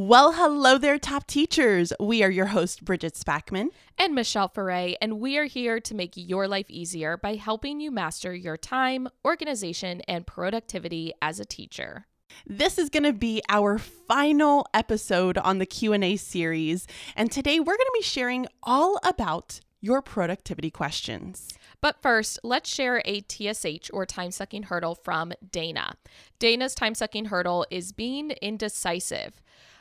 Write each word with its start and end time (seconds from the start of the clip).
Well, 0.00 0.34
hello 0.34 0.78
there, 0.78 0.96
top 0.96 1.26
teachers. 1.26 1.92
We 1.98 2.22
are 2.22 2.30
your 2.30 2.46
host, 2.46 2.84
Bridget 2.84 3.14
Spackman. 3.14 3.70
And 3.98 4.14
Michelle 4.14 4.46
Foray, 4.46 4.94
and 5.02 5.18
we 5.18 5.36
are 5.38 5.46
here 5.46 5.80
to 5.80 5.92
make 5.92 6.12
your 6.14 6.46
life 6.46 6.70
easier 6.70 7.16
by 7.16 7.34
helping 7.34 7.80
you 7.80 7.90
master 7.90 8.32
your 8.32 8.56
time, 8.56 9.08
organization, 9.24 10.02
and 10.02 10.24
productivity 10.24 11.12
as 11.20 11.40
a 11.40 11.44
teacher. 11.44 12.06
This 12.46 12.78
is 12.78 12.90
going 12.90 13.02
to 13.02 13.12
be 13.12 13.42
our 13.48 13.76
final 13.76 14.68
episode 14.72 15.36
on 15.36 15.58
the 15.58 15.66
Q&A 15.66 16.14
series, 16.14 16.86
and 17.16 17.32
today 17.32 17.58
we're 17.58 17.64
going 17.64 17.78
to 17.78 17.98
be 17.98 18.02
sharing 18.02 18.46
all 18.62 19.00
about 19.02 19.58
your 19.80 20.00
productivity 20.00 20.70
questions. 20.70 21.48
But 21.80 22.00
first, 22.02 22.38
let's 22.44 22.72
share 22.72 23.02
a 23.04 23.24
TSH 23.28 23.90
or 23.92 24.06
time 24.06 24.30
sucking 24.30 24.64
hurdle 24.64 24.94
from 24.94 25.32
Dana. 25.50 25.94
Dana's 26.38 26.76
time 26.76 26.94
sucking 26.94 27.26
hurdle 27.26 27.66
is 27.68 27.90
being 27.90 28.30
indecisive. 28.40 29.40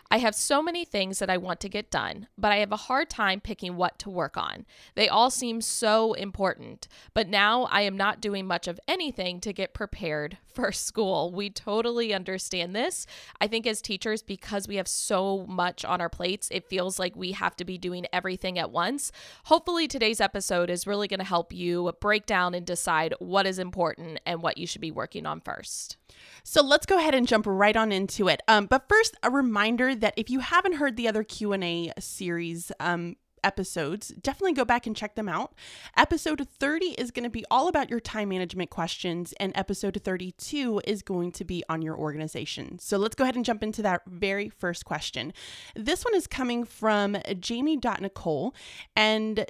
I 0.10 0.20
have 0.20 0.36
so 0.36 0.62
many 0.62 0.86
things 0.86 1.20
that 1.20 1.30
I 1.30 1.38
want 1.38 1.60
to 1.62 1.70
get 1.70 1.92
done, 1.92 2.28
but 2.38 2.52
I 2.52 2.58
have 2.58 2.72
a 2.72 2.78
hard 2.78 3.10
time 3.10 3.42
picking 3.42 3.76
what 3.76 4.00
to 4.00 4.10
work 4.10 4.38
on. 4.38 4.66
They 4.96 5.10
all 5.10 5.30
seem 5.30 5.60
so 5.60 6.14
important, 6.14 6.88
but 7.14 7.28
now 7.28 7.64
I 7.64 7.82
am 7.82 7.98
not 7.98 8.22
doing 8.22 8.48
much 8.48 8.68
of 8.70 8.80
anything 8.88 9.42
to 9.42 9.52
get 9.52 9.74
prepared 9.74 10.38
for 10.54 10.72
school. 10.72 11.32
We 11.32 11.50
totally 11.50 12.14
understand 12.14 12.76
this. 12.76 13.06
I 13.42 13.48
think 13.48 13.68
as 13.68 13.82
teachers, 13.82 14.22
because 14.22 14.68
we 14.68 14.78
have 14.78 14.88
so 14.88 15.46
much 15.48 15.84
on 15.84 16.00
our 16.00 16.10
plates, 16.10 16.48
it 16.52 16.70
feels 16.70 16.98
like 16.98 17.16
we 17.16 17.34
have 17.34 17.56
to 17.58 17.66
be 17.66 17.78
doing 17.78 18.06
everything 18.14 18.58
at 18.58 18.72
once. 18.72 19.12
Hopefully, 19.46 19.88
today's 19.88 20.22
episode 20.22 20.70
is 20.70 20.88
really 20.88 21.08
going 21.08 21.20
to 21.20 21.26
help 21.26 21.52
you 21.52 21.92
break 22.00 22.26
down 22.26 22.54
and 22.54 22.66
decide 22.66 23.14
what 23.20 23.46
is 23.46 23.60
important 23.60 24.20
and 24.26 24.42
what 24.42 24.58
you 24.58 24.66
should 24.66 24.82
be 24.82 24.92
working 24.92 25.26
on 25.26 25.42
first. 25.42 25.98
So 26.44 26.62
let's 26.64 26.86
go 26.86 26.98
ahead 26.98 27.16
and 27.16 27.28
jump 27.28 27.46
right 27.48 27.76
on 27.76 27.92
into 27.92 28.28
it. 28.28 28.42
Um, 28.48 28.68
but 28.68 28.88
first, 28.88 29.16
a 29.24 29.30
reminder 29.30 29.96
that 29.96 30.14
if 30.18 30.30
you 30.30 30.40
haven't 30.40 30.74
heard 30.74 30.96
the 30.96 31.08
other 31.08 31.24
Q 31.24 31.54
and 31.54 31.64
A 31.64 31.92
series 32.00 32.72
um, 32.80 33.18
episodes, 33.44 34.10
definitely 34.10 34.54
go 34.54 34.66
back 34.66 34.88
and 34.88 34.96
check 34.96 35.16
them 35.16 35.30
out. 35.30 35.54
Episode 35.96 36.48
30 36.48 36.88
is 36.98 37.12
going 37.12 37.24
to 37.24 37.30
be 37.30 37.46
all 37.50 37.68
about 37.68 37.90
your 37.90 38.00
time 38.00 38.30
management 38.30 38.70
questions, 38.70 39.34
and 39.40 39.52
episode 39.56 40.00
32 40.04 40.82
is 40.86 41.02
going 41.02 41.32
to 41.34 41.46
be 41.46 41.64
on 41.70 41.82
your 41.82 41.98
organization. 41.98 42.80
So 42.80 42.98
let's 42.98 43.16
go 43.16 43.24
ahead 43.24 43.36
and 43.36 43.46
jump 43.46 43.64
into 43.64 43.82
that 43.84 44.02
very 44.08 44.50
first 44.50 44.86
question. 44.86 45.34
This 45.76 46.04
one 46.04 46.16
is 46.16 46.28
coming 46.28 46.64
from 46.64 47.18
Jamie.Nicole, 47.40 48.54
and 48.96 49.46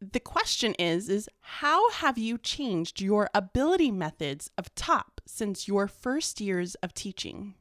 the 0.00 0.20
question 0.20 0.74
is 0.74 1.08
is 1.08 1.28
how 1.40 1.90
have 1.90 2.18
you 2.18 2.38
changed 2.38 3.00
your 3.00 3.28
ability 3.34 3.90
methods 3.90 4.50
of 4.56 4.74
top 4.74 5.20
since 5.26 5.66
your 5.66 5.88
first 5.88 6.40
years 6.40 6.74
of 6.76 6.94
teaching 6.94 7.54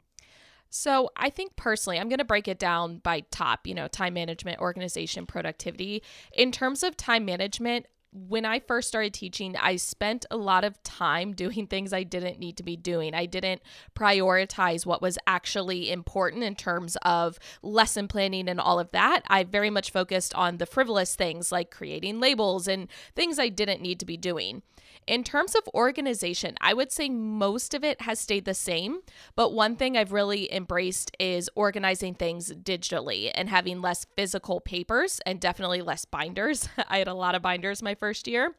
so, 0.69 1.09
I 1.15 1.29
think 1.29 1.55
personally, 1.55 1.99
I'm 1.99 2.09
going 2.09 2.19
to 2.19 2.25
break 2.25 2.47
it 2.47 2.59
down 2.59 2.97
by 2.99 3.21
top, 3.31 3.65
you 3.65 3.73
know, 3.73 3.87
time 3.87 4.13
management, 4.13 4.59
organization, 4.59 5.25
productivity. 5.25 6.03
In 6.33 6.51
terms 6.51 6.83
of 6.83 6.97
time 6.97 7.25
management, 7.25 7.85
when 8.27 8.45
I 8.45 8.59
first 8.59 8.87
started 8.87 9.13
teaching, 9.13 9.55
I 9.55 9.75
spent 9.75 10.25
a 10.31 10.37
lot 10.37 10.63
of 10.63 10.81
time 10.83 11.33
doing 11.35 11.67
things 11.67 11.93
I 11.93 12.03
didn't 12.03 12.39
need 12.39 12.57
to 12.57 12.63
be 12.63 12.75
doing. 12.75 13.13
I 13.13 13.25
didn't 13.25 13.61
prioritize 13.95 14.85
what 14.85 15.01
was 15.01 15.17
actually 15.27 15.91
important 15.91 16.43
in 16.43 16.55
terms 16.55 16.97
of 17.03 17.39
lesson 17.61 18.07
planning 18.07 18.49
and 18.49 18.59
all 18.59 18.79
of 18.79 18.91
that. 18.91 19.21
I 19.27 19.43
very 19.43 19.69
much 19.69 19.91
focused 19.91 20.33
on 20.33 20.57
the 20.57 20.65
frivolous 20.65 21.15
things 21.15 21.51
like 21.51 21.71
creating 21.71 22.19
labels 22.19 22.67
and 22.67 22.87
things 23.15 23.39
I 23.39 23.49
didn't 23.49 23.81
need 23.81 23.99
to 23.99 24.05
be 24.05 24.17
doing. 24.17 24.63
In 25.05 25.23
terms 25.23 25.55
of 25.55 25.67
organization, 25.73 26.55
I 26.61 26.73
would 26.73 26.91
say 26.91 27.09
most 27.09 27.73
of 27.73 27.83
it 27.83 28.01
has 28.01 28.19
stayed 28.19 28.45
the 28.45 28.53
same, 28.53 28.99
but 29.35 29.53
one 29.53 29.75
thing 29.75 29.95
I've 29.95 30.11
really 30.11 30.51
embraced 30.53 31.11
is 31.19 31.49
organizing 31.55 32.15
things 32.15 32.51
digitally 32.51 33.31
and 33.35 33.49
having 33.49 33.81
less 33.81 34.05
physical 34.15 34.59
papers 34.59 35.21
and 35.25 35.39
definitely 35.39 35.81
less 35.81 36.05
binders. 36.05 36.67
I 36.87 36.97
had 36.99 37.07
a 37.07 37.13
lot 37.13 37.35
of 37.35 37.41
binders 37.41 37.83
my 37.83 37.95
first 37.95 38.27
year. 38.27 38.55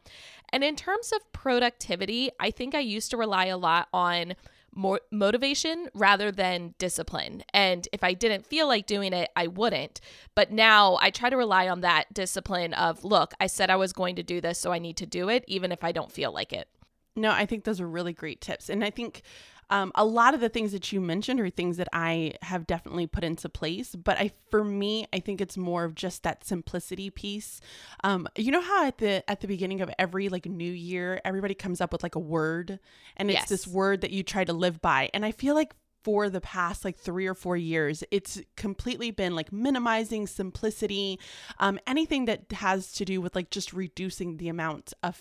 And 0.51 0.65
in 0.65 0.77
terms 0.77 1.13
of 1.13 1.33
productivity, 1.33 2.31
I 2.41 2.51
think 2.51 2.75
I 2.75 2.81
used 2.81 3.11
to 3.11 3.17
rely 3.17 3.47
a 3.47 3.59
lot 3.59 3.89
on 3.93 4.35
more 4.79 5.01
motivation 5.11 5.89
rather 5.93 6.31
than 6.31 6.75
discipline. 6.79 7.43
And 7.53 7.89
if 7.93 8.05
I 8.05 8.15
didn't 8.15 8.47
feel 8.47 8.69
like 8.69 8.87
doing 8.87 9.13
it, 9.13 9.29
I 9.35 9.49
wouldn't. 9.49 10.01
But 10.37 10.53
now 10.53 10.97
I 11.01 11.11
try 11.11 11.29
to 11.29 11.37
rely 11.37 11.69
on 11.69 11.81
that 11.81 12.15
discipline 12.15 12.73
of, 12.75 13.05
look, 13.05 13.35
I 13.41 13.49
said 13.49 13.71
I 13.71 13.77
was 13.77 13.93
going 13.93 14.17
to 14.17 14.23
do 14.23 14.41
this, 14.41 14.59
so 14.59 14.73
I 14.73 14.79
need 14.79 14.97
to 14.99 15.07
do 15.07 15.29
it, 15.29 15.45
even 15.49 15.73
if 15.73 15.83
I 15.83 15.91
don't 15.91 16.13
feel 16.13 16.33
like 16.33 16.53
it. 16.53 16.69
No, 17.17 17.33
I 17.33 17.45
think 17.45 17.65
those 17.65 17.81
are 17.81 17.89
really 17.89 18.13
great 18.13 18.41
tips. 18.41 18.71
And 18.71 18.85
I 18.85 18.91
think 18.91 19.23
um, 19.71 19.93
a 19.95 20.05
lot 20.05 20.35
of 20.35 20.41
the 20.41 20.49
things 20.49 20.73
that 20.73 20.93
you 20.93 21.01
mentioned 21.01 21.41
are 21.41 21.51
things 21.51 21.77
that 21.77 21.89
I 21.93 22.35
have 22.43 22.67
definitely 22.67 23.07
put 23.07 23.25
into 23.25 23.49
place. 23.49 23.95
But 23.95 24.19
I, 24.19 24.31
for 24.51 24.65
me, 24.65 25.07
I 25.13 25.21
think 25.21 25.41
it's 25.41 25.57
more 25.57 25.85
of 25.85 25.95
just 25.95 26.23
that 26.23 26.45
simplicity 26.45 27.11
piece. 27.11 27.61
Um, 28.05 28.29
you 28.37 28.51
know 28.51 28.63
how 28.63 28.87
at 28.87 28.99
the 28.99 29.29
at 29.29 29.41
the 29.41 29.47
beginning 29.47 29.81
of 29.81 29.91
every 29.99 30.29
like 30.29 30.47
new 30.47 30.73
year, 30.73 31.21
everybody 31.25 31.55
comes 31.55 31.81
up 31.81 31.93
with 31.93 32.03
like 32.03 32.15
a 32.15 32.21
word, 32.21 32.79
and 33.17 33.31
it's 33.31 33.41
yes. 33.41 33.49
this 33.49 33.67
word 33.67 34.01
that 34.01 34.11
you 34.11 34.23
try 34.23 34.45
to 34.45 34.53
live 34.53 34.81
by. 34.81 35.11
And 35.13 35.25
I 35.25 35.33
feel 35.33 35.55
like 35.55 35.75
for 36.03 36.31
the 36.31 36.41
past 36.41 36.85
like 36.85 36.97
three 36.97 37.27
or 37.27 37.35
four 37.35 37.57
years, 37.57 38.05
it's 38.11 38.41
completely 38.57 39.11
been 39.11 39.35
like 39.35 39.53
minimizing 39.53 40.27
simplicity, 40.27 41.19
um, 41.59 41.79
anything 41.87 42.25
that 42.27 42.51
has 42.53 42.93
to 42.93 43.05
do 43.05 43.21
with 43.21 43.35
like 43.35 43.51
just 43.51 43.73
reducing 43.73 44.37
the 44.37 44.49
amount 44.49 44.95
of 45.03 45.21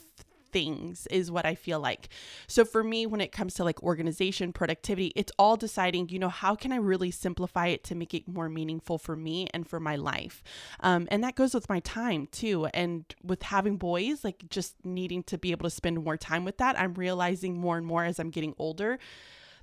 things 0.51 1.07
is 1.07 1.31
what 1.31 1.45
I 1.45 1.55
feel 1.55 1.79
like. 1.79 2.09
So 2.47 2.65
for 2.65 2.83
me, 2.83 3.05
when 3.05 3.21
it 3.21 3.31
comes 3.31 3.53
to 3.55 3.63
like 3.63 3.81
organization, 3.83 4.53
productivity, 4.53 5.11
it's 5.15 5.31
all 5.37 5.55
deciding, 5.55 6.09
you 6.09 6.19
know, 6.19 6.29
how 6.29 6.55
can 6.55 6.71
I 6.71 6.77
really 6.77 7.11
simplify 7.11 7.67
it 7.67 7.83
to 7.85 7.95
make 7.95 8.13
it 8.13 8.27
more 8.27 8.49
meaningful 8.49 8.97
for 8.97 9.15
me 9.15 9.47
and 9.53 9.67
for 9.67 9.79
my 9.79 9.95
life? 9.95 10.43
Um, 10.79 11.07
and 11.11 11.23
that 11.23 11.35
goes 11.35 11.53
with 11.53 11.69
my 11.69 11.79
time 11.81 12.27
too. 12.31 12.65
And 12.67 13.05
with 13.23 13.43
having 13.43 13.77
boys, 13.77 14.23
like 14.23 14.49
just 14.49 14.75
needing 14.83 15.23
to 15.23 15.37
be 15.37 15.51
able 15.51 15.69
to 15.69 15.75
spend 15.75 16.03
more 16.03 16.17
time 16.17 16.45
with 16.45 16.57
that, 16.57 16.79
I'm 16.79 16.93
realizing 16.93 17.57
more 17.57 17.77
and 17.77 17.85
more 17.85 18.03
as 18.03 18.19
I'm 18.19 18.29
getting 18.29 18.53
older 18.57 18.99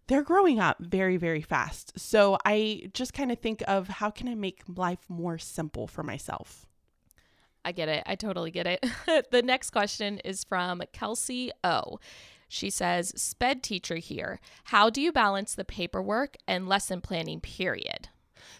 they're 0.06 0.22
growing 0.22 0.60
up 0.60 0.76
very, 0.80 1.16
very 1.16 1.40
fast. 1.40 1.98
So 1.98 2.36
I 2.44 2.90
just 2.92 3.14
kind 3.14 3.32
of 3.32 3.38
think 3.38 3.62
of 3.66 3.88
how 3.88 4.10
can 4.10 4.28
I 4.28 4.34
make 4.34 4.62
life 4.68 5.08
more 5.08 5.38
simple 5.38 5.86
for 5.86 6.02
myself? 6.02 6.66
I 7.64 7.72
get 7.72 7.88
it. 7.88 8.02
I 8.06 8.14
totally 8.14 8.50
get 8.50 8.66
it. 8.66 8.84
the 9.30 9.42
next 9.42 9.70
question 9.70 10.18
is 10.24 10.44
from 10.44 10.82
Kelsey 10.92 11.50
O. 11.62 11.98
She 12.48 12.70
says, 12.70 13.12
SPED 13.16 13.62
teacher 13.62 13.96
here. 13.96 14.38
How 14.64 14.90
do 14.90 15.00
you 15.00 15.10
balance 15.10 15.54
the 15.54 15.64
paperwork 15.64 16.36
and 16.46 16.68
lesson 16.68 17.00
planning 17.00 17.40
period? 17.40 18.08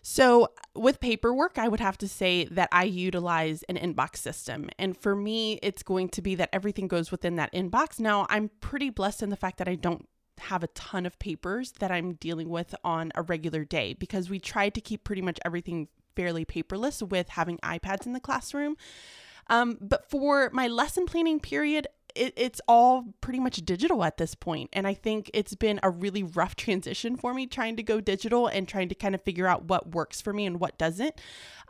So, 0.03 0.49
with 0.75 1.01
paperwork, 1.01 1.59
I 1.59 1.69
would 1.69 1.81
have 1.81 1.99
to 1.99 2.09
say 2.09 2.47
that 2.47 2.69
I 2.73 2.85
utilize 2.85 3.63
an 3.65 3.77
inbox 3.77 4.17
system. 4.17 4.71
And 4.79 4.97
for 4.97 5.15
me, 5.15 5.59
it's 5.63 5.83
going 5.83 6.09
to 6.11 6.23
be 6.23 6.35
that 6.37 6.51
everything 6.53 6.89
goes 6.89 7.11
within 7.11 7.37
that 7.37 7.53
inbox. 7.53 8.01
Now, 8.01 8.27
I'm 8.31 8.51
pretty 8.61 8.91
blessed 8.91 9.23
in 9.23 9.31
the 9.31 9.37
fact 9.37 9.59
that 9.59 9.69
I 9.69 9.75
don't 9.75 10.09
have 10.39 10.63
a 10.63 10.69
ton 10.69 11.07
of 11.07 11.19
papers 11.19 11.73
that 11.79 11.91
I'm 11.91 12.15
dealing 12.15 12.49
with 12.49 12.75
on 12.83 13.13
a 13.15 13.23
regular 13.23 13.65
day 13.65 13.95
because 13.95 14.29
we 14.29 14.39
try 14.39 14.69
to 14.69 14.81
keep 14.81 15.05
pretty 15.05 15.23
much 15.23 15.39
everything 15.45 15.89
fairly 16.17 16.45
paperless 16.45 17.07
with 17.07 17.31
having 17.31 17.59
iPads 17.59 18.07
in 18.07 18.13
the 18.13 18.21
classroom. 18.21 18.77
Um, 19.49 19.79
but 19.81 20.09
for 20.09 20.51
my 20.53 20.69
lesson 20.69 21.07
planning 21.07 21.41
period, 21.41 21.87
it, 22.15 22.33
it's 22.37 22.61
all 22.69 23.15
pretty 23.21 23.41
much 23.41 23.57
digital 23.65 24.05
at 24.05 24.17
this 24.17 24.35
point. 24.35 24.71
And 24.73 24.87
I 24.87 24.95
think 24.95 25.31
it's 25.35 25.55
been 25.55 25.81
a 25.83 25.91
really 25.91 26.23
rough 26.23 26.57
transition 26.57 27.17
for 27.17 27.35
me 27.35 27.47
trying 27.47 27.77
to 27.77 27.83
go 27.83 28.01
digital 28.01 28.47
and 28.47 28.69
trying 28.69 28.89
to 28.89 28.95
kind 28.95 29.15
of 29.15 29.23
figure 29.23 29.47
out 29.47 29.65
what 29.65 29.95
works 29.95 30.21
for 30.21 30.33
me 30.33 30.47
and 30.47 30.61
what 30.61 30.79
doesn't. 30.79 31.21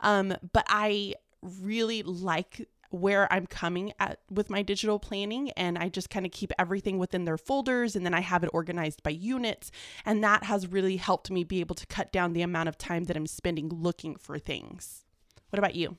Um, 0.01 0.35
but 0.53 0.65
I 0.67 1.15
really 1.41 2.03
like 2.03 2.67
where 2.95 3.31
I'm 3.31 3.45
coming 3.45 3.93
at 3.99 4.19
with 4.29 4.49
my 4.49 4.61
digital 4.61 4.99
planning 4.99 5.51
and 5.51 5.77
I 5.77 5.89
just 5.89 6.09
kind 6.09 6.25
of 6.25 6.31
keep 6.31 6.51
everything 6.57 6.97
within 6.97 7.25
their 7.25 7.37
folders 7.37 7.95
and 7.95 8.05
then 8.05 8.13
I 8.13 8.21
have 8.21 8.43
it 8.43 8.49
organized 8.53 9.03
by 9.03 9.11
units 9.11 9.71
and 10.05 10.23
that 10.23 10.43
has 10.45 10.67
really 10.67 10.97
helped 10.97 11.29
me 11.29 11.43
be 11.43 11.59
able 11.59 11.75
to 11.75 11.87
cut 11.87 12.11
down 12.11 12.33
the 12.33 12.41
amount 12.41 12.69
of 12.69 12.77
time 12.77 13.05
that 13.05 13.17
I'm 13.17 13.27
spending 13.27 13.69
looking 13.69 14.15
for 14.15 14.39
things. 14.39 15.05
What 15.49 15.59
about 15.59 15.75
you? 15.75 15.97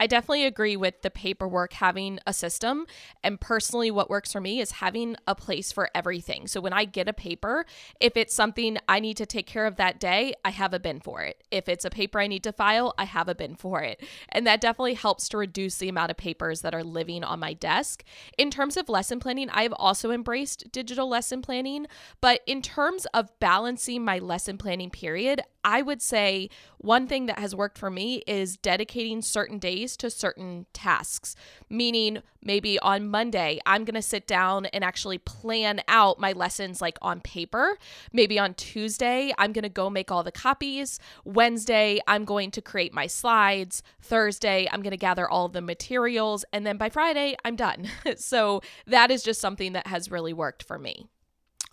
I 0.00 0.06
definitely 0.06 0.44
agree 0.44 0.76
with 0.76 1.02
the 1.02 1.10
paperwork 1.10 1.74
having 1.74 2.18
a 2.26 2.32
system. 2.32 2.86
And 3.22 3.40
personally, 3.40 3.90
what 3.90 4.10
works 4.10 4.32
for 4.32 4.40
me 4.40 4.60
is 4.60 4.72
having 4.72 5.16
a 5.26 5.34
place 5.34 5.70
for 5.70 5.88
everything. 5.94 6.48
So 6.48 6.60
when 6.60 6.72
I 6.72 6.84
get 6.84 7.08
a 7.08 7.12
paper, 7.12 7.64
if 8.00 8.16
it's 8.16 8.34
something 8.34 8.76
I 8.88 8.98
need 8.98 9.16
to 9.18 9.26
take 9.26 9.46
care 9.46 9.66
of 9.66 9.76
that 9.76 10.00
day, 10.00 10.34
I 10.44 10.50
have 10.50 10.74
a 10.74 10.80
bin 10.80 11.00
for 11.00 11.22
it. 11.22 11.44
If 11.50 11.68
it's 11.68 11.84
a 11.84 11.90
paper 11.90 12.18
I 12.18 12.26
need 12.26 12.42
to 12.42 12.52
file, 12.52 12.92
I 12.98 13.04
have 13.04 13.28
a 13.28 13.34
bin 13.34 13.54
for 13.54 13.82
it. 13.82 14.02
And 14.28 14.46
that 14.46 14.60
definitely 14.60 14.94
helps 14.94 15.28
to 15.28 15.38
reduce 15.38 15.78
the 15.78 15.88
amount 15.88 16.10
of 16.10 16.16
papers 16.16 16.62
that 16.62 16.74
are 16.74 16.84
living 16.84 17.22
on 17.22 17.38
my 17.38 17.52
desk. 17.52 18.02
In 18.36 18.50
terms 18.50 18.76
of 18.76 18.88
lesson 18.88 19.20
planning, 19.20 19.48
I 19.50 19.62
have 19.62 19.74
also 19.74 20.10
embraced 20.10 20.72
digital 20.72 21.08
lesson 21.08 21.40
planning. 21.40 21.86
But 22.20 22.40
in 22.46 22.62
terms 22.62 23.06
of 23.14 23.30
balancing 23.38 24.04
my 24.04 24.18
lesson 24.18 24.58
planning 24.58 24.90
period, 24.90 25.42
I 25.64 25.80
would 25.80 26.02
say 26.02 26.50
one 26.76 27.06
thing 27.06 27.26
that 27.26 27.38
has 27.38 27.54
worked 27.54 27.78
for 27.78 27.90
me 27.90 28.22
is 28.26 28.58
dedicating 28.58 29.22
certain 29.22 29.58
days 29.58 29.96
to 29.96 30.10
certain 30.10 30.66
tasks, 30.74 31.34
meaning 31.70 32.22
maybe 32.42 32.78
on 32.80 33.08
Monday, 33.08 33.58
I'm 33.64 33.84
going 33.84 33.94
to 33.94 34.02
sit 34.02 34.26
down 34.26 34.66
and 34.66 34.84
actually 34.84 35.16
plan 35.16 35.80
out 35.88 36.20
my 36.20 36.32
lessons 36.32 36.82
like 36.82 36.98
on 37.00 37.22
paper. 37.22 37.78
Maybe 38.12 38.38
on 38.38 38.52
Tuesday, 38.52 39.32
I'm 39.38 39.52
going 39.52 39.62
to 39.62 39.70
go 39.70 39.88
make 39.88 40.12
all 40.12 40.22
the 40.22 40.30
copies. 40.30 40.98
Wednesday, 41.24 42.00
I'm 42.06 42.26
going 42.26 42.50
to 42.50 42.60
create 42.60 42.92
my 42.92 43.06
slides. 43.06 43.82
Thursday, 44.02 44.68
I'm 44.70 44.82
going 44.82 44.90
to 44.90 44.98
gather 44.98 45.28
all 45.28 45.48
the 45.48 45.62
materials. 45.62 46.44
And 46.52 46.66
then 46.66 46.76
by 46.76 46.90
Friday, 46.90 47.36
I'm 47.44 47.56
done. 47.56 47.88
so 48.16 48.60
that 48.86 49.10
is 49.10 49.22
just 49.22 49.40
something 49.40 49.72
that 49.72 49.86
has 49.86 50.10
really 50.10 50.34
worked 50.34 50.62
for 50.62 50.78
me. 50.78 51.06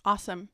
Awesome. 0.04 0.48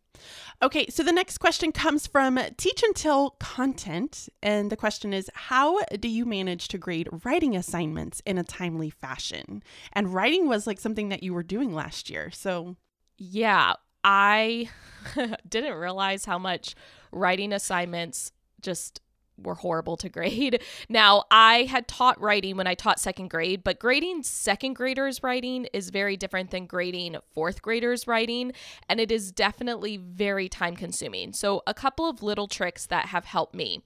Okay, 0.61 0.87
so 0.89 1.03
the 1.03 1.13
next 1.13 1.39
question 1.39 1.71
comes 1.71 2.07
from 2.07 2.39
Teach 2.57 2.83
Until 2.83 3.31
Content. 3.39 4.29
And 4.43 4.71
the 4.71 4.77
question 4.77 5.13
is 5.13 5.31
How 5.35 5.81
do 6.01 6.09
you 6.09 6.25
manage 6.25 6.69
to 6.69 6.79
grade 6.79 7.09
writing 7.25 7.55
assignments 7.55 8.21
in 8.27 8.39
a 8.39 8.45
timely 8.45 8.91
fashion? 8.91 9.63
And 9.93 10.13
writing 10.13 10.49
was 10.49 10.67
like 10.67 10.81
something 10.81 11.11
that 11.11 11.23
you 11.23 11.33
were 11.33 11.45
doing 11.45 11.73
last 11.73 12.11
year. 12.11 12.31
So, 12.33 12.77
yeah, 13.17 13.75
I 14.03 14.69
didn't 15.49 15.75
realize 15.75 16.25
how 16.25 16.39
much 16.39 16.75
writing 17.13 17.53
assignments 17.53 18.33
just 18.61 19.01
were 19.43 19.55
horrible 19.55 19.97
to 19.99 20.09
grade. 20.09 20.63
Now, 20.91 21.25
I 21.31 21.65
had 21.65 21.87
taught 21.87 22.21
writing 22.21 22.57
when 22.57 22.67
I 22.67 22.75
taught 22.75 22.99
second 22.99 23.29
grade, 23.29 23.63
but 23.63 23.79
grading 23.79 24.23
second 24.23 24.75
graders' 24.75 25.23
writing 25.23 25.67
is 25.73 25.91
very 25.91 26.17
different 26.17 26.51
than 26.51 26.67
grading 26.67 27.17
fourth 27.35 27.63
graders' 27.63 28.07
writing, 28.07 28.53
and 28.89 29.01
it 29.01 29.11
is 29.11 29.33
definitely 29.33 29.97
very 29.97 30.49
time 30.49 30.77
consuming. 30.77 31.33
So, 31.33 31.63
a 31.67 31.75
couple 31.75 32.09
of 32.09 32.23
little 32.23 32.49
tricks 32.49 32.87
that 32.87 33.07
have 33.07 33.25
helped 33.27 33.55
me. 33.55 33.83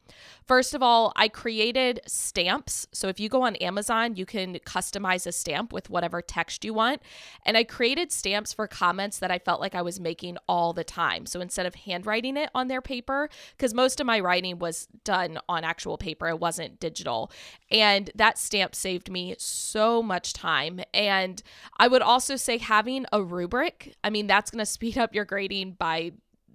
First 0.46 0.74
of 0.74 0.82
all, 0.82 1.12
I 1.16 1.28
created 1.28 2.00
stamps. 2.06 2.86
So, 2.92 3.08
if 3.08 3.18
you 3.18 3.28
go 3.28 3.42
on 3.42 3.56
Amazon, 3.56 4.16
you 4.16 4.26
can 4.26 4.54
customize 4.60 5.26
a 5.26 5.32
stamp 5.32 5.72
with 5.72 5.90
whatever 5.90 6.22
text 6.22 6.64
you 6.64 6.74
want. 6.74 7.02
And 7.44 7.56
I 7.56 7.64
created 7.64 8.12
stamps 8.12 8.52
for 8.52 8.66
comments 8.66 9.18
that 9.18 9.30
I 9.30 9.38
felt 9.38 9.60
like 9.60 9.74
I 9.74 9.82
was 9.82 9.98
making 9.98 10.38
all 10.48 10.72
the 10.72 10.84
time. 10.84 11.26
So, 11.26 11.40
instead 11.40 11.66
of 11.66 11.74
handwriting 11.74 12.36
it 12.36 12.50
on 12.54 12.68
their 12.68 12.82
paper, 12.82 13.28
because 13.56 13.74
most 13.74 14.00
of 14.00 14.06
my 14.06 14.20
writing 14.20 14.58
was 14.58 14.88
done 15.04 15.38
on 15.48 15.64
actual 15.64 15.98
paper, 15.98 16.28
it 16.28 16.40
wasn't 16.40 16.80
digital. 16.80 17.30
And 17.70 18.10
that 18.14 18.38
stamp 18.38 18.74
saved 18.74 19.10
me 19.10 19.34
so 19.38 20.02
much 20.02 20.32
time. 20.32 20.80
And 20.92 21.42
I 21.78 21.88
would 21.88 22.02
also 22.02 22.36
say 22.36 22.58
having 22.58 23.06
a 23.12 23.22
rubric, 23.22 23.94
I 24.04 24.10
mean, 24.10 24.26
that's 24.26 24.50
going 24.50 24.60
to 24.60 24.66
speed 24.66 24.98
up 24.98 25.14
your 25.14 25.24
grading 25.24 25.72
by 25.72 26.12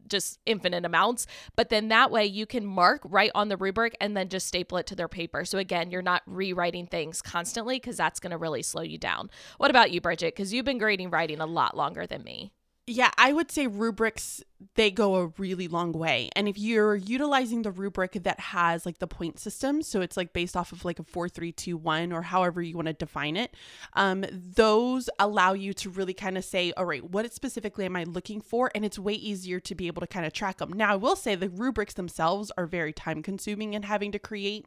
just 0.07 0.39
infinite 0.45 0.86
amounts. 0.86 1.28
But 1.56 1.69
then 1.69 1.89
that 1.89 2.12
way 2.12 2.25
you 2.25 2.45
can 2.45 2.66
mark 2.66 3.01
right 3.04 3.31
on 3.36 3.50
the 3.50 3.57
rubric 3.57 3.95
and 4.00 4.16
then 4.16 4.30
just 4.30 4.48
staple 4.48 4.78
it 4.78 4.88
to 4.88 4.95
their 4.95 5.07
paper. 5.07 5.45
So 5.45 5.57
again, 5.57 5.92
you're 5.92 6.01
not 6.01 6.24
rewriting 6.25 6.88
things 6.88 7.22
constantly 7.22 7.75
because 7.75 7.98
that's 7.98 8.19
going 8.19 8.31
to 8.31 8.38
really 8.38 8.63
slow 8.63 8.81
you 8.84 8.98
down. 8.98 9.30
What 9.57 9.69
about 9.69 9.92
you, 9.92 10.01
Bridget? 10.01 10.36
Because 10.36 10.54
you've 10.54 10.66
been 10.66 10.78
grading 10.78 11.10
writing 11.10 11.42
a 11.42 11.45
lot 11.45 11.75
longer 11.75 12.07
than 12.07 12.24
me. 12.24 12.51
Yeah, 12.89 13.12
I 13.18 13.34
would 13.34 13.51
say 13.51 13.68
rubrics 13.68 14.42
they 14.75 14.89
go 14.89 15.16
a 15.16 15.28
really 15.38 15.68
long 15.68 15.92
way. 15.92 16.30
And 16.36 16.48
if 16.48 16.57
you're 16.57 16.95
utilizing 16.95 17.62
the 17.62 17.69
rubric 17.72 18.13
that 18.24 18.39
has 18.39 18.86
like 18.86 19.00
the 19.00 19.07
point 19.07 19.39
system, 19.39 19.81
so 19.81 20.01
it's 20.01 20.16
like 20.16 20.34
based 20.34 20.56
off 20.56 20.72
of 20.72 20.86
like 20.86 20.98
a 20.98 21.04
four, 21.04 21.28
three, 21.28 21.51
two, 21.51 21.78
one, 21.78 22.12
or 22.12 22.22
however 22.22 22.62
you 22.62 22.75
want 22.75 22.88
to 22.88 22.94
define 22.94 23.36
it, 23.36 23.54
um, 23.94 24.25
those 24.31 25.10
allow 25.19 25.54
you 25.54 25.74
to 25.74 25.89
really 25.89 26.13
kind 26.13 26.38
of 26.38 26.45
say, 26.45 26.72
all 26.78 26.86
right, 26.86 27.04
what 27.04 27.31
specifically 27.34 27.86
am 27.86 27.98
I 27.98 28.06
looking 28.06 28.39
for? 28.42 28.72
And 28.74 28.86
it's 28.86 28.98
way 28.98 29.13
easier 29.13 29.60
to 29.60 29.75
be 29.75 29.88
able 29.88 30.00
to 30.00 30.07
kind 30.07 30.25
of 30.25 30.34
track 30.34 30.57
them. 30.57 30.72
Now, 30.74 30.94
I 30.94 30.95
will 30.95 31.16
say 31.16 31.36
the 31.36 31.50
rubrics 31.50 31.94
themselves 31.94 32.51
are 32.57 32.66
very 32.66 32.94
time 32.94 33.22
consuming 33.22 33.75
and 33.75 33.86
having 33.86 34.12
to 34.13 34.19
create. 34.19 34.66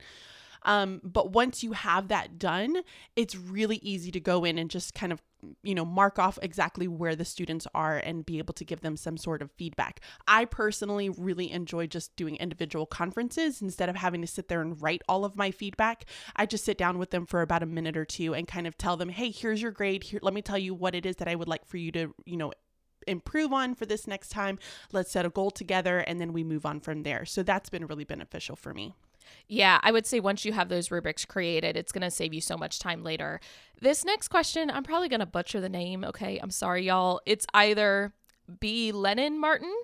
Um, 0.63 1.01
but 1.03 1.33
once 1.33 1.63
you 1.63 1.73
have 1.73 2.09
that 2.09 2.39
done, 2.39 2.77
it's 3.17 3.37
really 3.37 3.77
easy 3.77 4.11
to 4.13 4.21
go 4.21 4.45
in 4.45 4.59
and 4.59 4.71
just 4.71 4.95
kind 4.95 5.13
of 5.13 5.23
you 5.63 5.75
know 5.75 5.87
mark 5.87 6.19
off 6.19 6.39
exactly 6.43 6.87
where 6.87 7.17
the 7.17 7.25
students 7.25 7.67
are 7.75 7.97
and 7.97 8.27
be 8.27 8.37
able 8.39 8.53
to 8.53 8.65
give 8.65 8.83
them 8.83 8.97
some 8.97 9.17
sort 9.17 9.43
of 9.43 9.51
feedback. 9.53 10.01
I 10.27 10.45
personally 10.45 11.09
really 11.09 11.51
enjoy 11.51 11.87
just 11.87 12.15
doing 12.17 12.37
individual 12.37 12.87
conferences 12.87 13.63
instead 13.63 13.89
of 13.89 13.97
having 13.97 14.21
to 14.21 14.27
sit 14.27 14.49
there 14.49 14.61
and 14.61 14.81
write 14.81 15.03
all 15.09 15.25
of 15.25 15.37
my 15.37 15.51
feedback. 15.51 16.05
I 16.37 16.47
just 16.47 16.65
sit 16.65 16.77
down 16.77 16.99
with 16.99 17.11
them 17.11 17.27
for 17.27 17.43
about 17.43 17.63
a 17.63 17.67
minute 17.67 17.97
or 17.97 18.05
two 18.05 18.35
and 18.35 18.47
kind 18.47 18.67
of 18.67 18.77
tell 18.77 18.97
them 18.97 19.09
hey 19.09 19.31
here's 19.31 19.63
your 19.63 19.73
grade. 19.73 20.05
Here 20.05 20.21
let 20.23 20.35
me 20.35 20.43
tell 20.43 20.59
you 20.59 20.75
what 20.75 20.95
it 20.95 21.07
is 21.07 21.17
that 21.17 21.29
i 21.29 21.35
would 21.35 21.49
like 21.49 21.65
for 21.65 21.77
you 21.77 21.93
to 21.93 22.15
you 22.27 22.37
know 22.37 22.53
improve 23.07 23.53
on 23.53 23.75
for 23.75 23.87
this 23.87 24.07
next 24.07 24.29
time. 24.29 24.59
Let's 24.93 25.11
set 25.11 25.25
a 25.25 25.31
goal 25.31 25.51
together 25.51 25.99
and 26.01 26.21
then 26.21 26.33
we 26.35 26.45
move 26.45 26.67
on 26.67 26.81
from 26.81 27.03
there. 27.03 27.25
So 27.25 27.43
that's 27.43 27.71
been 27.71 27.87
really 27.87 28.05
beneficial 28.05 28.57
for 28.57 28.75
me 28.75 28.95
yeah, 29.49 29.81
I 29.83 29.93
would 29.93 30.07
say 30.07 30.21
once 30.21 30.45
you 30.45 30.53
have 30.53 30.69
those 30.69 30.91
rubrics 30.91 31.25
created, 31.25 31.77
it's 31.77 31.93
going 31.93 32.03
to 32.03 32.11
save 32.11 32.33
you 32.35 32.41
so 32.41 32.57
much 32.57 32.79
time 32.79 33.03
later. 33.03 33.41
This 33.81 34.05
next 34.05 34.29
question, 34.29 34.71
I'm 34.71 34.85
probably 34.85 35.09
going 35.09 35.21
to 35.21 35.27
butcher 35.27 35.61
the 35.61 35.69
name. 35.69 36.05
Okay, 36.05 36.39
I'm 36.39 36.51
sorry, 36.51 36.87
y'all. 36.87 37.21
It's 37.27 37.47
either 37.55 38.13
B. 38.59 38.93
Lennon 38.93 39.39
Martin 39.41 39.75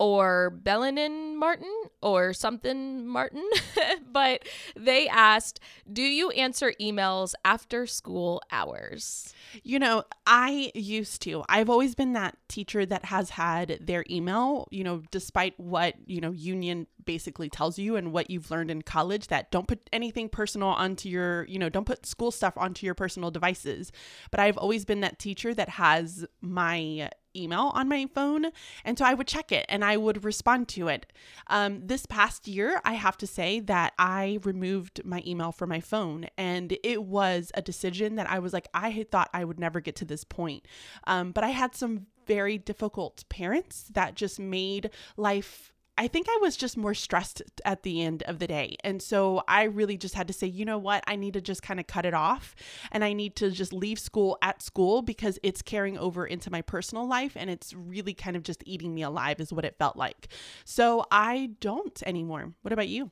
or 0.00 0.58
Bellanin 0.64 1.36
Martin 1.36 1.70
or 2.00 2.32
something 2.32 3.06
Martin, 3.06 3.46
but 4.12 4.42
they 4.74 5.06
asked, 5.08 5.60
Do 5.92 6.02
you 6.02 6.30
answer 6.30 6.72
emails 6.80 7.34
after 7.44 7.86
school 7.86 8.42
hours? 8.50 9.34
You 9.62 9.78
know, 9.78 10.04
I 10.26 10.72
used 10.74 11.20
to. 11.22 11.44
I've 11.50 11.68
always 11.68 11.94
been 11.94 12.14
that 12.14 12.38
teacher 12.48 12.86
that 12.86 13.04
has 13.04 13.30
had 13.30 13.78
their 13.82 14.06
email, 14.10 14.68
you 14.70 14.84
know, 14.84 15.02
despite 15.10 15.60
what, 15.60 15.96
you 16.06 16.22
know, 16.22 16.30
union 16.30 16.86
basically 17.04 17.50
tells 17.50 17.78
you 17.78 17.96
and 17.96 18.12
what 18.12 18.30
you've 18.30 18.50
learned 18.50 18.70
in 18.70 18.80
college 18.82 19.26
that 19.26 19.50
don't 19.50 19.68
put 19.68 19.80
anything 19.92 20.30
personal 20.30 20.68
onto 20.68 21.10
your, 21.10 21.44
you 21.44 21.58
know, 21.58 21.68
don't 21.68 21.86
put 21.86 22.06
school 22.06 22.30
stuff 22.30 22.54
onto 22.56 22.86
your 22.86 22.94
personal 22.94 23.30
devices. 23.30 23.92
But 24.30 24.40
I've 24.40 24.56
always 24.56 24.86
been 24.86 25.00
that 25.00 25.18
teacher 25.18 25.52
that 25.54 25.68
has 25.70 26.24
my 26.40 27.10
email 27.34 27.72
on 27.74 27.88
my 27.88 28.06
phone. 28.14 28.46
And 28.84 28.98
so 28.98 29.04
I 29.04 29.14
would 29.14 29.26
check 29.26 29.52
it 29.52 29.66
and 29.68 29.84
I 29.84 29.96
would 29.96 30.24
respond 30.24 30.68
to 30.68 30.88
it. 30.88 31.06
Um, 31.48 31.86
this 31.86 32.06
past 32.06 32.48
year, 32.48 32.80
I 32.84 32.94
have 32.94 33.16
to 33.18 33.26
say 33.26 33.60
that 33.60 33.92
I 33.98 34.38
removed 34.44 35.04
my 35.04 35.22
email 35.26 35.52
from 35.52 35.68
my 35.68 35.80
phone. 35.80 36.26
And 36.36 36.76
it 36.82 37.04
was 37.04 37.52
a 37.54 37.62
decision 37.62 38.16
that 38.16 38.30
I 38.30 38.38
was 38.38 38.52
like, 38.52 38.68
I 38.74 38.90
had 38.90 39.10
thought 39.10 39.30
I 39.32 39.44
would 39.44 39.60
never 39.60 39.80
get 39.80 39.96
to 39.96 40.04
this 40.04 40.24
point. 40.24 40.66
Um, 41.04 41.32
but 41.32 41.44
I 41.44 41.50
had 41.50 41.74
some 41.74 42.06
very 42.26 42.58
difficult 42.58 43.24
parents 43.28 43.90
that 43.94 44.14
just 44.14 44.38
made 44.38 44.90
life 45.16 45.72
I 46.00 46.08
think 46.08 46.28
I 46.30 46.38
was 46.40 46.56
just 46.56 46.78
more 46.78 46.94
stressed 46.94 47.42
at 47.62 47.82
the 47.82 48.00
end 48.00 48.22
of 48.22 48.38
the 48.38 48.46
day. 48.46 48.74
And 48.82 49.02
so 49.02 49.42
I 49.46 49.64
really 49.64 49.98
just 49.98 50.14
had 50.14 50.28
to 50.28 50.32
say, 50.32 50.46
you 50.46 50.64
know 50.64 50.78
what? 50.78 51.04
I 51.06 51.14
need 51.14 51.34
to 51.34 51.42
just 51.42 51.62
kind 51.62 51.78
of 51.78 51.86
cut 51.86 52.06
it 52.06 52.14
off 52.14 52.54
and 52.90 53.04
I 53.04 53.12
need 53.12 53.36
to 53.36 53.50
just 53.50 53.70
leave 53.70 53.98
school 53.98 54.38
at 54.40 54.62
school 54.62 55.02
because 55.02 55.38
it's 55.42 55.60
carrying 55.60 55.98
over 55.98 56.24
into 56.24 56.50
my 56.50 56.62
personal 56.62 57.06
life 57.06 57.36
and 57.36 57.50
it's 57.50 57.74
really 57.74 58.14
kind 58.14 58.34
of 58.34 58.44
just 58.44 58.62
eating 58.64 58.94
me 58.94 59.02
alive, 59.02 59.40
is 59.40 59.52
what 59.52 59.66
it 59.66 59.76
felt 59.78 59.94
like. 59.94 60.28
So 60.64 61.04
I 61.10 61.50
don't 61.60 62.02
anymore. 62.06 62.54
What 62.62 62.72
about 62.72 62.88
you? 62.88 63.10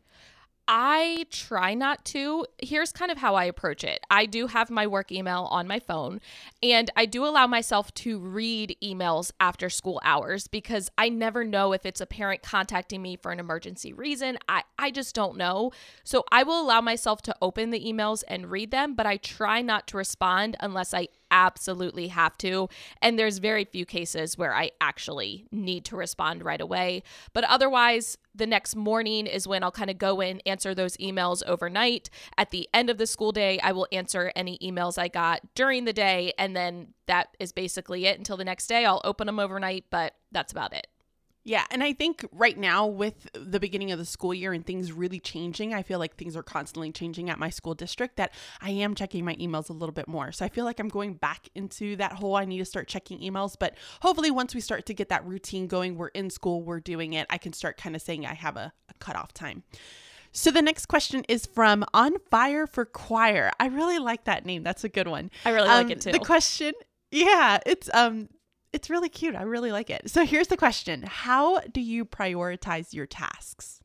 I 0.70 1.25
try 1.31 1.73
not 1.73 2.05
to. 2.06 2.44
Here's 2.58 2.93
kind 2.93 3.10
of 3.10 3.17
how 3.17 3.34
I 3.34 3.44
approach 3.44 3.82
it 3.84 4.01
I 4.10 4.27
do 4.27 4.48
have 4.48 4.69
my 4.69 4.87
work 4.87 5.10
email 5.10 5.48
on 5.51 5.67
my 5.67 5.81
phone, 5.81 6.20
and 6.63 6.91
I 6.94 7.06
do 7.06 7.25
allow 7.25 7.46
myself 7.46 7.93
to 7.94 8.19
read 8.19 8.77
emails 8.82 9.32
after 9.41 9.70
school 9.70 9.98
hours 10.05 10.46
because 10.46 10.91
I 10.98 11.08
never 11.08 11.43
know 11.43 11.72
if 11.72 11.87
it's 11.87 12.03
a 12.03 12.06
parent 12.06 12.43
contacting 12.43 13.01
me 13.01 13.17
for 13.17 13.32
an 13.32 13.41
emergency 13.41 13.94
reason. 13.94 14.37
I, 14.46 14.63
I 14.79 14.91
just 14.91 15.15
don't 15.15 15.39
know. 15.39 15.72
So 16.05 16.25
I 16.31 16.43
will 16.43 16.60
allow 16.60 16.82
myself 16.82 17.22
to 17.22 17.34
open 17.41 17.70
the 17.70 17.81
emails 17.81 18.22
and 18.29 18.51
read 18.51 18.70
them, 18.70 18.94
but 18.94 19.06
I 19.06 19.17
try 19.17 19.63
not 19.63 19.87
to 19.89 19.96
respond 19.96 20.56
unless 20.60 20.93
I 20.93 21.08
absolutely 21.31 22.08
have 22.08 22.37
to. 22.39 22.69
And 23.03 23.19
there's 23.19 23.39
very 23.39 23.65
few 23.65 23.85
cases 23.85 24.37
where 24.37 24.55
I 24.55 24.70
actually 24.81 25.47
need 25.51 25.85
to 25.87 25.97
respond 25.97 26.44
right 26.44 26.61
away. 26.61 27.03
But 27.32 27.44
otherwise, 27.44 28.19
the 28.35 28.47
next 28.47 28.77
morning 28.77 29.27
is 29.27 29.49
when 29.49 29.63
I'll 29.63 29.73
kind 29.73 29.91
of 29.91 29.99
go 29.99 30.20
in, 30.20 30.41
answer 30.47 30.75
those 30.75 30.97
emails 30.99 31.43
overnight. 31.47 32.11
At 32.37 32.51
the 32.51 32.69
end 32.73 32.91
of 32.91 32.99
the 32.99 33.06
school 33.06 33.32
day, 33.32 33.58
I 33.61 33.73
will 33.73 33.89
answer 33.93 34.32
any 34.37 34.58
emails 34.58 34.99
I 34.99 35.08
got 35.08 35.43
during 35.55 35.85
the 35.85 35.93
day. 35.93 36.32
And 36.39 36.55
then 36.55 36.94
that 37.06 37.29
is 37.39 37.53
basically 37.53 38.06
it 38.06 38.19
until 38.19 38.37
the 38.37 38.44
next 38.44 38.67
day. 38.67 38.85
I'll 38.85 39.01
open 39.05 39.27
them 39.27 39.39
overnight, 39.39 39.87
but 39.91 40.15
that's 40.31 40.53
about 40.53 40.73
it. 40.73 40.87
Yeah, 41.48 41.64
and 41.70 41.82
I 41.82 41.94
think 41.94 42.26
right 42.31 42.58
now 42.58 42.86
with 42.86 43.26
the 43.32 43.58
beginning 43.58 43.90
of 43.90 43.98
the 43.98 44.05
school 44.05 44.34
year 44.34 44.52
and 44.52 44.67
things 44.67 44.93
really 44.93 45.19
changing, 45.19 45.72
I 45.72 45.82
feel 45.82 45.98
like 45.98 46.14
things 46.14 46.36
are 46.36 46.43
constantly 46.43 46.93
changing 46.93 47.31
at 47.31 47.38
my 47.38 47.48
school 47.48 47.74
district 47.74 48.17
that 48.17 48.34
I 48.60 48.69
am 48.69 48.94
checking 48.94 49.24
my 49.24 49.34
emails 49.36 49.70
a 49.70 49.72
little 49.72 49.94
bit 49.94 50.08
more. 50.08 50.31
So 50.31 50.44
I 50.44 50.50
feel 50.50 50.67
like 50.67 50.78
I'm 50.78 50.90
going 50.90 51.14
back 51.14 51.48
into 51.55 51.96
that 51.96 52.12
whole 52.12 52.36
I 52.36 52.44
need 52.44 52.58
to 52.58 52.67
start 52.67 52.86
checking 52.86 53.20
emails, 53.20 53.56
but 53.58 53.76
hopefully 54.02 54.31
once 54.31 54.55
we 54.55 54.60
start 54.60 54.84
to 54.84 54.94
get 54.94 55.08
that 55.08 55.24
routine 55.24 55.69
going, 55.69 55.96
we're 55.96 56.08
in 56.08 56.28
school, 56.28 56.62
we're 56.62 56.81
doing 56.81 57.14
it, 57.14 57.26
I 57.31 57.38
can 57.38 57.55
start 57.55 57.78
kind 57.78 57.96
of 57.96 58.02
saying 58.02 58.26
I 58.26 58.34
have 58.34 58.58
a, 58.58 58.70
a 58.90 58.94
cutoff 58.98 59.32
time. 59.32 59.62
So 60.32 60.50
the 60.50 60.60
next 60.60 60.84
question 60.84 61.24
is 61.31 61.46
from 61.46 61.82
On 61.94 62.17
Fire 62.31 62.67
for 62.67 62.84
Choir. 62.84 63.52
I 63.58 63.69
really 63.69 63.98
like 63.98 64.24
that 64.24 64.44
name. 64.44 64.64
That's 64.64 64.84
a 64.84 64.90
good 64.90 65.08
one. 65.08 65.31
I 65.46 65.52
really 65.52 65.69
um, 65.69 65.86
like 65.86 65.96
it 65.96 66.02
too. 66.02 66.12
The 66.12 66.19
question 66.19 66.74
yeah, 67.10 67.58
it's 67.64 67.88
um 67.94 68.28
it's 68.72 68.91
really 68.91 69.08
cute. 69.08 69.34
I 69.34 69.43
really 69.43 69.72
like 69.72 69.91
it. 69.91 70.10
So 70.10 70.25
here's 70.25 70.48
the 70.48 70.56
question 70.56 71.05
How 71.06 71.60
do 71.60 71.81
you 71.81 72.05
prioritize 72.05 72.93
your 72.93 73.06
tasks? 73.06 73.81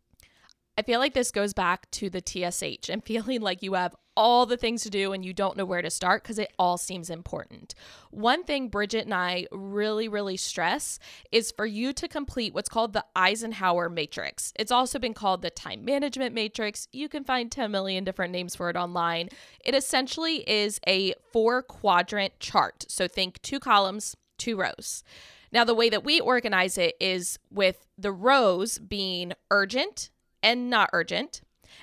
I 0.78 0.82
feel 0.82 1.00
like 1.00 1.14
this 1.14 1.32
goes 1.32 1.54
back 1.54 1.90
to 1.92 2.10
the 2.10 2.24
TSH 2.26 2.90
and 2.90 3.04
feeling 3.06 3.42
like 3.42 3.62
you 3.62 3.74
have 3.74 3.96
all 4.16 4.46
the 4.46 4.58
things 4.58 4.84
to 4.84 4.90
do 4.90 5.12
and 5.12 5.26
you 5.26 5.34
don't 5.34 5.58
know 5.58 5.66
where 5.66 5.82
to 5.82 5.90
start 5.90 6.22
because 6.22 6.38
it 6.38 6.54
all 6.60 6.78
seems 6.78 7.10
important. 7.10 7.74
One 8.12 8.44
thing 8.44 8.70
Bridget 8.70 9.06
and 9.06 9.14
I 9.14 9.48
really, 9.52 10.08
really 10.08 10.38
stress 10.38 11.00
is 11.32 11.52
for 11.52 11.66
you 11.66 11.94
to 11.94 12.08
complete 12.08 12.54
what's 12.54 12.70
called 12.70 12.94
the 12.94 13.06
Eisenhower 13.16 13.90
Matrix. 13.90 14.54
It's 14.56 14.72
also 14.72 15.00
been 15.00 15.16
called 15.16 15.42
the 15.42 15.50
Time 15.50 15.84
Management 15.84 16.36
Matrix. 16.36 16.88
You 16.92 17.10
can 17.10 17.24
find 17.24 17.52
10 17.52 17.72
million 17.72 18.04
different 18.04 18.32
names 18.32 18.56
for 18.56 18.70
it 18.70 18.76
online. 18.76 19.30
It 19.66 19.74
essentially 19.74 20.48
is 20.48 20.80
a 20.88 21.14
four 21.32 21.64
quadrant 21.64 22.40
chart. 22.40 22.86
So 22.88 23.08
think 23.08 23.42
two 23.42 23.60
columns, 23.60 24.16
two 24.38 24.58
rows. 24.58 25.04
Now, 25.52 25.64
the 25.64 25.76
way 25.76 25.90
that 25.90 26.04
we 26.04 26.20
organize 26.20 26.78
it 26.78 26.96
is 27.00 27.38
with 27.52 27.88
the 27.98 28.12
rows 28.12 28.80
being 28.80 29.34
urgent 29.52 30.10
and 30.42 30.70
not 30.70 30.90
urgent, 30.94 31.42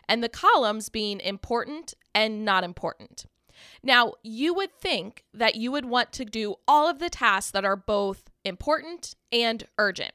and 0.09 0.23
the 0.23 0.29
columns 0.29 0.89
being 0.89 1.21
important 1.21 1.95
and 2.15 2.45
not 2.45 2.65
important. 2.65 3.27
Now, 3.83 4.15
you 4.23 4.55
would 4.55 4.73
think 4.73 5.25
that 5.33 5.55
you 5.55 5.71
would 5.73 5.85
want 5.85 6.13
to 6.13 6.25
do 6.25 6.57
all 6.67 6.89
of 6.89 6.99
the 6.99 7.11
tasks 7.11 7.51
that 7.53 7.65
are 7.65 7.77
both 7.77 8.31
important 8.45 9.15
and 9.31 9.65
urgent. 9.79 10.13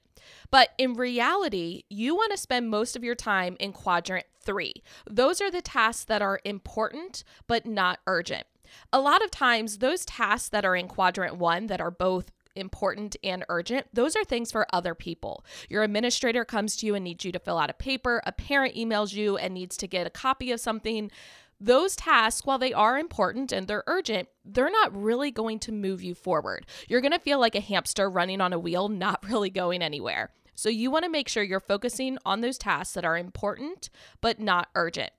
But 0.52 0.70
in 0.78 0.94
reality, 0.94 1.84
you 1.90 2.16
want 2.16 2.32
to 2.32 2.38
spend 2.38 2.70
most 2.70 2.96
of 2.96 3.04
your 3.04 3.16
time 3.16 3.56
in 3.60 3.74
quadrant 3.74 4.26
three. 4.42 4.74
Those 5.10 5.42
are 5.42 5.52
the 5.52 5.62
tasks 5.62 6.06
that 6.06 6.22
are 6.22 6.40
important 6.44 7.24
but 7.48 7.66
not 7.66 8.00
urgent. 8.08 8.46
A 8.92 9.00
lot 9.00 9.24
of 9.24 9.32
times, 9.32 9.80
those 9.80 10.06
tasks 10.06 10.50
that 10.50 10.66
are 10.66 10.76
in 10.76 10.88
quadrant 10.88 11.38
one 11.38 11.68
that 11.68 11.82
are 11.82 11.92
both 11.92 12.32
important 12.56 13.16
and 13.24 13.44
urgent, 13.50 13.88
those 13.94 14.16
are 14.16 14.24
things 14.24 14.52
for 14.52 14.66
other 14.72 14.96
people. 14.96 15.44
Your 15.70 15.84
administrator 15.84 16.46
comes 16.46 16.76
to 16.78 16.86
you 16.86 16.96
and 16.96 17.04
needs 17.04 17.26
you 17.26 17.32
to 17.32 17.40
fill 17.40 17.58
out 17.58 17.70
a 17.70 17.74
paper, 17.74 18.22
a 18.26 18.32
parent 18.32 18.76
emails 18.76 19.14
you 19.14 19.38
and 19.38 19.54
needs 19.54 19.78
to 19.78 19.88
get 19.88 20.08
a 20.08 20.12
copy 20.12 20.52
of 20.52 20.60
something. 20.60 21.12
Those 21.60 21.96
tasks, 21.96 22.46
while 22.46 22.58
they 22.58 22.74
are 22.74 22.98
important 22.98 23.52
and 23.52 23.68
they're 23.68 23.84
urgent, 23.88 24.28
they're 24.44 24.70
not 24.70 24.96
really 24.96 25.32
going 25.32 25.60
to 25.60 25.72
move 25.72 26.04
you 26.04 26.14
forward. 26.14 26.66
You're 26.88 27.02
going 27.02 27.14
to 27.14 27.20
feel 27.20 27.40
like 27.40 27.56
a 27.56 27.62
hamster 27.62 28.10
running 28.10 28.42
on 28.42 28.54
a 28.54 28.60
wheel, 28.60 28.90
not 28.90 29.26
really 29.30 29.50
going 29.50 29.82
anywhere. 29.82 30.32
So, 30.58 30.70
you 30.70 30.90
want 30.90 31.04
to 31.04 31.12
make 31.12 31.28
sure 31.28 31.44
you're 31.44 31.60
focusing 31.60 32.18
on 32.26 32.40
those 32.40 32.58
tasks 32.58 32.94
that 32.94 33.04
are 33.04 33.18
important 33.18 33.90
but 34.22 34.40
not 34.40 34.70
urgent. 34.74 35.12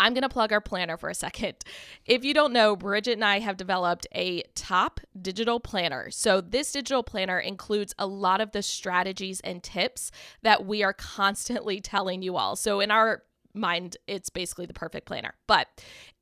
I'm 0.00 0.14
going 0.14 0.22
to 0.22 0.28
plug 0.28 0.52
our 0.52 0.60
planner 0.60 0.96
for 0.96 1.08
a 1.08 1.14
second. 1.14 1.56
If 2.06 2.24
you 2.24 2.32
don't 2.32 2.54
know, 2.54 2.74
Bridget 2.74 3.12
and 3.12 3.24
I 3.24 3.40
have 3.40 3.58
developed 3.58 4.06
a 4.14 4.42
top 4.54 5.00
digital 5.20 5.60
planner. 5.60 6.10
So, 6.10 6.40
this 6.40 6.72
digital 6.72 7.02
planner 7.02 7.38
includes 7.38 7.94
a 7.98 8.06
lot 8.06 8.40
of 8.40 8.52
the 8.52 8.62
strategies 8.62 9.40
and 9.40 9.62
tips 9.62 10.10
that 10.42 10.64
we 10.64 10.82
are 10.82 10.94
constantly 10.94 11.80
telling 11.82 12.22
you 12.22 12.36
all. 12.36 12.56
So, 12.56 12.80
in 12.80 12.90
our 12.90 13.24
mind, 13.52 13.98
it's 14.06 14.30
basically 14.30 14.64
the 14.66 14.72
perfect 14.72 15.06
planner. 15.06 15.34
But 15.46 15.68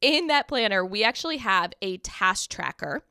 in 0.01 0.27
that 0.27 0.49
planner, 0.49 0.85
we 0.85 1.05
actually 1.05 1.37
have 1.39 1.73
a 1.81 1.99
task 1.99 2.51
tracker 2.51 3.05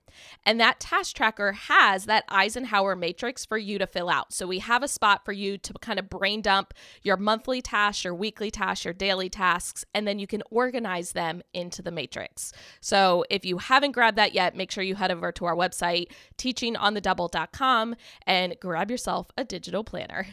and 0.45 0.59
that 0.59 0.79
task 0.79 1.15
tracker 1.15 1.53
has 1.53 2.05
that 2.05 2.25
Eisenhower 2.29 2.95
matrix 2.95 3.45
for 3.45 3.57
you 3.57 3.77
to 3.79 3.87
fill 3.87 4.09
out. 4.09 4.33
So 4.33 4.47
we 4.47 4.59
have 4.59 4.83
a 4.83 4.87
spot 4.87 5.25
for 5.25 5.31
you 5.31 5.57
to 5.57 5.73
kind 5.81 5.99
of 5.99 6.09
brain 6.09 6.41
dump 6.41 6.73
your 7.03 7.17
monthly 7.17 7.61
tasks, 7.61 8.03
your 8.03 8.15
weekly 8.15 8.51
tasks, 8.51 8.85
your 8.85 8.93
daily 8.93 9.29
tasks, 9.29 9.85
and 9.93 10.07
then 10.07 10.19
you 10.19 10.27
can 10.27 10.43
organize 10.51 11.13
them 11.13 11.41
into 11.53 11.81
the 11.81 11.91
matrix. 11.91 12.51
So 12.81 13.25
if 13.29 13.45
you 13.45 13.57
haven't 13.57 13.91
grabbed 13.91 14.17
that 14.17 14.33
yet, 14.33 14.55
make 14.55 14.71
sure 14.71 14.83
you 14.83 14.95
head 14.95 15.11
over 15.11 15.31
to 15.31 15.45
our 15.45 15.55
website, 15.55 16.07
teachingonthedouble.com, 16.37 17.95
and 18.25 18.55
grab 18.59 18.91
yourself 18.91 19.27
a 19.37 19.43
digital 19.43 19.83
planner. 19.83 20.27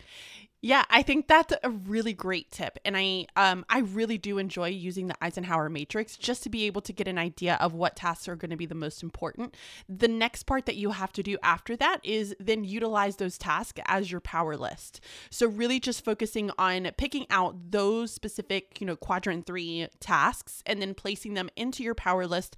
Yeah, 0.65 0.85
I 0.91 1.03
think 1.03 1.27
that's 1.27 1.53
a 1.65 1.71
really 1.71 2.13
great 2.13 2.53
tip. 2.53 2.79
And 2.85 2.97
I 2.97 3.27
um 3.35 3.65
I 3.69 3.81
really 3.81 4.17
do 4.17 4.39
enjoy 4.39 4.69
using 4.69 5.09
the 5.09 5.17
Eisenhower 5.21 5.69
matrix 5.69 6.17
just 6.17 6.45
to 6.45 6.51
be 6.51 6.67
able 6.67 6.81
to 6.83 6.93
get 6.93 7.09
an 7.09 7.19
idea 7.19 7.57
of 7.61 7.75
what 7.75 7.97
tasks 7.97 8.29
are 8.29 8.37
going 8.37 8.53
to 8.53 8.57
be 8.57 8.67
the 8.67 8.77
most 8.77 9.03
important. 9.03 9.57
The 9.89 10.07
next 10.07 10.45
part 10.45 10.67
that 10.67 10.77
you 10.77 10.93
have 10.93 11.13
to 11.15 11.23
do 11.25 11.37
after 11.43 11.75
that 11.79 11.99
is 12.05 12.37
then 12.39 12.63
utilize 12.63 13.17
those 13.17 13.39
tasks 13.39 13.81
as 13.87 14.13
your 14.13 14.21
power 14.21 14.57
list. 14.57 15.01
So 15.31 15.49
really 15.49 15.81
just 15.81 16.05
focusing 16.05 16.53
on 16.59 16.89
picking 16.97 17.27
out 17.29 17.57
those 17.73 18.13
specific, 18.13 18.81
you 18.81 18.87
know, 18.87 18.95
quadrant 18.95 19.47
3 19.47 19.89
tasks 19.99 20.63
and 20.65 20.81
then 20.81 20.95
placing 20.95 21.35
them 21.35 21.51
into 21.57 21.83
your 21.83 21.97
power 21.97 22.25
list. 22.25 22.55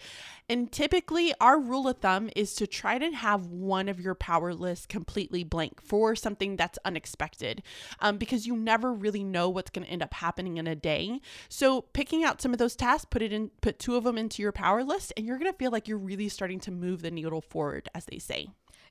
And 0.51 0.71
typically 0.71 1.33
our 1.41 1.59
rule 1.59 1.89
of 1.89 1.99
thumb 1.99 2.29
is 2.37 2.55
to 2.57 2.67
try 2.67 2.99
to 2.99 3.11
have 3.13 3.47
one 3.47 3.89
of 3.89 3.99
your 3.99 4.15
power 4.15 4.53
lists 4.53 4.85
completely 4.85 5.43
blank 5.43 5.81
for 5.81 6.15
something 6.15 6.57
that's 6.57 6.79
unexpected 6.85 7.63
um, 8.01 8.19
because 8.19 8.47
you 8.47 8.57
never 8.57 8.93
really 8.93 9.25
know 9.25 9.49
what's 9.49 9.71
going 9.71 9.85
to 9.87 9.91
end 9.91 10.03
up 10.03 10.15
happening 10.15 10.57
in 10.57 10.67
a 10.67 10.75
day. 10.75 11.21
So 11.49 11.83
picking 11.83 12.25
out 12.25 12.41
some 12.41 12.53
of 12.53 12.59
those 12.59 12.77
tasks, 12.77 13.07
put 13.09 13.23
it 13.23 13.33
in, 13.33 13.51
put 13.61 13.79
two 13.79 13.97
of 13.97 14.05
them 14.05 14.19
into 14.19 14.43
your 14.43 14.53
power 14.53 14.83
list, 14.83 15.13
and 15.17 15.27
you're 15.27 15.39
going 15.39 15.51
to 15.51 15.59
feel 15.59 15.71
like 15.71 15.89
you're 15.89 15.99
really 15.99 16.29
starting 16.29 16.61
to 16.61 16.71
move 16.71 17.03
the 17.03 17.11
needle 17.11 17.41
forward, 17.41 17.89
as 17.95 18.07
they 18.07 18.19
say. 18.19 18.49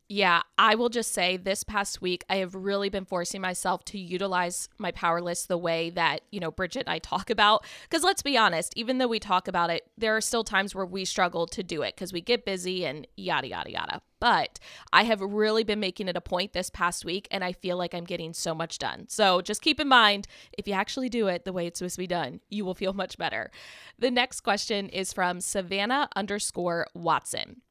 Yeah, 0.10 0.41
I 0.57 0.75
will 0.75 0.89
just 0.89 1.13
say 1.13 1.38
this 1.38 1.63
past 1.63 2.01
week, 2.01 2.25
I 2.29 2.36
have 2.36 2.53
really 2.53 2.89
been 2.89 3.05
forcing 3.05 3.41
myself 3.41 3.86
to 3.86 3.98
utilize 3.98 4.67
my 4.77 4.91
power 4.91 5.22
list 5.22 5.48
the 5.48 5.57
way 5.57 5.89
that, 5.91 6.22
you 6.29 6.39
know, 6.39 6.51
Bridget 6.51 6.81
and 6.81 6.89
I 6.89 7.00
talk 7.00 7.29
about. 7.29 7.65
Because 7.83 8.03
let's 8.03 8.22
be 8.22 8.38
honest, 8.38 8.74
even 8.75 8.98
though 8.98 9.07
we 9.07 9.19
talk 9.19 9.48
about 9.48 9.69
it, 9.69 9.89
there 9.98 10.15
are 10.15 10.22
still 10.22 10.43
times 10.43 10.75
where 10.75 10.86
we 10.86 11.05
struggle 11.05 11.48
to 11.48 11.63
do 11.63 11.81
it 11.81 11.95
because 11.95 12.12
we 12.12 12.22
get 12.22 12.45
busy 12.45 12.86
and 12.86 13.07
yada, 13.15 13.48
yada, 13.48 13.72
yada. 13.72 14.01
But 14.19 14.60
I 14.91 15.03
have 15.03 15.22
really 15.22 15.63
been 15.63 15.79
making 15.79 16.10
it 16.10 16.17
a 16.17 16.22
point 16.22 16.53
this 16.53 16.69
past 16.69 17.05
week 17.05 17.27
and 17.31 17.43
I 17.43 17.53
feel 17.53 17.77
like 17.77 17.95
I'm 17.95 18.05
getting 18.05 18.33
so 18.33 18.53
much 18.53 18.77
done. 18.79 19.07
So 19.07 19.41
just 19.41 19.62
keep 19.62 19.79
in 19.79 19.88
mind 19.88 20.27
if 20.57 20.67
you 20.67 20.74
actually 20.75 21.10
do 21.10 21.27
it 21.27 21.43
the 21.43 21.53
way 21.53 21.65
it's 21.65 21.79
supposed 21.79 21.95
to 21.95 22.01
be 22.01 22.07
done, 22.07 22.39
you 22.50 22.65
will 22.65 22.75
feel 22.75 22.93
much 22.93 23.17
better. 23.17 23.51
The 23.98 24.12
next 24.12 24.41
question 24.41 24.89
is 24.89 25.12
from 25.12 25.41
Savannah 25.41 26.10
underscore 26.15 26.88
Watson. 26.93 27.62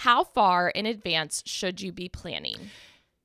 How 0.00 0.24
far 0.24 0.68
in 0.68 0.84
advance 0.84 1.42
should 1.46 1.80
you 1.80 1.90
be 1.90 2.10
planning? 2.10 2.58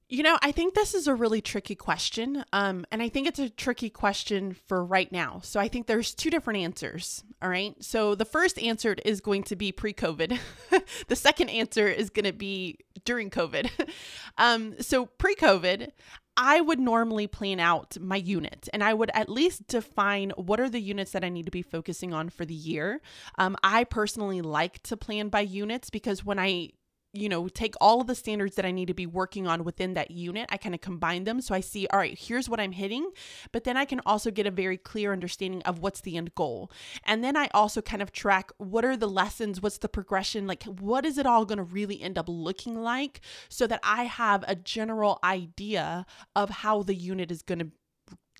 You 0.07 0.23
know, 0.23 0.37
I 0.41 0.53
think 0.53 0.73
this 0.73 0.93
is 0.93 1.05
a 1.05 1.13
really 1.13 1.41
tricky 1.41 1.75
question. 1.75 2.45
Um, 2.53 2.85
and 2.93 3.01
I 3.01 3.09
think 3.09 3.27
it's 3.27 3.39
a 3.39 3.49
tricky 3.49 3.89
question 3.89 4.55
for 4.69 4.81
right 4.85 5.11
now. 5.11 5.41
So 5.43 5.59
I 5.59 5.67
think 5.67 5.87
there's 5.87 6.13
two 6.13 6.29
different 6.29 6.61
answers. 6.61 7.25
All 7.41 7.49
right. 7.49 7.75
So 7.83 8.15
the 8.15 8.23
first 8.23 8.57
answer 8.57 8.95
is 9.03 9.19
going 9.19 9.43
to 9.43 9.57
be 9.57 9.73
pre 9.73 9.93
COVID, 9.93 10.39
the 11.09 11.15
second 11.17 11.49
answer 11.49 11.89
is 11.89 12.09
going 12.09 12.23
to 12.23 12.31
be 12.31 12.77
during 13.03 13.29
COVID. 13.29 13.69
um, 14.37 14.75
so 14.79 15.07
pre 15.07 15.35
COVID, 15.35 15.89
I 16.37 16.61
would 16.61 16.79
normally 16.79 17.27
plan 17.27 17.59
out 17.59 17.97
my 17.99 18.15
units 18.15 18.67
and 18.69 18.83
I 18.83 18.93
would 18.93 19.11
at 19.13 19.29
least 19.29 19.67
define 19.67 20.31
what 20.35 20.59
are 20.59 20.69
the 20.69 20.81
units 20.81 21.11
that 21.11 21.23
I 21.23 21.29
need 21.29 21.45
to 21.45 21.51
be 21.51 21.61
focusing 21.61 22.13
on 22.13 22.29
for 22.29 22.45
the 22.45 22.53
year. 22.53 23.01
Um, 23.37 23.55
I 23.63 23.83
personally 23.83 24.41
like 24.41 24.81
to 24.83 24.97
plan 24.97 25.29
by 25.29 25.41
units 25.41 25.89
because 25.89 26.25
when 26.25 26.39
I 26.39 26.69
you 27.13 27.27
know, 27.27 27.47
take 27.47 27.75
all 27.81 28.01
of 28.01 28.07
the 28.07 28.15
standards 28.15 28.55
that 28.55 28.65
I 28.65 28.71
need 28.71 28.87
to 28.87 28.93
be 28.93 29.05
working 29.05 29.47
on 29.47 29.63
within 29.63 29.95
that 29.95 30.11
unit. 30.11 30.47
I 30.49 30.57
kind 30.57 30.73
of 30.73 30.81
combine 30.81 31.25
them. 31.25 31.41
So 31.41 31.53
I 31.53 31.59
see, 31.59 31.87
all 31.87 31.99
right, 31.99 32.17
here's 32.17 32.47
what 32.47 32.59
I'm 32.59 32.71
hitting, 32.71 33.11
but 33.51 33.65
then 33.65 33.75
I 33.75 33.85
can 33.85 33.99
also 34.05 34.31
get 34.31 34.47
a 34.47 34.51
very 34.51 34.77
clear 34.77 35.11
understanding 35.11 35.61
of 35.63 35.79
what's 35.79 36.01
the 36.01 36.15
end 36.15 36.33
goal. 36.35 36.71
And 37.05 37.23
then 37.23 37.35
I 37.35 37.49
also 37.53 37.81
kind 37.81 38.01
of 38.01 38.11
track 38.11 38.51
what 38.57 38.85
are 38.85 38.95
the 38.95 39.09
lessons, 39.09 39.61
what's 39.61 39.79
the 39.79 39.89
progression, 39.89 40.47
like 40.47 40.63
what 40.63 41.05
is 41.05 41.17
it 41.17 41.25
all 41.25 41.45
going 41.45 41.57
to 41.57 41.63
really 41.63 42.01
end 42.01 42.17
up 42.17 42.29
looking 42.29 42.81
like 42.81 43.21
so 43.49 43.67
that 43.67 43.81
I 43.83 44.03
have 44.03 44.45
a 44.47 44.55
general 44.55 45.19
idea 45.23 46.05
of 46.35 46.49
how 46.49 46.83
the 46.83 46.95
unit 46.95 47.31
is 47.31 47.41
going 47.41 47.59
to 47.59 47.71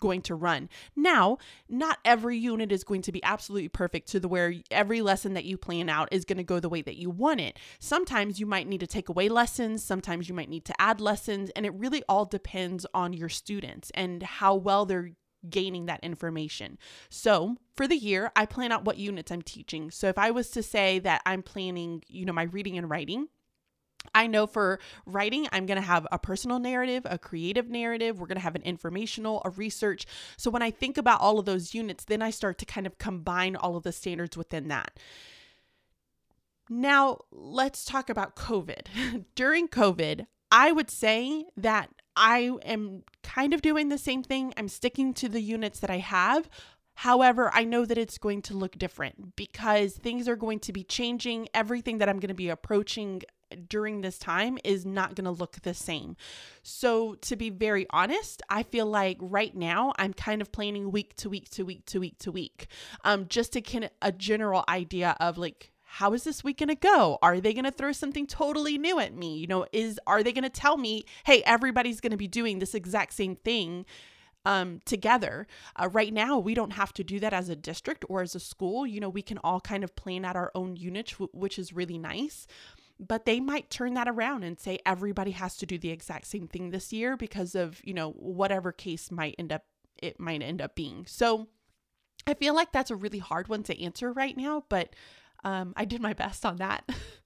going 0.02 0.20
to 0.20 0.34
run. 0.34 0.68
Now, 0.96 1.38
not 1.68 1.98
every 2.04 2.36
unit 2.36 2.72
is 2.72 2.82
going 2.82 3.02
to 3.02 3.12
be 3.12 3.22
absolutely 3.22 3.68
perfect 3.68 4.08
to 4.08 4.20
the 4.20 4.26
where 4.26 4.52
every 4.72 5.00
lesson 5.00 5.34
that 5.34 5.44
you 5.44 5.56
plan 5.56 5.88
out 5.88 6.08
is 6.10 6.24
going 6.24 6.38
to 6.38 6.42
go 6.42 6.58
the 6.58 6.68
way 6.68 6.82
that 6.82 6.96
you 6.96 7.08
want 7.08 7.40
it. 7.40 7.56
Sometimes 7.78 8.40
you 8.40 8.44
might 8.44 8.66
need 8.66 8.80
to 8.80 8.86
take 8.88 9.08
away 9.08 9.28
lessons, 9.28 9.84
sometimes 9.84 10.28
you 10.28 10.34
might 10.34 10.48
need 10.48 10.64
to 10.64 10.74
add 10.80 11.00
lessons, 11.00 11.50
and 11.50 11.64
it 11.64 11.72
really 11.74 12.02
all 12.08 12.24
depends 12.24 12.84
on 12.92 13.12
your 13.12 13.28
students 13.28 13.92
and 13.94 14.24
how 14.24 14.56
well 14.56 14.84
they're 14.84 15.12
gaining 15.48 15.86
that 15.86 16.02
information. 16.02 16.78
So, 17.08 17.56
for 17.76 17.86
the 17.86 17.96
year, 17.96 18.32
I 18.34 18.44
plan 18.46 18.72
out 18.72 18.84
what 18.84 18.98
units 18.98 19.30
I'm 19.30 19.42
teaching. 19.42 19.92
So, 19.92 20.08
if 20.08 20.18
I 20.18 20.32
was 20.32 20.50
to 20.50 20.64
say 20.64 20.98
that 21.00 21.22
I'm 21.24 21.42
planning, 21.42 22.02
you 22.08 22.24
know, 22.24 22.32
my 22.32 22.44
reading 22.44 22.76
and 22.76 22.90
writing, 22.90 23.28
I 24.14 24.26
know 24.26 24.46
for 24.46 24.78
writing, 25.06 25.48
I'm 25.52 25.66
going 25.66 25.80
to 25.80 25.86
have 25.86 26.06
a 26.12 26.18
personal 26.18 26.58
narrative, 26.58 27.06
a 27.06 27.18
creative 27.18 27.68
narrative. 27.68 28.20
We're 28.20 28.26
going 28.26 28.36
to 28.36 28.42
have 28.42 28.56
an 28.56 28.62
informational, 28.62 29.42
a 29.44 29.50
research. 29.50 30.06
So 30.36 30.50
when 30.50 30.62
I 30.62 30.70
think 30.70 30.98
about 30.98 31.20
all 31.20 31.38
of 31.38 31.46
those 31.46 31.74
units, 31.74 32.04
then 32.04 32.22
I 32.22 32.30
start 32.30 32.58
to 32.58 32.66
kind 32.66 32.86
of 32.86 32.98
combine 32.98 33.56
all 33.56 33.76
of 33.76 33.82
the 33.82 33.92
standards 33.92 34.36
within 34.36 34.68
that. 34.68 34.98
Now, 36.68 37.18
let's 37.30 37.84
talk 37.84 38.08
about 38.08 38.36
COVID. 38.36 38.86
During 39.34 39.68
COVID, 39.68 40.26
I 40.50 40.72
would 40.72 40.90
say 40.90 41.46
that 41.56 41.90
I 42.16 42.50
am 42.64 43.04
kind 43.22 43.54
of 43.54 43.62
doing 43.62 43.88
the 43.88 43.98
same 43.98 44.22
thing. 44.22 44.52
I'm 44.56 44.68
sticking 44.68 45.14
to 45.14 45.28
the 45.28 45.40
units 45.40 45.80
that 45.80 45.90
I 45.90 45.98
have. 45.98 46.48
However, 46.94 47.50
I 47.54 47.64
know 47.64 47.84
that 47.84 47.98
it's 47.98 48.18
going 48.18 48.42
to 48.42 48.54
look 48.54 48.78
different 48.78 49.34
because 49.34 49.94
things 49.94 50.28
are 50.28 50.36
going 50.36 50.60
to 50.60 50.72
be 50.72 50.84
changing. 50.84 51.48
Everything 51.54 51.98
that 51.98 52.08
I'm 52.08 52.20
going 52.20 52.28
to 52.28 52.34
be 52.34 52.50
approaching 52.50 53.22
during 53.68 54.00
this 54.00 54.18
time 54.18 54.58
is 54.64 54.84
not 54.84 55.14
going 55.14 55.24
to 55.24 55.30
look 55.30 55.60
the 55.62 55.74
same. 55.74 56.16
So, 56.62 57.14
to 57.16 57.36
be 57.36 57.50
very 57.50 57.86
honest, 57.90 58.42
I 58.48 58.62
feel 58.62 58.86
like 58.86 59.18
right 59.20 59.54
now 59.54 59.92
I'm 59.98 60.12
kind 60.12 60.40
of 60.40 60.52
planning 60.52 60.90
week 60.90 61.16
to 61.16 61.28
week 61.28 61.50
to 61.50 61.64
week 61.64 61.86
to 61.86 62.00
week 62.00 62.18
to 62.20 62.32
week, 62.32 62.66
um, 63.04 63.26
just 63.28 63.52
to 63.54 63.60
get 63.60 63.92
a 64.00 64.12
general 64.12 64.64
idea 64.68 65.16
of 65.20 65.38
like 65.38 65.72
how 65.84 66.14
is 66.14 66.24
this 66.24 66.42
week 66.42 66.58
going 66.58 66.70
to 66.70 66.74
go? 66.74 67.18
Are 67.20 67.38
they 67.38 67.52
going 67.52 67.66
to 67.66 67.70
throw 67.70 67.92
something 67.92 68.26
totally 68.26 68.78
new 68.78 68.98
at 68.98 69.14
me? 69.14 69.36
You 69.36 69.46
know, 69.46 69.66
is 69.72 70.00
are 70.06 70.22
they 70.22 70.32
going 70.32 70.44
to 70.44 70.50
tell 70.50 70.78
me, 70.78 71.04
"Hey, 71.24 71.42
everybody's 71.44 72.00
going 72.00 72.12
to 72.12 72.16
be 72.16 72.28
doing 72.28 72.58
this 72.58 72.74
exact 72.74 73.12
same 73.12 73.36
thing?" 73.36 73.84
um, 74.44 74.80
together. 74.84 75.46
Uh, 75.76 75.88
right 75.88 76.12
now, 76.12 76.38
we 76.38 76.54
don't 76.54 76.72
have 76.72 76.92
to 76.94 77.04
do 77.04 77.20
that 77.20 77.32
as 77.32 77.48
a 77.48 77.56
district 77.56 78.04
or 78.08 78.22
as 78.22 78.34
a 78.34 78.40
school. 78.40 78.86
You 78.86 79.00
know, 79.00 79.08
we 79.08 79.22
can 79.22 79.38
all 79.38 79.60
kind 79.60 79.84
of 79.84 79.94
plan 79.96 80.24
out 80.24 80.36
our 80.36 80.50
own 80.54 80.76
units, 80.76 81.12
w- 81.12 81.30
which 81.32 81.58
is 81.58 81.72
really 81.72 81.98
nice. 81.98 82.46
But 82.98 83.24
they 83.24 83.40
might 83.40 83.70
turn 83.70 83.94
that 83.94 84.08
around 84.08 84.44
and 84.44 84.58
say 84.58 84.78
everybody 84.86 85.32
has 85.32 85.56
to 85.58 85.66
do 85.66 85.78
the 85.78 85.90
exact 85.90 86.26
same 86.26 86.46
thing 86.46 86.70
this 86.70 86.92
year 86.92 87.16
because 87.16 87.54
of, 87.54 87.80
you 87.84 87.94
know, 87.94 88.10
whatever 88.12 88.72
case 88.72 89.10
might 89.10 89.34
end 89.38 89.52
up 89.52 89.64
it 90.02 90.18
might 90.18 90.42
end 90.42 90.60
up 90.60 90.74
being. 90.74 91.06
So 91.06 91.48
I 92.26 92.34
feel 92.34 92.54
like 92.54 92.72
that's 92.72 92.90
a 92.90 92.96
really 92.96 93.20
hard 93.20 93.48
one 93.48 93.62
to 93.64 93.82
answer 93.82 94.12
right 94.12 94.36
now, 94.36 94.64
but 94.68 94.94
um, 95.44 95.72
I 95.76 95.84
did 95.84 96.00
my 96.00 96.12
best 96.12 96.44
on 96.44 96.56
that. 96.56 96.88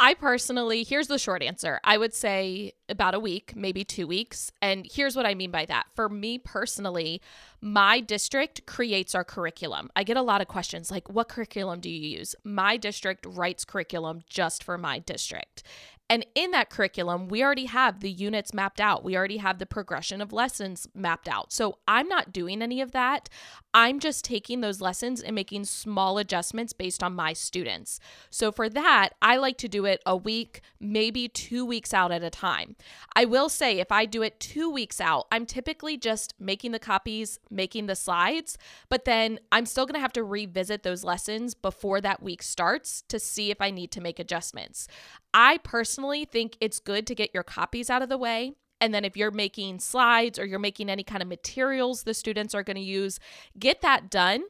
I 0.00 0.14
personally, 0.14 0.82
here's 0.82 1.06
the 1.06 1.18
short 1.18 1.42
answer. 1.42 1.80
I 1.84 1.98
would 1.98 2.14
say 2.14 2.72
about 2.88 3.14
a 3.14 3.20
week, 3.20 3.54
maybe 3.54 3.84
two 3.84 4.06
weeks. 4.06 4.50
And 4.60 4.86
here's 4.90 5.14
what 5.14 5.24
I 5.24 5.34
mean 5.34 5.50
by 5.50 5.66
that. 5.66 5.86
For 5.94 6.08
me 6.08 6.38
personally, 6.38 7.22
my 7.60 8.00
district 8.00 8.66
creates 8.66 9.14
our 9.14 9.24
curriculum. 9.24 9.90
I 9.94 10.02
get 10.02 10.16
a 10.16 10.22
lot 10.22 10.40
of 10.40 10.48
questions 10.48 10.90
like, 10.90 11.08
what 11.08 11.28
curriculum 11.28 11.80
do 11.80 11.88
you 11.88 12.18
use? 12.18 12.34
My 12.44 12.76
district 12.76 13.24
writes 13.24 13.64
curriculum 13.64 14.22
just 14.28 14.64
for 14.64 14.76
my 14.76 14.98
district. 14.98 15.62
And 16.10 16.26
in 16.34 16.50
that 16.50 16.68
curriculum, 16.68 17.28
we 17.28 17.42
already 17.42 17.64
have 17.64 18.00
the 18.00 18.10
units 18.10 18.52
mapped 18.52 18.80
out. 18.80 19.02
We 19.02 19.16
already 19.16 19.38
have 19.38 19.58
the 19.58 19.64
progression 19.64 20.20
of 20.20 20.34
lessons 20.34 20.86
mapped 20.94 21.28
out. 21.28 21.50
So 21.50 21.78
I'm 21.88 22.08
not 22.08 22.30
doing 22.30 22.60
any 22.60 22.82
of 22.82 22.92
that. 22.92 23.30
I'm 23.72 23.98
just 23.98 24.24
taking 24.24 24.60
those 24.60 24.82
lessons 24.82 25.22
and 25.22 25.34
making 25.34 25.64
small 25.64 26.18
adjustments 26.18 26.74
based 26.74 27.02
on 27.02 27.14
my 27.14 27.32
students. 27.32 28.00
So 28.28 28.52
for 28.52 28.68
that, 28.68 29.10
I 29.22 29.36
like 29.38 29.56
to 29.58 29.68
do 29.68 29.86
it 29.86 30.02
a 30.04 30.14
week, 30.14 30.60
maybe 30.78 31.26
two 31.26 31.64
weeks 31.64 31.94
out 31.94 32.12
at 32.12 32.22
a 32.22 32.30
time. 32.30 32.76
I 33.16 33.24
will 33.24 33.48
say, 33.48 33.80
if 33.80 33.90
I 33.90 34.04
do 34.04 34.22
it 34.22 34.38
two 34.38 34.70
weeks 34.70 35.00
out, 35.00 35.26
I'm 35.32 35.46
typically 35.46 35.96
just 35.96 36.34
making 36.38 36.72
the 36.72 36.78
copies, 36.78 37.38
making 37.50 37.86
the 37.86 37.96
slides, 37.96 38.58
but 38.90 39.06
then 39.06 39.40
I'm 39.50 39.66
still 39.66 39.86
going 39.86 39.94
to 39.94 40.00
have 40.00 40.12
to 40.12 40.22
revisit 40.22 40.82
those 40.82 41.02
lessons 41.02 41.54
before 41.54 42.00
that 42.02 42.22
week 42.22 42.42
starts 42.42 43.02
to 43.08 43.18
see 43.18 43.50
if 43.50 43.60
I 43.60 43.70
need 43.70 43.90
to 43.92 44.00
make 44.00 44.18
adjustments. 44.18 44.86
I 45.34 45.58
personally 45.58 46.24
think 46.24 46.56
it's 46.60 46.80
good 46.80 47.06
to 47.08 47.14
get 47.14 47.34
your 47.34 47.42
copies 47.42 47.90
out 47.90 48.00
of 48.00 48.08
the 48.08 48.16
way 48.16 48.54
and 48.80 48.92
then 48.92 49.04
if 49.04 49.16
you're 49.16 49.30
making 49.30 49.78
slides 49.80 50.38
or 50.38 50.44
you're 50.44 50.58
making 50.58 50.90
any 50.90 51.02
kind 51.02 51.22
of 51.22 51.28
materials 51.28 52.02
the 52.02 52.14
students 52.14 52.54
are 52.54 52.62
going 52.62 52.76
to 52.76 52.82
use, 52.82 53.18
get 53.58 53.80
that 53.80 54.10
done. 54.10 54.44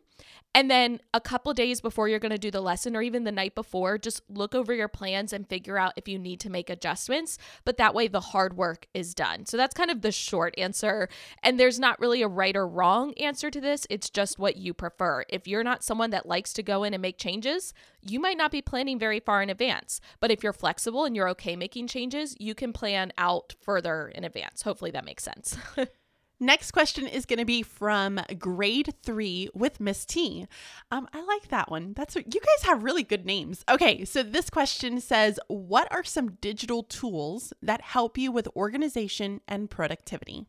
And 0.54 0.70
then 0.70 1.00
a 1.12 1.20
couple 1.20 1.52
days 1.52 1.80
before 1.80 2.08
you're 2.08 2.20
going 2.20 2.30
to 2.30 2.38
do 2.38 2.52
the 2.52 2.60
lesson, 2.60 2.94
or 2.94 3.02
even 3.02 3.24
the 3.24 3.32
night 3.32 3.56
before, 3.56 3.98
just 3.98 4.22
look 4.28 4.54
over 4.54 4.72
your 4.72 4.86
plans 4.86 5.32
and 5.32 5.48
figure 5.48 5.76
out 5.76 5.94
if 5.96 6.06
you 6.06 6.16
need 6.16 6.38
to 6.40 6.50
make 6.50 6.70
adjustments. 6.70 7.38
But 7.64 7.76
that 7.78 7.92
way, 7.92 8.06
the 8.06 8.20
hard 8.20 8.56
work 8.56 8.86
is 8.94 9.14
done. 9.14 9.46
So 9.46 9.56
that's 9.56 9.74
kind 9.74 9.90
of 9.90 10.02
the 10.02 10.12
short 10.12 10.54
answer. 10.56 11.08
And 11.42 11.58
there's 11.58 11.80
not 11.80 11.98
really 11.98 12.22
a 12.22 12.28
right 12.28 12.54
or 12.54 12.68
wrong 12.68 13.14
answer 13.14 13.50
to 13.50 13.60
this. 13.60 13.84
It's 13.90 14.08
just 14.08 14.38
what 14.38 14.56
you 14.56 14.72
prefer. 14.72 15.24
If 15.28 15.48
you're 15.48 15.64
not 15.64 15.82
someone 15.82 16.10
that 16.10 16.26
likes 16.26 16.52
to 16.52 16.62
go 16.62 16.84
in 16.84 16.94
and 16.94 17.02
make 17.02 17.18
changes, 17.18 17.74
you 18.00 18.20
might 18.20 18.38
not 18.38 18.52
be 18.52 18.62
planning 18.62 18.98
very 18.98 19.18
far 19.18 19.42
in 19.42 19.50
advance. 19.50 20.00
But 20.20 20.30
if 20.30 20.44
you're 20.44 20.52
flexible 20.52 21.04
and 21.04 21.16
you're 21.16 21.28
okay 21.30 21.56
making 21.56 21.88
changes, 21.88 22.36
you 22.38 22.54
can 22.54 22.72
plan 22.72 23.12
out 23.18 23.54
further 23.60 24.08
in 24.14 24.22
advance. 24.22 24.62
Hopefully, 24.62 24.92
that 24.92 25.04
makes 25.04 25.24
sense. 25.24 25.56
Next 26.44 26.72
question 26.72 27.06
is 27.06 27.24
going 27.24 27.38
to 27.38 27.46
be 27.46 27.62
from 27.62 28.20
grade 28.38 28.92
three 29.02 29.48
with 29.54 29.80
Miss 29.80 30.04
T. 30.04 30.46
Um, 30.90 31.08
I 31.14 31.22
like 31.22 31.48
that 31.48 31.70
one. 31.70 31.94
That's 31.94 32.14
what 32.14 32.34
you 32.34 32.38
guys 32.38 32.66
have 32.66 32.84
really 32.84 33.02
good 33.02 33.24
names. 33.24 33.64
Okay, 33.66 34.04
so 34.04 34.22
this 34.22 34.50
question 34.50 35.00
says, 35.00 35.40
What 35.48 35.90
are 35.90 36.04
some 36.04 36.32
digital 36.42 36.82
tools 36.82 37.54
that 37.62 37.80
help 37.80 38.18
you 38.18 38.30
with 38.30 38.46
organization 38.54 39.40
and 39.48 39.70
productivity? 39.70 40.44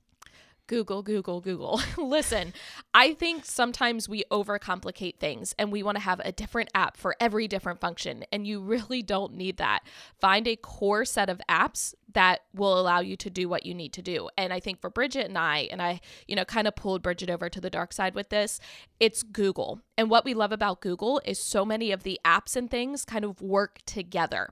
Google, 0.68 1.04
Google, 1.04 1.42
Google. 1.42 1.82
Listen, 1.98 2.54
I 2.94 3.14
think 3.14 3.46
sometimes 3.46 4.10
we 4.10 4.24
overcomplicate 4.32 5.18
things 5.18 5.54
and 5.60 5.72
we 5.72 5.84
want 5.84 5.98
to 5.98 6.04
have 6.04 6.20
a 6.24 6.32
different 6.32 6.70
app 6.74 6.98
for 6.98 7.16
every 7.20 7.48
different 7.48 7.80
function, 7.80 8.26
and 8.32 8.48
you 8.48 8.60
really 8.60 9.02
don't 9.02 9.34
need 9.34 9.58
that. 9.58 9.82
Find 10.20 10.48
a 10.48 10.56
core 10.56 11.06
set 11.06 11.30
of 11.30 11.42
apps 11.50 11.94
that 12.14 12.42
will 12.54 12.80
allow 12.80 13.00
you 13.00 13.16
to 13.18 13.30
do 13.30 13.48
what 13.50 13.66
you 13.66 13.74
need 13.74 13.94
to 13.94 14.02
do. 14.02 14.30
And 14.38 14.54
I 14.54 14.60
think 14.60 14.80
for 14.80 14.90
Bridget 14.90 15.28
and 15.28 15.38
I, 15.38 15.68
and 15.72 15.82
I, 15.82 16.00
you 16.28 16.36
know, 16.36 16.46
kind 16.46 16.68
of 16.68 16.76
pulled 16.76 17.04
Bridget 17.04 17.30
over 17.30 17.50
to 17.50 17.62
the 17.62 17.70
dark 17.70 17.94
side 17.94 18.16
with 18.16 18.30
this, 18.30 18.60
it's 19.00 19.22
Google. 19.22 19.82
And 19.98 20.10
what 20.10 20.26
we 20.26 20.34
love 20.34 20.52
about 20.52 20.82
Google 20.82 21.22
is 21.26 21.40
so 21.40 21.66
many 21.66 21.92
of 21.92 22.04
the 22.04 22.20
apps 22.26 22.56
and 22.56 22.72
things 22.72 23.06
kind 23.06 23.26
of 23.26 23.42
work 23.42 23.80
together. 23.86 24.50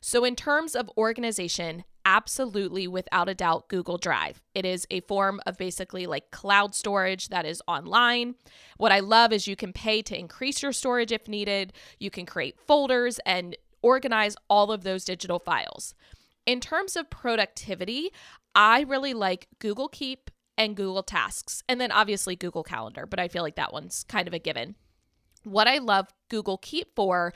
So, 0.00 0.24
in 0.24 0.36
terms 0.36 0.76
of 0.76 0.90
organization, 0.96 1.84
absolutely, 2.06 2.86
without 2.86 3.28
a 3.28 3.34
doubt, 3.34 3.68
Google 3.68 3.98
Drive. 3.98 4.40
It 4.54 4.64
is 4.64 4.86
a 4.90 5.00
form 5.00 5.40
of 5.44 5.58
basically 5.58 6.06
like 6.06 6.30
cloud 6.30 6.74
storage 6.74 7.28
that 7.28 7.44
is 7.44 7.60
online. 7.66 8.36
What 8.78 8.92
I 8.92 9.00
love 9.00 9.32
is 9.32 9.48
you 9.48 9.56
can 9.56 9.72
pay 9.72 10.00
to 10.02 10.18
increase 10.18 10.62
your 10.62 10.72
storage 10.72 11.12
if 11.12 11.28
needed, 11.28 11.72
you 11.98 12.10
can 12.10 12.24
create 12.24 12.60
folders 12.60 13.18
and 13.26 13.56
organize 13.82 14.36
all 14.48 14.70
of 14.70 14.84
those 14.84 15.04
digital 15.04 15.40
files. 15.40 15.94
In 16.46 16.60
terms 16.60 16.94
of 16.94 17.10
productivity, 17.10 18.10
I 18.54 18.82
really 18.82 19.12
like 19.12 19.48
Google 19.58 19.88
Keep 19.88 20.30
and 20.56 20.76
Google 20.76 21.02
Tasks, 21.02 21.62
and 21.68 21.80
then 21.80 21.90
obviously 21.90 22.36
Google 22.36 22.62
Calendar, 22.62 23.04
but 23.04 23.18
I 23.18 23.28
feel 23.28 23.42
like 23.42 23.56
that 23.56 23.72
one's 23.72 24.04
kind 24.04 24.28
of 24.28 24.32
a 24.32 24.38
given. 24.38 24.76
What 25.42 25.66
I 25.66 25.78
love 25.78 26.08
Google 26.28 26.56
Keep 26.58 26.94
for 26.94 27.32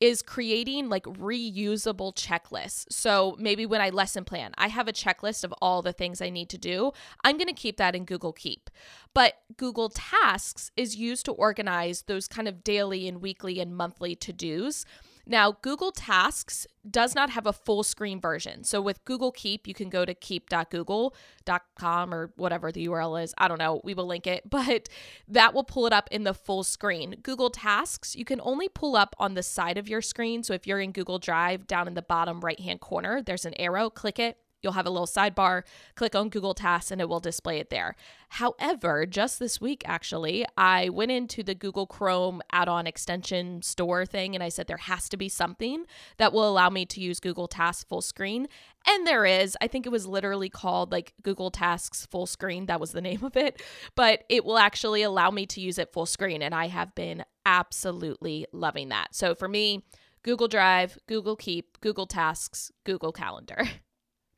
is 0.00 0.22
creating 0.22 0.88
like 0.88 1.04
reusable 1.04 2.14
checklists. 2.14 2.84
So 2.90 3.36
maybe 3.38 3.64
when 3.64 3.80
I 3.80 3.90
lesson 3.90 4.24
plan, 4.24 4.52
I 4.58 4.68
have 4.68 4.88
a 4.88 4.92
checklist 4.92 5.44
of 5.44 5.54
all 5.62 5.82
the 5.82 5.92
things 5.92 6.20
I 6.20 6.30
need 6.30 6.48
to 6.50 6.58
do. 6.58 6.92
I'm 7.22 7.36
going 7.38 7.48
to 7.48 7.54
keep 7.54 7.76
that 7.76 7.94
in 7.94 8.04
Google 8.04 8.32
Keep. 8.32 8.70
But 9.14 9.34
Google 9.56 9.88
Tasks 9.88 10.70
is 10.76 10.96
used 10.96 11.24
to 11.26 11.32
organize 11.32 12.02
those 12.02 12.28
kind 12.28 12.48
of 12.48 12.64
daily 12.64 13.06
and 13.08 13.22
weekly 13.22 13.60
and 13.60 13.76
monthly 13.76 14.14
to 14.16 14.32
dos. 14.32 14.84
Now, 15.26 15.56
Google 15.62 15.92
Tasks 15.92 16.66
does 16.88 17.14
not 17.14 17.30
have 17.30 17.46
a 17.46 17.52
full 17.52 17.82
screen 17.82 18.20
version. 18.20 18.64
So 18.64 18.82
with 18.82 19.04
Google 19.04 19.32
Keep, 19.32 19.66
you 19.66 19.74
can 19.74 19.88
go 19.88 20.04
to 20.04 20.14
keep.google.com 20.14 22.14
or 22.14 22.32
whatever 22.36 22.70
the 22.70 22.86
URL 22.86 23.22
is. 23.22 23.34
I 23.38 23.48
don't 23.48 23.58
know. 23.58 23.80
We 23.84 23.94
will 23.94 24.06
link 24.06 24.26
it, 24.26 24.48
but 24.50 24.88
that 25.28 25.54
will 25.54 25.64
pull 25.64 25.86
it 25.86 25.92
up 25.92 26.08
in 26.10 26.24
the 26.24 26.34
full 26.34 26.62
screen. 26.62 27.16
Google 27.22 27.50
Tasks, 27.50 28.14
you 28.14 28.24
can 28.24 28.40
only 28.42 28.68
pull 28.68 28.96
up 28.96 29.16
on 29.18 29.34
the 29.34 29.42
side 29.42 29.78
of 29.78 29.88
your 29.88 30.02
screen. 30.02 30.42
So 30.42 30.52
if 30.52 30.66
you're 30.66 30.80
in 30.80 30.92
Google 30.92 31.18
Drive, 31.18 31.66
down 31.66 31.88
in 31.88 31.94
the 31.94 32.02
bottom 32.02 32.40
right 32.40 32.60
hand 32.60 32.80
corner, 32.80 33.22
there's 33.22 33.46
an 33.46 33.54
arrow, 33.54 33.90
click 33.90 34.18
it. 34.18 34.38
You'll 34.64 34.72
have 34.72 34.86
a 34.86 34.90
little 34.90 35.06
sidebar, 35.06 35.62
click 35.94 36.14
on 36.14 36.30
Google 36.30 36.54
Tasks, 36.54 36.90
and 36.90 37.00
it 37.00 37.08
will 37.08 37.20
display 37.20 37.58
it 37.58 37.70
there. 37.70 37.94
However, 38.30 39.06
just 39.06 39.38
this 39.38 39.60
week, 39.60 39.84
actually, 39.86 40.44
I 40.56 40.88
went 40.88 41.12
into 41.12 41.44
the 41.44 41.54
Google 41.54 41.86
Chrome 41.86 42.42
add 42.50 42.68
on 42.68 42.86
extension 42.86 43.62
store 43.62 44.04
thing 44.04 44.34
and 44.34 44.42
I 44.42 44.48
said 44.48 44.66
there 44.66 44.76
has 44.76 45.08
to 45.10 45.16
be 45.16 45.28
something 45.28 45.84
that 46.16 46.32
will 46.32 46.48
allow 46.48 46.68
me 46.68 46.84
to 46.86 47.00
use 47.00 47.20
Google 47.20 47.46
Tasks 47.46 47.84
full 47.84 48.02
screen. 48.02 48.48
And 48.86 49.06
there 49.06 49.24
is. 49.24 49.56
I 49.60 49.68
think 49.68 49.86
it 49.86 49.92
was 49.92 50.06
literally 50.06 50.48
called 50.48 50.90
like 50.90 51.14
Google 51.22 51.50
Tasks 51.50 52.06
full 52.06 52.26
screen. 52.26 52.66
That 52.66 52.80
was 52.80 52.90
the 52.90 53.00
name 53.02 53.22
of 53.22 53.36
it. 53.36 53.62
But 53.94 54.24
it 54.28 54.44
will 54.44 54.58
actually 54.58 55.02
allow 55.02 55.30
me 55.30 55.46
to 55.46 55.60
use 55.60 55.78
it 55.78 55.92
full 55.92 56.06
screen. 56.06 56.42
And 56.42 56.54
I 56.54 56.66
have 56.66 56.94
been 56.94 57.24
absolutely 57.46 58.46
loving 58.52 58.88
that. 58.88 59.14
So 59.14 59.34
for 59.34 59.46
me, 59.46 59.84
Google 60.24 60.48
Drive, 60.48 60.98
Google 61.06 61.36
Keep, 61.36 61.80
Google 61.80 62.06
Tasks, 62.06 62.72
Google 62.84 63.12
Calendar. 63.12 63.68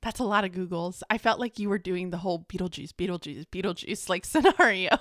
That's 0.06 0.20
a 0.20 0.24
lot 0.24 0.44
of 0.44 0.52
Googles. 0.52 1.02
I 1.10 1.18
felt 1.18 1.40
like 1.40 1.58
you 1.58 1.68
were 1.68 1.78
doing 1.78 2.10
the 2.10 2.18
whole 2.18 2.46
Beetlejuice, 2.48 2.92
Beetlejuice, 2.92 3.44
Beetlejuice 3.46 4.08
like 4.08 4.24
scenario. 4.24 4.96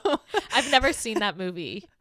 I've 0.52 0.72
never 0.72 0.94
seen 0.94 1.20
that 1.20 1.38
movie. 1.38 1.88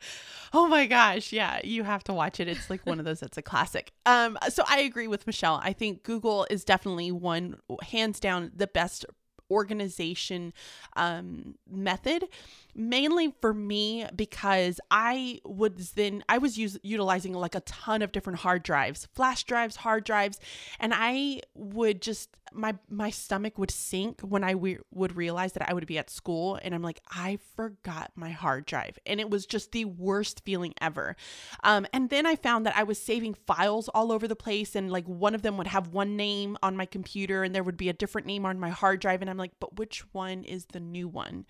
Oh 0.56 0.68
my 0.68 0.86
gosh, 0.86 1.32
yeah, 1.32 1.58
you 1.64 1.82
have 1.82 2.04
to 2.04 2.12
watch 2.12 2.38
it. 2.38 2.46
It's 2.46 2.70
like 2.70 2.86
one 2.86 3.00
of 3.00 3.04
those 3.04 3.18
that's 3.18 3.36
a 3.36 3.42
classic. 3.42 3.90
Um 4.06 4.38
so 4.50 4.62
I 4.68 4.78
agree 4.82 5.08
with 5.08 5.26
Michelle. 5.26 5.60
I 5.60 5.72
think 5.72 6.04
Google 6.04 6.46
is 6.48 6.64
definitely 6.64 7.10
one 7.10 7.56
hands 7.82 8.20
down 8.20 8.52
the 8.54 8.68
best 8.68 9.04
organization 9.50 10.52
um, 10.96 11.54
method 11.68 12.28
mainly 12.74 13.34
for 13.40 13.54
me 13.54 14.06
because 14.14 14.80
i 14.90 15.40
was 15.44 15.92
then 15.92 16.24
i 16.28 16.38
was 16.38 16.58
use, 16.58 16.78
utilizing 16.82 17.32
like 17.32 17.54
a 17.54 17.60
ton 17.60 18.02
of 18.02 18.12
different 18.12 18.38
hard 18.40 18.62
drives 18.62 19.06
flash 19.14 19.44
drives 19.44 19.76
hard 19.76 20.04
drives 20.04 20.38
and 20.80 20.92
i 20.94 21.40
would 21.54 22.00
just 22.00 22.30
my 22.54 22.74
my 22.88 23.10
stomach 23.10 23.58
would 23.58 23.70
sink 23.70 24.20
when 24.20 24.44
I 24.44 24.54
would 24.54 25.16
realize 25.16 25.52
that 25.52 25.68
I 25.68 25.74
would 25.74 25.86
be 25.86 25.98
at 25.98 26.08
school 26.08 26.58
and 26.62 26.74
I'm 26.74 26.82
like 26.82 27.00
I 27.10 27.38
forgot 27.56 28.12
my 28.14 28.30
hard 28.30 28.64
drive 28.66 28.98
and 29.04 29.20
it 29.20 29.28
was 29.28 29.44
just 29.44 29.72
the 29.72 29.84
worst 29.84 30.42
feeling 30.44 30.74
ever. 30.80 31.16
Um, 31.62 31.86
and 31.92 32.10
then 32.10 32.26
I 32.26 32.36
found 32.36 32.64
that 32.66 32.76
I 32.76 32.84
was 32.84 33.00
saving 33.00 33.34
files 33.34 33.88
all 33.88 34.12
over 34.12 34.28
the 34.28 34.36
place 34.36 34.74
and 34.76 34.90
like 34.90 35.06
one 35.06 35.34
of 35.34 35.42
them 35.42 35.56
would 35.58 35.66
have 35.66 35.88
one 35.88 36.16
name 36.16 36.56
on 36.62 36.76
my 36.76 36.86
computer 36.86 37.42
and 37.42 37.54
there 37.54 37.64
would 37.64 37.76
be 37.76 37.88
a 37.88 37.92
different 37.92 38.26
name 38.26 38.46
on 38.46 38.60
my 38.60 38.70
hard 38.70 39.00
drive 39.00 39.20
and 39.20 39.28
I'm 39.28 39.38
like 39.38 39.52
but 39.60 39.76
which 39.76 40.04
one 40.12 40.44
is 40.44 40.66
the 40.66 40.80
new 40.80 41.08
one? 41.08 41.46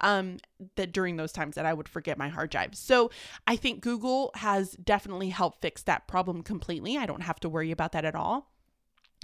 Um, 0.00 0.38
that 0.76 0.92
during 0.92 1.16
those 1.16 1.32
times 1.32 1.54
that 1.54 1.66
I 1.66 1.74
would 1.74 1.88
forget 1.88 2.18
my 2.18 2.28
hard 2.28 2.50
drive. 2.50 2.74
So 2.74 3.10
I 3.46 3.56
think 3.56 3.80
Google 3.80 4.30
has 4.34 4.72
definitely 4.72 5.30
helped 5.30 5.60
fix 5.60 5.82
that 5.84 6.06
problem 6.06 6.42
completely. 6.42 6.96
I 6.96 7.06
don't 7.06 7.22
have 7.22 7.40
to 7.40 7.48
worry 7.48 7.70
about 7.70 7.92
that 7.92 8.04
at 8.04 8.14
all 8.14 8.48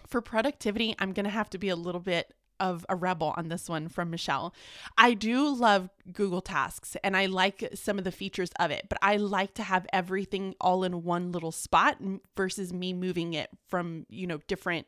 for 0.07 0.21
productivity, 0.21 0.95
I'm 0.99 1.13
going 1.13 1.25
to 1.25 1.31
have 1.31 1.51
to 1.51 1.59
be 1.59 1.69
a 1.69 1.77
little 1.77 2.01
bit 2.01 2.33
of 2.61 2.87
a 2.89 2.95
rebel 2.95 3.35
on 3.37 3.49
this 3.49 3.69
one 3.69 3.89
from 3.89 4.11
Michelle. 4.11 4.55
I 4.97 5.15
do 5.15 5.53
love 5.53 5.91
Google 6.13 6.41
Tasks 6.41 6.97
and 7.03 7.17
I 7.17 7.27
like 7.27 7.69
some 7.75 7.99
of 7.99 8.05
the 8.05 8.13
features 8.13 8.51
of 8.61 8.71
it, 8.71 8.87
but 8.89 8.99
I 9.03 9.17
like 9.17 9.55
to 9.55 9.65
have 9.65 9.87
everything 9.93 10.55
all 10.61 10.85
in 10.85 11.03
one 11.03 11.33
little 11.33 11.51
spot 11.51 11.99
versus 12.37 12.73
me 12.73 12.93
moving 12.93 13.35
it 13.35 13.51
from, 13.67 14.07
you 14.09 14.27
know, 14.27 14.39
different 14.47 14.87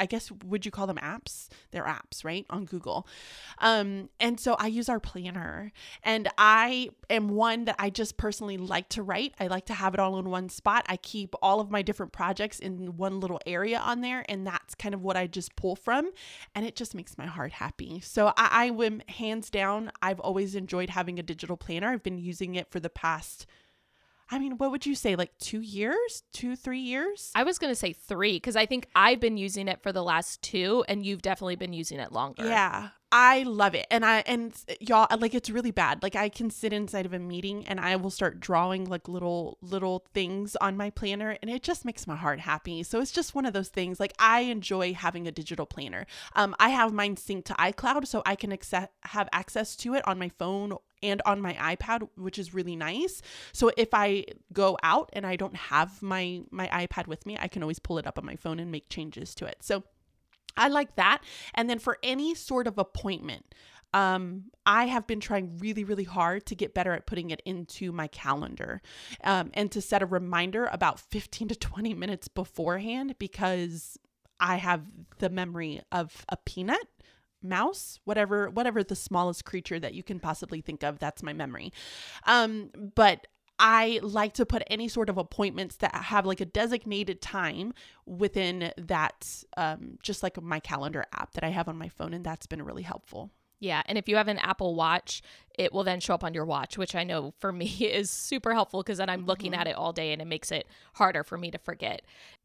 I 0.00 0.06
guess 0.06 0.32
would 0.46 0.64
you 0.64 0.72
call 0.72 0.86
them 0.86 0.96
apps? 0.96 1.48
They're 1.70 1.84
apps, 1.84 2.24
right? 2.24 2.46
On 2.50 2.64
Google. 2.64 3.06
Um, 3.58 4.08
and 4.18 4.40
so 4.40 4.56
I 4.58 4.66
use 4.68 4.88
our 4.88 4.98
planner. 4.98 5.72
And 6.02 6.28
I 6.38 6.88
am 7.10 7.28
one 7.28 7.66
that 7.66 7.76
I 7.78 7.90
just 7.90 8.16
personally 8.16 8.56
like 8.56 8.88
to 8.90 9.02
write. 9.02 9.34
I 9.38 9.46
like 9.46 9.66
to 9.66 9.74
have 9.74 9.94
it 9.94 10.00
all 10.00 10.18
in 10.18 10.30
one 10.30 10.48
spot. 10.48 10.86
I 10.88 10.96
keep 10.96 11.34
all 11.42 11.60
of 11.60 11.70
my 11.70 11.82
different 11.82 12.12
projects 12.12 12.58
in 12.58 12.96
one 12.96 13.20
little 13.20 13.40
area 13.46 13.78
on 13.78 14.00
there. 14.00 14.24
And 14.28 14.46
that's 14.46 14.74
kind 14.74 14.94
of 14.94 15.02
what 15.02 15.16
I 15.16 15.26
just 15.26 15.54
pull 15.54 15.76
from. 15.76 16.10
And 16.54 16.64
it 16.64 16.74
just 16.74 16.94
makes 16.94 17.18
my 17.18 17.26
heart 17.26 17.52
happy. 17.52 18.00
So 18.00 18.28
I, 18.38 18.48
I 18.50 18.84
am 18.84 19.02
hands 19.08 19.50
down, 19.50 19.92
I've 20.00 20.20
always 20.20 20.54
enjoyed 20.54 20.90
having 20.90 21.18
a 21.18 21.22
digital 21.22 21.56
planner. 21.56 21.88
I've 21.88 22.02
been 22.02 22.18
using 22.18 22.54
it 22.54 22.70
for 22.70 22.80
the 22.80 22.90
past 22.90 23.46
I 24.30 24.38
mean, 24.38 24.58
what 24.58 24.70
would 24.70 24.86
you 24.86 24.94
say? 24.94 25.16
Like 25.16 25.36
two 25.38 25.60
years, 25.60 26.22
two, 26.32 26.54
three 26.54 26.80
years? 26.80 27.32
I 27.34 27.42
was 27.42 27.58
going 27.58 27.72
to 27.72 27.78
say 27.78 27.92
three 27.92 28.34
because 28.34 28.56
I 28.56 28.64
think 28.64 28.88
I've 28.94 29.20
been 29.20 29.36
using 29.36 29.66
it 29.66 29.82
for 29.82 29.92
the 29.92 30.04
last 30.04 30.40
two 30.42 30.84
and 30.88 31.04
you've 31.04 31.22
definitely 31.22 31.56
been 31.56 31.72
using 31.72 31.98
it 31.98 32.12
longer. 32.12 32.46
Yeah. 32.46 32.90
I 33.12 33.42
love 33.42 33.74
it. 33.74 33.88
And 33.90 34.04
I, 34.04 34.22
and 34.24 34.54
y'all, 34.78 35.08
like 35.18 35.34
it's 35.34 35.50
really 35.50 35.72
bad. 35.72 36.00
Like 36.00 36.14
I 36.14 36.28
can 36.28 36.48
sit 36.48 36.72
inside 36.72 37.06
of 37.06 37.12
a 37.12 37.18
meeting 37.18 37.66
and 37.66 37.80
I 37.80 37.96
will 37.96 38.10
start 38.10 38.38
drawing 38.38 38.84
like 38.84 39.08
little, 39.08 39.58
little 39.60 40.04
things 40.14 40.54
on 40.60 40.76
my 40.76 40.90
planner 40.90 41.36
and 41.42 41.50
it 41.50 41.64
just 41.64 41.84
makes 41.84 42.06
my 42.06 42.14
heart 42.14 42.38
happy. 42.38 42.84
So 42.84 43.00
it's 43.00 43.10
just 43.10 43.34
one 43.34 43.46
of 43.46 43.52
those 43.52 43.68
things. 43.68 43.98
Like 43.98 44.14
I 44.20 44.42
enjoy 44.42 44.94
having 44.94 45.26
a 45.26 45.32
digital 45.32 45.66
planner. 45.66 46.06
Um, 46.36 46.54
I 46.60 46.68
have 46.68 46.92
mine 46.92 47.16
synced 47.16 47.46
to 47.46 47.54
iCloud 47.54 48.06
so 48.06 48.22
I 48.24 48.36
can 48.36 48.52
accept, 48.52 48.94
have 49.06 49.28
access 49.32 49.74
to 49.76 49.94
it 49.94 50.06
on 50.06 50.16
my 50.16 50.28
phone 50.38 50.74
and 51.02 51.22
on 51.24 51.40
my 51.40 51.54
iPad, 51.54 52.08
which 52.16 52.38
is 52.38 52.54
really 52.54 52.76
nice. 52.76 53.22
So 53.52 53.70
if 53.76 53.88
I 53.92 54.24
go 54.52 54.76
out 54.82 55.10
and 55.12 55.26
I 55.26 55.36
don't 55.36 55.56
have 55.56 56.02
my 56.02 56.42
my 56.50 56.68
iPad 56.68 57.06
with 57.06 57.26
me, 57.26 57.36
I 57.40 57.48
can 57.48 57.62
always 57.62 57.78
pull 57.78 57.98
it 57.98 58.06
up 58.06 58.18
on 58.18 58.26
my 58.26 58.36
phone 58.36 58.58
and 58.58 58.70
make 58.70 58.88
changes 58.88 59.34
to 59.36 59.46
it. 59.46 59.58
So 59.60 59.84
I 60.56 60.68
like 60.68 60.96
that. 60.96 61.22
And 61.54 61.70
then 61.70 61.78
for 61.78 61.98
any 62.02 62.34
sort 62.34 62.66
of 62.66 62.78
appointment, 62.78 63.54
um, 63.92 64.44
I 64.64 64.86
have 64.86 65.06
been 65.06 65.20
trying 65.20 65.58
really, 65.58 65.84
really 65.84 66.04
hard 66.04 66.46
to 66.46 66.54
get 66.54 66.74
better 66.74 66.92
at 66.92 67.06
putting 67.06 67.30
it 67.30 67.42
into 67.44 67.92
my 67.92 68.06
calendar 68.06 68.82
um, 69.24 69.50
and 69.54 69.70
to 69.72 69.80
set 69.80 70.02
a 70.02 70.06
reminder 70.06 70.68
about 70.70 71.00
15 71.00 71.48
to 71.48 71.56
20 71.56 71.94
minutes 71.94 72.28
beforehand 72.28 73.16
because 73.18 73.98
I 74.38 74.56
have 74.56 74.82
the 75.18 75.28
memory 75.28 75.82
of 75.92 76.24
a 76.28 76.36
peanut 76.36 76.86
mouse 77.42 78.00
whatever 78.04 78.50
whatever 78.50 78.82
the 78.82 78.96
smallest 78.96 79.44
creature 79.44 79.80
that 79.80 79.94
you 79.94 80.02
can 80.02 80.20
possibly 80.20 80.60
think 80.60 80.82
of 80.82 80.98
that's 80.98 81.22
my 81.22 81.32
memory 81.32 81.72
um 82.26 82.70
but 82.94 83.26
I 83.62 84.00
like 84.02 84.32
to 84.34 84.46
put 84.46 84.62
any 84.68 84.88
sort 84.88 85.10
of 85.10 85.18
appointments 85.18 85.76
that 85.76 85.94
have 85.94 86.24
like 86.24 86.40
a 86.40 86.46
designated 86.46 87.20
time 87.20 87.74
within 88.06 88.72
that, 88.78 89.44
um, 89.58 89.98
just 90.02 90.22
like 90.22 90.40
my 90.40 90.60
calendar 90.60 91.04
app 91.12 91.34
that 91.34 91.44
I 91.44 91.50
have 91.50 91.68
on 91.68 91.76
my 91.76 91.90
phone. 91.90 92.14
And 92.14 92.24
that's 92.24 92.46
been 92.46 92.62
really 92.62 92.82
helpful. 92.82 93.30
Yeah. 93.60 93.82
And 93.84 93.98
if 93.98 94.08
you 94.08 94.16
have 94.16 94.28
an 94.28 94.38
Apple 94.38 94.74
Watch, 94.74 95.20
it 95.58 95.74
will 95.74 95.84
then 95.84 96.00
show 96.00 96.14
up 96.14 96.24
on 96.24 96.32
your 96.32 96.46
watch, 96.46 96.78
which 96.78 96.94
I 96.94 97.04
know 97.04 97.34
for 97.38 97.52
me 97.52 97.66
is 97.66 98.10
super 98.10 98.54
helpful 98.54 98.82
because 98.82 98.96
then 98.98 99.10
I'm 99.10 99.26
looking 99.26 99.52
mm-hmm. 99.52 99.60
at 99.60 99.68
it 99.68 99.76
all 99.76 99.92
day 99.92 100.12
and 100.12 100.22
it 100.22 100.26
makes 100.26 100.50
it 100.50 100.66
harder 100.94 101.22
for 101.22 101.36
me 101.36 101.50
to 101.50 101.58
forget. 101.58 102.00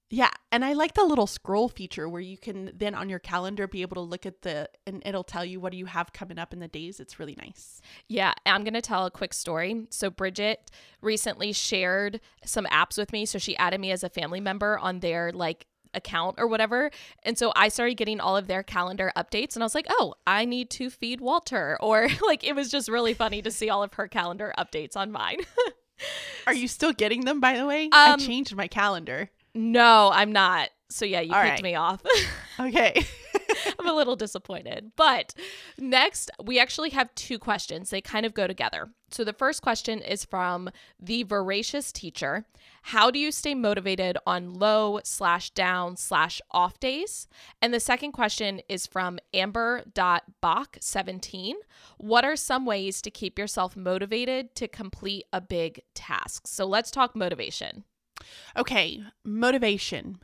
Yeah, 0.10 0.30
and 0.52 0.64
I 0.64 0.74
like 0.74 0.94
the 0.94 1.04
little 1.04 1.26
scroll 1.26 1.68
feature 1.68 2.08
where 2.08 2.22
you 2.22 2.38
can 2.38 2.72
then 2.76 2.94
on 2.94 3.10
your 3.10 3.18
calendar 3.18 3.68
be 3.68 3.82
able 3.82 3.96
to 3.96 4.02
look 4.02 4.26
at 4.28 4.44
the 4.44 4.70
and 4.86 5.02
it'll 5.04 5.24
tell 5.24 5.44
you 5.44 5.60
what 5.60 5.72
do 5.72 5.80
you 5.80 5.88
have 5.88 6.14
coming 6.14 6.38
up 6.38 6.54
in 6.54 6.60
the 6.60 6.68
days. 6.68 7.00
It's 7.00 7.20
really 7.20 7.36
nice. 7.42 7.82
Yeah, 8.08 8.34
I'm 8.46 8.64
going 8.64 8.76
to 8.76 8.82
tell 8.82 9.06
a 9.08 9.12
quick 9.12 9.34
story. 9.34 9.88
So 9.90 10.12
Bridget 10.12 10.70
recently 11.02 11.54
shared 11.54 12.22
some 12.46 12.66
apps 12.66 13.00
with 13.00 13.12
me, 13.12 13.26
so 13.26 13.40
she 13.40 13.58
added 13.58 13.80
me 13.80 13.92
as 13.92 14.04
a 14.04 14.10
family 14.10 14.40
member 14.40 14.78
on 14.78 15.00
their 15.00 15.32
like 15.32 15.66
account 15.96 16.36
or 16.38 16.46
whatever. 16.46 16.92
And 17.24 17.38
so 17.38 17.52
I 17.56 17.70
started 17.70 17.96
getting 17.96 18.20
all 18.20 18.38
of 18.38 18.48
their 18.48 18.62
calendar 18.62 19.12
updates 19.18 19.56
and 19.56 19.64
I 19.64 19.66
was 19.66 19.76
like, 19.76 19.88
"Oh, 19.90 20.14
I 20.28 20.46
need 20.46 20.70
to 20.72 20.90
feed 20.92 21.20
Walter." 21.20 21.80
Or 21.86 22.08
like 22.26 22.44
it 22.44 22.56
was 22.56 22.70
just 22.70 22.90
really 22.90 23.14
funny 23.14 23.42
to 23.42 23.52
see 23.52 23.70
all 23.70 23.82
of 23.82 23.94
her 23.94 24.08
calendar 24.08 24.54
updates 24.58 24.96
on 24.96 25.12
mine. 25.12 25.40
Are 26.48 26.54
you 26.54 26.68
still 26.68 26.94
getting 26.94 27.26
them 27.26 27.40
by 27.40 27.58
the 27.58 27.66
way? 27.66 27.86
Um, 27.86 27.92
I 27.94 28.16
changed 28.18 28.56
my 28.56 28.68
calendar. 28.68 29.30
No, 29.56 30.12
I'm 30.14 30.32
not. 30.34 30.70
So 30.90 31.06
yeah, 31.06 31.22
you 31.22 31.34
All 31.34 31.42
picked 31.42 31.54
right. 31.54 31.64
me 31.64 31.76
off. 31.76 32.04
okay. 32.60 33.06
I'm 33.80 33.88
a 33.88 33.94
little 33.94 34.18
disappointed. 34.18 34.92
But 34.96 35.34
next, 35.80 36.30
we 36.44 36.60
actually 36.60 36.92
have 36.92 37.16
two 37.16 37.40
questions. 37.40 37.90
They 37.90 38.02
kind 38.02 38.24
of 38.26 38.34
go 38.34 38.48
together. 38.48 38.90
So 39.12 39.24
the 39.24 39.32
first 39.34 39.62
question 39.62 40.02
is 40.02 40.26
from 40.26 40.70
the 41.00 41.22
voracious 41.24 41.92
teacher. 41.92 42.46
How 42.84 43.12
do 43.12 43.18
you 43.18 43.32
stay 43.32 43.56
motivated 43.56 44.18
on 44.28 44.54
low 44.54 45.00
slash 45.04 45.50
down 45.52 45.98
slash 45.98 46.42
off 46.52 46.80
days? 46.80 47.28
And 47.62 47.74
the 47.74 47.80
second 47.80 48.12
question 48.12 48.60
is 48.68 48.86
from 48.86 49.20
amber.bach17. 49.34 51.54
What 51.98 52.26
are 52.26 52.36
some 52.36 52.66
ways 52.66 53.02
to 53.02 53.10
keep 53.10 53.40
yourself 53.40 53.78
motivated 53.78 54.54
to 54.56 54.68
complete 54.68 55.26
a 55.32 55.40
big 55.40 55.82
task? 55.94 56.46
So 56.46 56.66
let's 56.66 56.92
talk 56.92 57.16
motivation. 57.16 57.86
Okay, 58.58 59.04
motivation. 59.24 60.20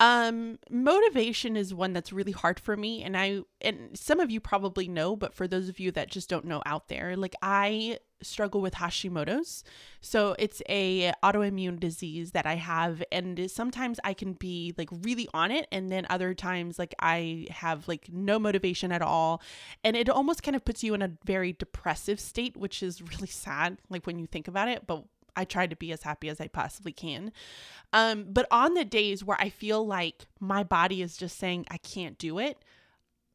Um 0.00 0.58
motivation 0.70 1.56
is 1.56 1.72
one 1.72 1.92
that's 1.92 2.12
really 2.12 2.32
hard 2.32 2.58
for 2.58 2.76
me 2.76 3.02
and 3.04 3.16
I 3.16 3.42
and 3.60 3.96
some 3.96 4.18
of 4.18 4.30
you 4.30 4.40
probably 4.40 4.88
know 4.88 5.14
but 5.14 5.34
for 5.34 5.46
those 5.46 5.68
of 5.68 5.78
you 5.78 5.92
that 5.92 6.10
just 6.10 6.28
don't 6.28 6.46
know 6.46 6.62
out 6.66 6.88
there 6.88 7.16
like 7.16 7.36
I 7.40 7.98
struggle 8.24 8.60
with 8.60 8.74
Hashimoto's. 8.74 9.62
So 10.00 10.34
it's 10.38 10.62
a 10.68 11.12
autoimmune 11.22 11.78
disease 11.78 12.32
that 12.32 12.46
I 12.46 12.54
have 12.54 13.02
and 13.12 13.50
sometimes 13.50 14.00
I 14.04 14.14
can 14.14 14.34
be 14.34 14.74
like 14.76 14.88
really 14.90 15.28
on 15.32 15.50
it 15.50 15.66
and 15.70 15.90
then 15.90 16.06
other 16.10 16.34
times 16.34 16.78
like 16.78 16.94
I 16.98 17.46
have 17.50 17.86
like 17.88 18.08
no 18.12 18.38
motivation 18.38 18.92
at 18.92 19.02
all 19.02 19.42
and 19.82 19.96
it 19.96 20.08
almost 20.08 20.42
kind 20.42 20.56
of 20.56 20.64
puts 20.64 20.82
you 20.82 20.94
in 20.94 21.02
a 21.02 21.12
very 21.24 21.52
depressive 21.52 22.18
state 22.18 22.56
which 22.56 22.82
is 22.82 23.02
really 23.02 23.26
sad 23.28 23.78
like 23.88 24.06
when 24.06 24.18
you 24.18 24.26
think 24.26 24.48
about 24.48 24.68
it 24.68 24.86
but 24.86 25.04
I 25.36 25.44
try 25.44 25.66
to 25.66 25.76
be 25.76 25.92
as 25.92 26.02
happy 26.02 26.28
as 26.28 26.40
I 26.40 26.48
possibly 26.48 26.92
can. 26.92 27.32
Um, 27.92 28.26
but 28.28 28.46
on 28.50 28.74
the 28.74 28.84
days 28.84 29.24
where 29.24 29.40
I 29.40 29.48
feel 29.48 29.86
like 29.86 30.26
my 30.40 30.64
body 30.64 31.02
is 31.02 31.16
just 31.16 31.38
saying 31.38 31.66
I 31.70 31.78
can't 31.78 32.18
do 32.18 32.38
it, 32.38 32.58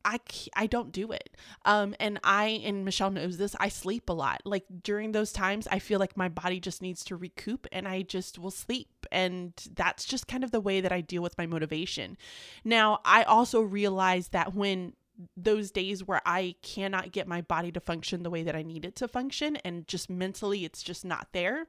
I 0.06 0.20
I 0.56 0.68
don't 0.68 0.92
do 0.92 1.12
it. 1.12 1.36
Um, 1.66 1.96
and 2.00 2.20
I 2.24 2.62
and 2.64 2.86
Michelle 2.86 3.12
knows 3.12 3.38
this. 3.38 3.56
I 3.60 3.70
sleep 3.70 4.10
a 4.10 4.14
lot. 4.14 4.42
Like 4.46 4.66
during 4.84 5.12
those 5.12 5.32
times, 5.32 5.68
I 5.70 5.80
feel 5.80 6.00
like 6.00 6.18
my 6.18 6.30
body 6.30 6.60
just 6.60 6.82
needs 6.82 7.04
to 7.06 7.16
recoup, 7.16 7.68
and 7.72 7.88
I 7.88 8.04
just 8.04 8.40
will 8.40 8.52
sleep. 8.52 9.06
And 9.12 9.54
that's 9.76 10.06
just 10.06 10.28
kind 10.28 10.44
of 10.44 10.52
the 10.52 10.62
way 10.62 10.82
that 10.82 10.92
I 10.92 11.02
deal 11.02 11.22
with 11.22 11.38
my 11.38 11.46
motivation. 11.46 12.18
Now, 12.64 13.00
I 13.04 13.24
also 13.24 13.62
realize 13.62 14.30
that 14.30 14.54
when 14.54 14.94
those 15.36 15.70
days 15.70 16.06
where 16.06 16.22
I 16.26 16.56
cannot 16.62 17.12
get 17.12 17.28
my 17.28 17.42
body 17.42 17.72
to 17.74 17.82
function 17.82 18.24
the 18.24 18.30
way 18.30 18.44
that 18.44 18.56
I 18.56 18.64
need 18.64 18.86
it 18.86 18.96
to 18.98 19.08
function, 19.08 19.58
and 19.58 19.88
just 19.88 20.10
mentally 20.10 20.64
it's 20.64 20.82
just 20.82 21.04
not 21.04 21.28
there 21.34 21.68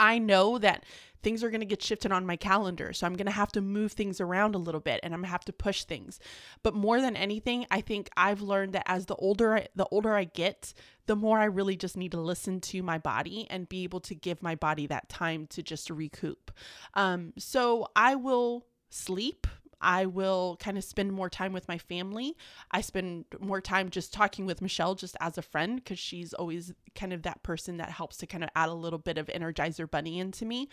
I 0.00 0.18
know 0.18 0.58
that 0.58 0.84
things 1.22 1.44
are 1.44 1.50
going 1.50 1.60
to 1.60 1.66
get 1.66 1.82
shifted 1.82 2.12
on 2.12 2.26
my 2.26 2.36
calendar. 2.36 2.92
So 2.92 3.06
I'm 3.06 3.14
going 3.14 3.26
to 3.26 3.32
have 3.32 3.52
to 3.52 3.60
move 3.60 3.92
things 3.92 4.20
around 4.20 4.54
a 4.54 4.58
little 4.58 4.80
bit 4.80 5.00
and 5.02 5.12
I'm 5.12 5.20
going 5.20 5.28
to 5.28 5.32
have 5.32 5.44
to 5.44 5.52
push 5.52 5.84
things. 5.84 6.18
But 6.62 6.74
more 6.74 7.00
than 7.00 7.16
anything, 7.16 7.66
I 7.70 7.82
think 7.82 8.08
I've 8.16 8.40
learned 8.40 8.72
that 8.72 8.84
as 8.86 9.06
the 9.06 9.16
older 9.16 9.58
I, 9.58 9.68
the 9.76 9.86
older 9.90 10.14
I 10.14 10.24
get, 10.24 10.72
the 11.06 11.16
more 11.16 11.38
I 11.38 11.44
really 11.44 11.76
just 11.76 11.96
need 11.96 12.12
to 12.12 12.20
listen 12.20 12.60
to 12.60 12.82
my 12.82 12.98
body 12.98 13.46
and 13.50 13.68
be 13.68 13.84
able 13.84 14.00
to 14.00 14.14
give 14.14 14.42
my 14.42 14.54
body 14.54 14.86
that 14.86 15.08
time 15.08 15.46
to 15.48 15.62
just 15.62 15.90
recoup. 15.90 16.50
Um, 16.94 17.34
so 17.36 17.88
I 17.94 18.14
will 18.14 18.66
sleep 18.88 19.46
I 19.80 20.06
will 20.06 20.56
kind 20.60 20.76
of 20.76 20.84
spend 20.84 21.12
more 21.12 21.30
time 21.30 21.52
with 21.52 21.68
my 21.68 21.78
family. 21.78 22.36
I 22.70 22.80
spend 22.80 23.24
more 23.40 23.60
time 23.60 23.90
just 23.90 24.12
talking 24.12 24.46
with 24.46 24.60
Michelle 24.60 24.94
just 24.94 25.16
as 25.20 25.38
a 25.38 25.42
friend 25.42 25.76
because 25.76 25.98
she's 25.98 26.32
always 26.34 26.72
kind 26.94 27.12
of 27.12 27.22
that 27.22 27.42
person 27.42 27.78
that 27.78 27.90
helps 27.90 28.16
to 28.18 28.26
kind 28.26 28.44
of 28.44 28.50
add 28.54 28.68
a 28.68 28.74
little 28.74 28.98
bit 28.98 29.18
of 29.18 29.26
Energizer 29.26 29.90
Bunny 29.90 30.18
into 30.18 30.44
me. 30.44 30.68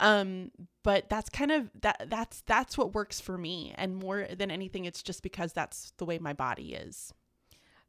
Um, 0.00 0.50
but 0.82 1.08
that's 1.08 1.28
kind 1.28 1.50
of 1.50 1.70
that 1.82 2.06
that's 2.08 2.42
that's 2.42 2.78
what 2.78 2.94
works 2.94 3.20
for 3.20 3.36
me, 3.36 3.74
and 3.76 3.96
more 3.96 4.26
than 4.36 4.50
anything, 4.50 4.84
it's 4.84 5.02
just 5.02 5.22
because 5.22 5.52
that's 5.52 5.92
the 5.98 6.04
way 6.04 6.18
my 6.18 6.32
body 6.32 6.74
is. 6.74 7.12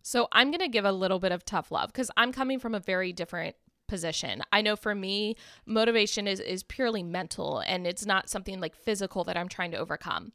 So 0.01 0.30
I'm 0.32 0.51
going 0.51 0.62
to 0.62 0.69
give 0.69 0.86
a 0.86 0.91
little 0.91 1.19
bit 1.19 1.34
of 1.34 1.43
tough 1.43 1.69
love 1.69 1.91
because 1.91 2.10
I'm 2.15 2.32
coming 2.32 2.60
from 2.60 2.73
a 2.73 2.80
very 2.80 3.12
different 3.12 3.58
position. 3.88 4.43
I 4.52 4.62
know 4.62 4.76
for 4.76 4.93
me, 4.93 5.36
motivation 5.65 6.28
is 6.28 6.39
is 6.39 6.63
purely 6.63 7.04
mental 7.04 7.60
and 7.60 7.88
it's 7.88 8.06
not 8.06 8.30
something 8.30 8.60
like 8.60 8.76
physical 8.76 9.23
that 9.26 9.38
I'm 9.38 9.50
trying 9.50 9.71
to 9.71 9.78
overcome. 9.78 10.34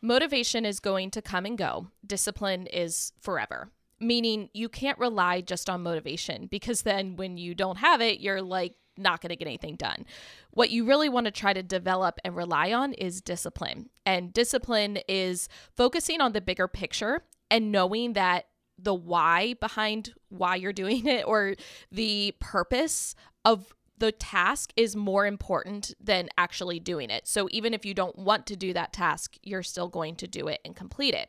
Motivation 0.00 0.64
is 0.64 0.80
going 0.80 1.10
to 1.10 1.22
come 1.22 1.44
and 1.44 1.58
go. 1.58 1.88
Discipline 2.06 2.66
is 2.66 3.12
forever. 3.20 3.70
Meaning 4.00 4.48
you 4.54 4.68
can't 4.68 4.98
rely 4.98 5.40
just 5.40 5.68
on 5.68 5.82
motivation 5.82 6.46
because 6.46 6.82
then 6.82 7.16
when 7.16 7.36
you 7.36 7.54
don't 7.54 7.78
have 7.78 8.00
it, 8.00 8.20
you're 8.20 8.42
like 8.42 8.74
not 8.96 9.20
going 9.20 9.30
to 9.30 9.36
get 9.36 9.46
anything 9.46 9.76
done. 9.76 10.06
What 10.50 10.70
you 10.70 10.84
really 10.84 11.08
want 11.08 11.26
to 11.26 11.30
try 11.30 11.52
to 11.52 11.62
develop 11.62 12.18
and 12.24 12.36
rely 12.36 12.72
on 12.72 12.92
is 12.94 13.20
discipline. 13.20 13.90
And 14.04 14.32
discipline 14.32 14.98
is 15.08 15.48
focusing 15.76 16.20
on 16.20 16.32
the 16.32 16.40
bigger 16.40 16.68
picture 16.68 17.22
and 17.50 17.72
knowing 17.72 18.12
that 18.14 18.46
the 18.78 18.94
why 18.94 19.54
behind 19.54 20.14
why 20.28 20.56
you're 20.56 20.72
doing 20.72 21.06
it 21.06 21.26
or 21.26 21.54
the 21.90 22.34
purpose 22.40 23.14
of 23.44 23.74
the 23.98 24.12
task 24.12 24.72
is 24.76 24.94
more 24.94 25.26
important 25.26 25.92
than 26.00 26.28
actually 26.38 26.78
doing 26.78 27.10
it. 27.10 27.26
So 27.26 27.48
even 27.50 27.74
if 27.74 27.84
you 27.84 27.94
don't 27.94 28.16
want 28.16 28.46
to 28.46 28.56
do 28.56 28.72
that 28.72 28.92
task, 28.92 29.36
you're 29.42 29.64
still 29.64 29.88
going 29.88 30.14
to 30.16 30.28
do 30.28 30.46
it 30.46 30.60
and 30.64 30.76
complete 30.76 31.14
it. 31.14 31.28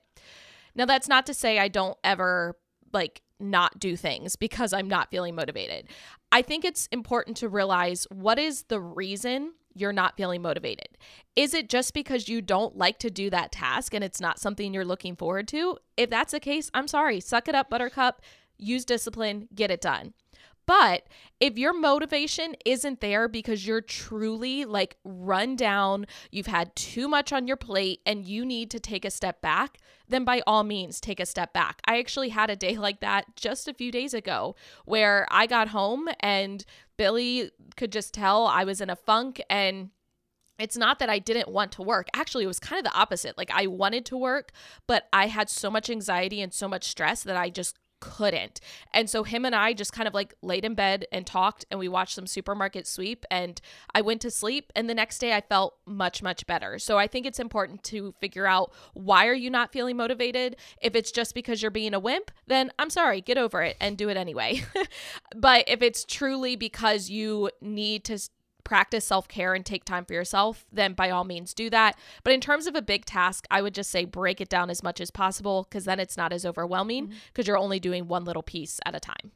Now 0.76 0.86
that's 0.86 1.08
not 1.08 1.26
to 1.26 1.34
say 1.34 1.58
I 1.58 1.68
don't 1.68 1.98
ever 2.04 2.56
like 2.94 3.22
not 3.40 3.80
do 3.80 3.96
things 3.96 4.36
because 4.36 4.74
I'm 4.74 4.88
not 4.88 5.10
feeling 5.10 5.36
motivated. 5.36 5.88
I 6.32 6.42
think 6.42 6.64
it's 6.64 6.88
important 6.88 7.38
to 7.38 7.50
realize 7.50 8.06
what 8.12 8.38
is 8.38 8.64
the 8.64 8.80
reason 8.80 9.54
you're 9.80 9.94
not 9.94 10.18
feeling 10.18 10.42
motivated? 10.42 10.98
Is 11.36 11.54
it 11.54 11.70
just 11.70 11.94
because 11.94 12.28
you 12.28 12.42
don't 12.42 12.78
like 12.78 13.00
to 13.00 13.10
do 13.10 13.30
that 13.30 13.52
task 13.52 13.94
and 13.94 14.04
it's 14.04 14.22
not 14.22 14.40
something 14.40 14.74
you're 14.74 14.86
looking 14.86 15.16
forward 15.16 15.48
to? 15.50 15.78
If 15.98 16.10
that's 16.10 16.32
the 16.32 16.40
case, 16.40 16.70
I'm 16.74 16.88
sorry. 16.88 17.20
Suck 17.20 17.48
it 17.48 17.56
up, 17.56 17.70
buttercup. 17.70 18.22
Use 18.58 18.84
discipline, 18.84 19.48
get 19.56 19.72
it 19.72 19.82
done. 19.82 20.14
But 20.70 21.08
if 21.40 21.58
your 21.58 21.74
motivation 21.74 22.54
isn't 22.64 23.02
there 23.02 23.28
because 23.28 23.66
you're 23.66 23.82
truly 23.82 24.66
like 24.66 24.98
run 25.04 25.56
down, 25.56 26.06
you've 26.30 26.46
had 26.46 26.76
too 26.76 27.08
much 27.08 27.34
on 27.34 27.48
your 27.48 27.58
plate, 27.58 28.02
and 28.06 28.24
you 28.24 28.46
need 28.46 28.70
to 28.70 28.80
take 28.80 29.04
a 29.04 29.10
step 29.10 29.42
back, 29.42 29.80
then 30.10 30.24
by 30.24 30.44
all 30.46 30.64
means 30.64 31.02
take 31.02 31.20
a 31.20 31.26
step 31.26 31.54
back. 31.54 31.82
I 31.86 31.98
actually 31.98 32.30
had 32.30 32.52
a 32.52 32.56
day 32.56 32.78
like 32.78 33.00
that 33.00 33.36
just 33.36 33.68
a 33.68 33.74
few 33.74 33.92
days 33.92 34.14
ago 34.14 34.56
where 34.86 35.26
I 35.32 35.48
got 35.48 35.70
home 35.70 36.08
and 36.20 36.64
Billy 36.98 37.50
could 37.76 37.92
just 37.92 38.14
tell 38.14 38.46
I 38.46 38.64
was 38.64 38.80
in 38.80 38.92
a 38.92 38.96
funk 38.96 39.42
and 39.50 39.90
it's 40.60 40.78
not 40.78 41.00
that 41.00 41.10
I 41.10 41.18
didn't 41.18 41.48
want 41.48 41.72
to 41.74 41.82
work. 41.82 42.10
Actually, 42.14 42.44
it 42.44 42.48
was 42.48 42.60
kind 42.60 42.78
of 42.78 42.84
the 42.84 42.96
opposite. 42.96 43.40
Like 43.40 43.50
I 43.52 43.66
wanted 43.66 44.06
to 44.06 44.18
work, 44.18 44.52
but 44.86 45.08
I 45.12 45.28
had 45.28 45.50
so 45.50 45.72
much 45.72 45.90
anxiety 45.90 46.42
and 46.44 46.54
so 46.54 46.68
much 46.68 46.84
stress 46.84 47.24
that 47.24 47.38
I 47.38 47.50
just 47.50 47.79
couldn't. 48.00 48.60
And 48.94 49.10
so 49.10 49.24
him 49.24 49.46
and 49.46 49.56
I 49.56 49.74
just 49.74 49.94
kind 49.94 50.08
of 50.08 50.14
like 50.14 50.34
laid 50.42 50.66
in 50.66 50.76
bed 50.76 51.06
and 51.12 51.26
talked 51.26 51.66
and 51.70 51.80
we 51.80 51.88
watched 51.88 52.16
some 52.16 52.28
supermarket 52.28 52.88
sweep 52.88 53.26
and 53.30 53.60
I 53.94 54.02
went 54.02 54.22
to 54.22 54.32
sleep 54.32 54.72
and 54.76 54.90
the 54.90 54.96
next 54.96 55.20
day 55.20 55.34
I 55.34 55.42
felt 55.42 55.76
much 55.86 56.24
much 56.24 56.48
better. 56.48 56.80
So 56.80 56.98
I 56.98 57.08
think 57.08 57.26
it's 57.26 57.40
important 57.40 57.84
to 57.86 58.14
figure 58.20 58.46
out 58.46 58.74
why 58.94 59.28
are 59.28 59.34
you 59.34 59.50
not 59.50 59.72
feeling 59.72 59.98
motivated? 59.98 60.56
If 60.82 60.96
it's 60.96 61.12
just 61.12 61.34
because 61.34 61.62
you're 61.62 61.72
being 61.72 61.94
a 61.94 62.00
wimp, 62.00 62.32
then 62.48 62.72
I'm 62.80 62.90
sorry, 62.90 63.22
get 63.22 63.38
over 63.38 63.62
it 63.62 63.78
and 63.80 63.98
do 63.98 64.10
it 64.10 64.18
anyway. 64.18 64.64
but 65.36 65.66
if 65.68 65.82
it's 65.82 66.06
truly 66.06 66.56
because 66.56 67.10
you 67.10 67.52
need 67.62 68.04
to 68.06 68.20
practice 68.70 69.04
self 69.04 69.28
care 69.28 69.56
and 69.56 69.66
take 69.66 69.84
time 69.84 70.06
for 70.06 70.14
yourself, 70.14 70.68
then 70.72 70.94
by 70.94 71.10
all 71.10 71.24
means 71.24 71.56
do 71.56 71.72
that. 71.72 71.98
But 72.24 72.34
in 72.34 72.40
terms 72.40 72.68
of 72.68 72.76
a 72.76 72.84
big 72.84 73.04
task, 73.04 73.48
I 73.50 73.64
would 73.64 73.74
just 73.74 73.90
say 73.90 74.06
break 74.06 74.40
it 74.40 74.48
down 74.48 74.70
as 74.70 74.84
much 74.84 75.02
as 75.02 75.10
possible 75.10 75.66
because 75.68 75.86
then 75.86 76.00
it's 76.00 76.16
not 76.16 76.32
as 76.32 76.46
overwhelming 76.46 77.08
because 77.08 77.44
mm-hmm. 77.44 77.50
you're 77.50 77.58
only 77.58 77.80
doing 77.80 78.08
one 78.08 78.26
little 78.26 78.44
piece 78.44 78.80
at 78.86 78.96
a 78.96 79.00
time. 79.00 79.32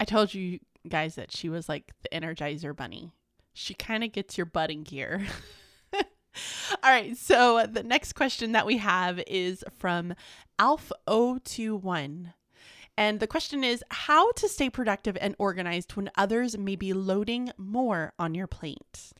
I 0.00 0.06
told 0.06 0.32
you 0.32 0.58
guys 0.88 1.16
that 1.16 1.36
she 1.36 1.50
was 1.50 1.68
like 1.68 1.92
the 2.02 2.08
Energizer 2.18 2.74
Bunny. 2.74 3.12
She 3.52 3.74
kind 3.74 4.02
of 4.02 4.10
gets 4.10 4.38
your 4.38 4.46
butt 4.46 4.70
in 4.70 4.84
gear. 4.84 5.26
All 5.92 6.90
right, 6.90 7.14
so 7.14 7.66
the 7.70 7.82
next 7.82 8.14
question 8.14 8.52
that 8.52 8.64
we 8.64 8.78
have 8.78 9.22
is 9.26 9.62
from 9.78 10.14
Alf021. 10.58 12.32
And 12.96 13.20
the 13.20 13.26
question 13.26 13.64
is 13.64 13.82
how 13.90 14.32
to 14.32 14.48
stay 14.48 14.68
productive 14.68 15.16
and 15.20 15.34
organized 15.38 15.96
when 15.96 16.10
others 16.16 16.58
may 16.58 16.76
be 16.76 16.92
loading 16.92 17.50
more 17.56 18.12
on 18.18 18.34
your 18.34 18.46
plate. 18.46 19.12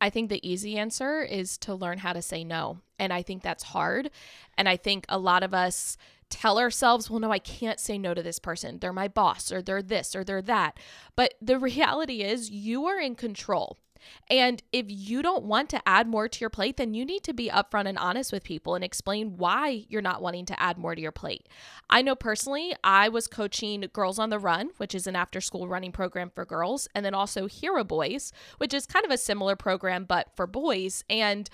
I 0.00 0.10
think 0.10 0.28
the 0.28 0.48
easy 0.48 0.78
answer 0.78 1.22
is 1.22 1.58
to 1.58 1.74
learn 1.74 1.98
how 1.98 2.12
to 2.12 2.22
say 2.22 2.44
no. 2.44 2.78
And 2.98 3.12
I 3.12 3.22
think 3.22 3.42
that's 3.42 3.64
hard. 3.64 4.10
And 4.56 4.68
I 4.68 4.76
think 4.76 5.04
a 5.08 5.18
lot 5.18 5.42
of 5.42 5.52
us 5.52 5.96
tell 6.30 6.58
ourselves, 6.58 7.10
well, 7.10 7.20
no, 7.20 7.32
I 7.32 7.38
can't 7.38 7.80
say 7.80 7.98
no 7.98 8.14
to 8.14 8.22
this 8.22 8.38
person. 8.38 8.78
They're 8.78 8.92
my 8.92 9.08
boss, 9.08 9.50
or 9.50 9.62
they're 9.62 9.82
this, 9.82 10.14
or 10.14 10.24
they're 10.24 10.42
that. 10.42 10.78
But 11.16 11.34
the 11.40 11.58
reality 11.58 12.22
is, 12.22 12.50
you 12.50 12.86
are 12.86 13.00
in 13.00 13.14
control. 13.14 13.78
And 14.28 14.62
if 14.72 14.86
you 14.88 15.22
don't 15.22 15.44
want 15.44 15.68
to 15.70 15.88
add 15.88 16.06
more 16.06 16.28
to 16.28 16.40
your 16.40 16.50
plate, 16.50 16.76
then 16.76 16.94
you 16.94 17.04
need 17.04 17.22
to 17.24 17.32
be 17.32 17.48
upfront 17.48 17.88
and 17.88 17.98
honest 17.98 18.32
with 18.32 18.44
people 18.44 18.74
and 18.74 18.84
explain 18.84 19.36
why 19.36 19.84
you're 19.88 20.02
not 20.02 20.22
wanting 20.22 20.46
to 20.46 20.60
add 20.60 20.78
more 20.78 20.94
to 20.94 21.00
your 21.00 21.12
plate. 21.12 21.48
I 21.90 22.02
know 22.02 22.14
personally, 22.14 22.74
I 22.84 23.08
was 23.08 23.26
coaching 23.26 23.88
Girls 23.92 24.18
on 24.18 24.30
the 24.30 24.38
Run, 24.38 24.70
which 24.76 24.94
is 24.94 25.06
an 25.06 25.16
after 25.16 25.40
school 25.40 25.68
running 25.68 25.92
program 25.92 26.30
for 26.34 26.44
girls, 26.44 26.88
and 26.94 27.04
then 27.04 27.14
also 27.14 27.46
Hero 27.46 27.84
Boys, 27.84 28.32
which 28.58 28.74
is 28.74 28.86
kind 28.86 29.04
of 29.04 29.10
a 29.10 29.18
similar 29.18 29.56
program 29.56 30.04
but 30.04 30.28
for 30.34 30.46
boys. 30.46 31.04
And 31.08 31.48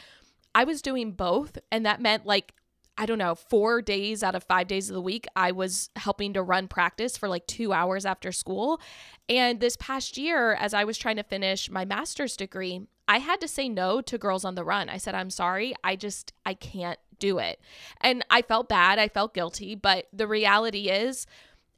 I 0.55 0.65
was 0.65 0.83
doing 0.83 1.13
both, 1.13 1.59
and 1.73 1.85
that 1.85 2.01
meant 2.01 2.27
like 2.27 2.55
I 2.97 3.07
don't 3.07 3.19
know, 3.19 3.35
four 3.35 3.83
days 3.83 4.23
out 4.23 4.35
of 4.35 4.45
five 4.45 4.69
days 4.69 4.89
of 4.89 4.95
the 4.95 5.01
week, 5.01 5.27
I 5.35 5.51
was 5.51 5.91
helping 5.97 6.33
to 6.35 6.43
run 6.43 6.69
practice 6.69 7.17
for 7.17 7.29
like 7.29 7.47
two 7.47 7.73
hours 7.73 8.07
after 8.07 8.31
school. 8.31 8.81
And 9.29 9.59
this 9.59 9.77
past 9.77 10.17
year, 10.17 10.55
as 10.55 10.75
I 10.75 10.85
was 10.85 10.97
trying 10.97 11.17
to 11.17 11.25
finish 11.25 11.71
my 11.71 11.85
master's 11.85 12.37
degree, 12.37 12.83
I 13.09 13.19
had 13.19 13.41
to 13.41 13.49
say 13.49 13.69
no 13.69 14.01
to 14.01 14.17
Girls 14.17 14.45
on 14.45 14.55
the 14.55 14.65
Run. 14.65 14.89
I 14.89 14.97
said, 14.99 15.15
I'm 15.15 15.31
sorry. 15.31 15.75
I 15.83 15.97
just, 15.97 16.33
I 16.47 16.55
can't 16.55 16.99
do 17.19 17.39
it. 17.39 17.61
And 18.01 18.25
I 18.31 18.43
felt 18.43 18.69
bad. 18.69 18.99
I 18.99 19.09
felt 19.09 19.35
guilty. 19.35 19.75
But 19.75 20.07
the 20.13 20.27
reality 20.27 20.89
is, 20.89 21.27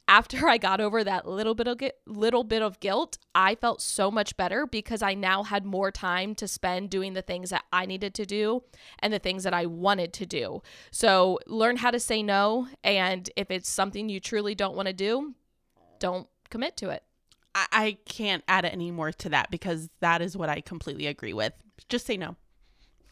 after 0.07 0.47
I 0.47 0.57
got 0.57 0.79
over 0.79 1.03
that 1.03 1.27
little 1.27 1.53
bit 1.53 1.67
of 1.67 1.81
little 2.05 2.43
bit 2.43 2.61
of 2.61 2.79
guilt, 2.79 3.17
I 3.35 3.55
felt 3.55 3.81
so 3.81 4.09
much 4.09 4.37
better 4.37 4.65
because 4.65 5.01
I 5.01 5.13
now 5.13 5.43
had 5.43 5.65
more 5.65 5.91
time 5.91 6.33
to 6.35 6.47
spend 6.47 6.89
doing 6.89 7.13
the 7.13 7.21
things 7.21 7.49
that 7.49 7.65
I 7.73 7.85
needed 7.85 8.13
to 8.15 8.25
do 8.25 8.63
and 8.99 9.11
the 9.11 9.19
things 9.19 9.43
that 9.43 9.53
I 9.53 9.65
wanted 9.65 10.13
to 10.13 10.25
do. 10.25 10.61
So, 10.91 11.39
learn 11.45 11.77
how 11.77 11.91
to 11.91 11.99
say 11.99 12.23
no 12.23 12.67
and 12.83 13.29
if 13.35 13.51
it's 13.51 13.69
something 13.69 14.09
you 14.09 14.19
truly 14.19 14.55
don't 14.55 14.75
want 14.75 14.87
to 14.87 14.93
do, 14.93 15.35
don't 15.99 16.27
commit 16.49 16.77
to 16.77 16.89
it. 16.89 17.03
I, 17.53 17.67
I 17.71 17.97
can't 18.05 18.43
add 18.47 18.65
any 18.65 18.91
more 18.91 19.11
to 19.11 19.29
that 19.29 19.51
because 19.51 19.89
that 19.99 20.21
is 20.21 20.37
what 20.37 20.49
I 20.49 20.61
completely 20.61 21.07
agree 21.07 21.33
with. 21.33 21.53
Just 21.89 22.05
say 22.05 22.17
no. 22.17 22.35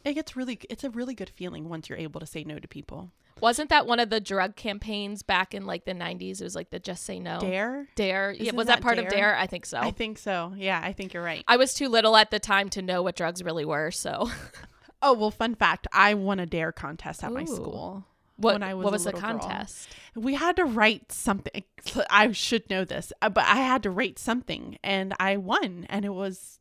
It 0.03 0.13
gets 0.13 0.35
really 0.35 0.59
it's 0.69 0.83
a 0.83 0.89
really 0.91 1.15
good 1.15 1.31
feeling 1.31 1.67
once 1.67 1.89
you're 1.89 1.97
able 1.97 2.19
to 2.19 2.25
say 2.27 2.43
no 2.43 2.59
to 2.59 2.67
people. 2.67 3.11
Wasn't 3.41 3.69
that 3.69 3.85
one 3.85 3.99
of 3.99 4.09
the 4.09 4.21
drug 4.21 4.55
campaigns 4.55 5.21
back 5.21 5.53
in 5.53 5.65
like 5.65 5.85
the 5.85 5.93
90s? 5.93 6.39
It 6.39 6.43
was 6.43 6.55
like 6.55 6.69
the 6.69 6.79
Just 6.79 7.03
Say 7.03 7.19
No. 7.19 7.39
Dare? 7.39 7.87
Dare. 7.95 8.31
Isn't 8.31 8.45
yeah, 8.45 8.51
was 8.53 8.67
that, 8.67 8.77
that 8.77 8.83
part 8.83 8.95
Dare? 8.95 9.05
of 9.05 9.11
Dare? 9.11 9.35
I 9.35 9.47
think 9.47 9.65
so. 9.65 9.77
I 9.77 9.91
think 9.91 10.17
so. 10.17 10.53
Yeah, 10.55 10.79
I 10.81 10.93
think 10.93 11.13
you're 11.13 11.23
right. 11.23 11.43
I 11.47 11.57
was 11.57 11.73
too 11.73 11.89
little 11.89 12.15
at 12.15 12.31
the 12.31 12.39
time 12.39 12.69
to 12.69 12.81
know 12.81 13.01
what 13.01 13.15
drugs 13.15 13.43
really 13.43 13.65
were, 13.65 13.91
so. 13.91 14.29
oh, 15.01 15.13
well, 15.13 15.31
fun 15.31 15.55
fact 15.55 15.87
I 15.91 16.13
won 16.13 16.39
a 16.39 16.45
Dare 16.45 16.71
contest 16.71 17.23
at 17.23 17.31
Ooh. 17.31 17.35
my 17.35 17.45
school. 17.45 18.05
What, 18.37 18.55
when 18.55 18.63
I 18.63 18.73
was 18.73 18.83
what 18.83 18.93
was 18.93 19.03
the 19.05 19.13
contest? 19.13 19.89
Girl. 20.13 20.23
We 20.23 20.33
had 20.33 20.57
to 20.57 20.65
write 20.65 21.11
something. 21.11 21.63
I 22.09 22.31
should 22.31 22.69
know 22.69 22.83
this, 22.83 23.13
uh, 23.21 23.29
but 23.29 23.45
I 23.45 23.57
had 23.57 23.83
to 23.83 23.89
write 23.89 24.19
something 24.19 24.77
and 24.83 25.13
I 25.19 25.37
won. 25.37 25.85
And 25.89 26.03
it 26.03 26.13
was 26.13 26.59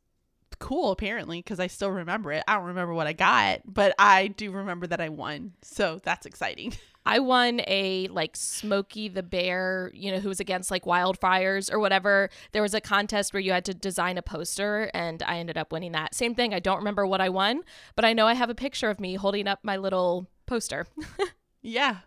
cool 0.54 0.90
apparently 0.92 1.38
because 1.38 1.60
I 1.60 1.66
still 1.66 1.90
remember 1.90 2.32
it. 2.32 2.44
I 2.46 2.54
don't 2.54 2.64
remember 2.64 2.94
what 2.94 3.06
I 3.06 3.12
got, 3.12 3.60
but 3.64 3.94
I 3.98 4.28
do 4.28 4.50
remember 4.50 4.86
that 4.86 5.00
I 5.00 5.08
won. 5.08 5.52
So 5.62 6.00
that's 6.02 6.26
exciting. 6.26 6.74
I 7.06 7.18
won 7.18 7.60
a 7.66 8.08
like 8.08 8.34
Smokey 8.34 9.08
the 9.08 9.22
Bear, 9.22 9.90
you 9.92 10.10
know, 10.10 10.20
who 10.20 10.28
was 10.28 10.40
against 10.40 10.70
like 10.70 10.84
wildfires 10.84 11.70
or 11.70 11.78
whatever. 11.78 12.30
There 12.52 12.62
was 12.62 12.72
a 12.72 12.80
contest 12.80 13.34
where 13.34 13.40
you 13.40 13.52
had 13.52 13.66
to 13.66 13.74
design 13.74 14.16
a 14.16 14.22
poster 14.22 14.90
and 14.94 15.22
I 15.22 15.38
ended 15.38 15.58
up 15.58 15.70
winning 15.70 15.92
that. 15.92 16.14
Same 16.14 16.34
thing. 16.34 16.54
I 16.54 16.60
don't 16.60 16.78
remember 16.78 17.06
what 17.06 17.20
I 17.20 17.28
won, 17.28 17.62
but 17.94 18.06
I 18.06 18.14
know 18.14 18.26
I 18.26 18.34
have 18.34 18.48
a 18.48 18.54
picture 18.54 18.88
of 18.88 19.00
me 19.00 19.16
holding 19.16 19.46
up 19.46 19.60
my 19.62 19.76
little 19.76 20.28
poster. 20.46 20.86
yeah. 21.62 21.98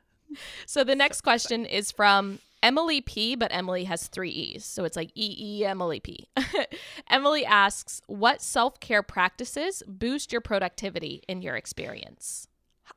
So 0.66 0.84
the 0.84 0.96
next 0.96 1.22
question 1.22 1.66
is 1.66 1.92
from 1.92 2.40
Emily 2.64 3.02
P, 3.02 3.36
but 3.36 3.54
Emily 3.54 3.84
has 3.86 4.08
three 4.08 4.32
E's. 4.32 4.66
So 4.66 4.84
it's 4.84 4.96
like 4.98 5.12
E 5.16 5.36
E 5.60 5.66
Emily 5.66 6.00
P. 6.00 6.28
Emily 7.10 7.46
asks, 7.46 8.02
What 8.08 8.42
self 8.42 8.80
care 8.80 9.04
practices 9.04 9.84
boost 9.88 10.32
your 10.32 10.42
productivity 10.42 11.24
in 11.28 11.42
your 11.42 11.56
experience? 11.56 12.48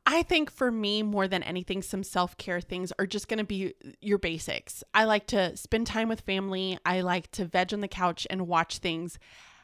I 0.07 0.23
think 0.23 0.51
for 0.51 0.71
me, 0.71 1.03
more 1.03 1.29
than 1.29 1.43
anything, 1.43 1.83
some 1.83 2.03
self 2.03 2.37
care 2.37 2.61
things 2.61 2.93
are 2.99 3.07
just 3.07 3.29
going 3.29 3.39
to 3.39 3.45
be 3.45 3.75
your 4.01 4.19
basics. 4.19 4.83
I 4.95 5.05
like 5.05 5.27
to 5.29 5.57
spend 5.57 5.87
time 5.87 6.09
with 6.09 6.23
family. 6.23 6.79
I 6.87 7.01
like 7.03 7.31
to 7.33 7.45
veg 7.45 7.75
on 7.75 7.81
the 7.81 7.89
couch 7.89 8.27
and 8.31 8.47
watch 8.49 8.79
things. 8.79 9.19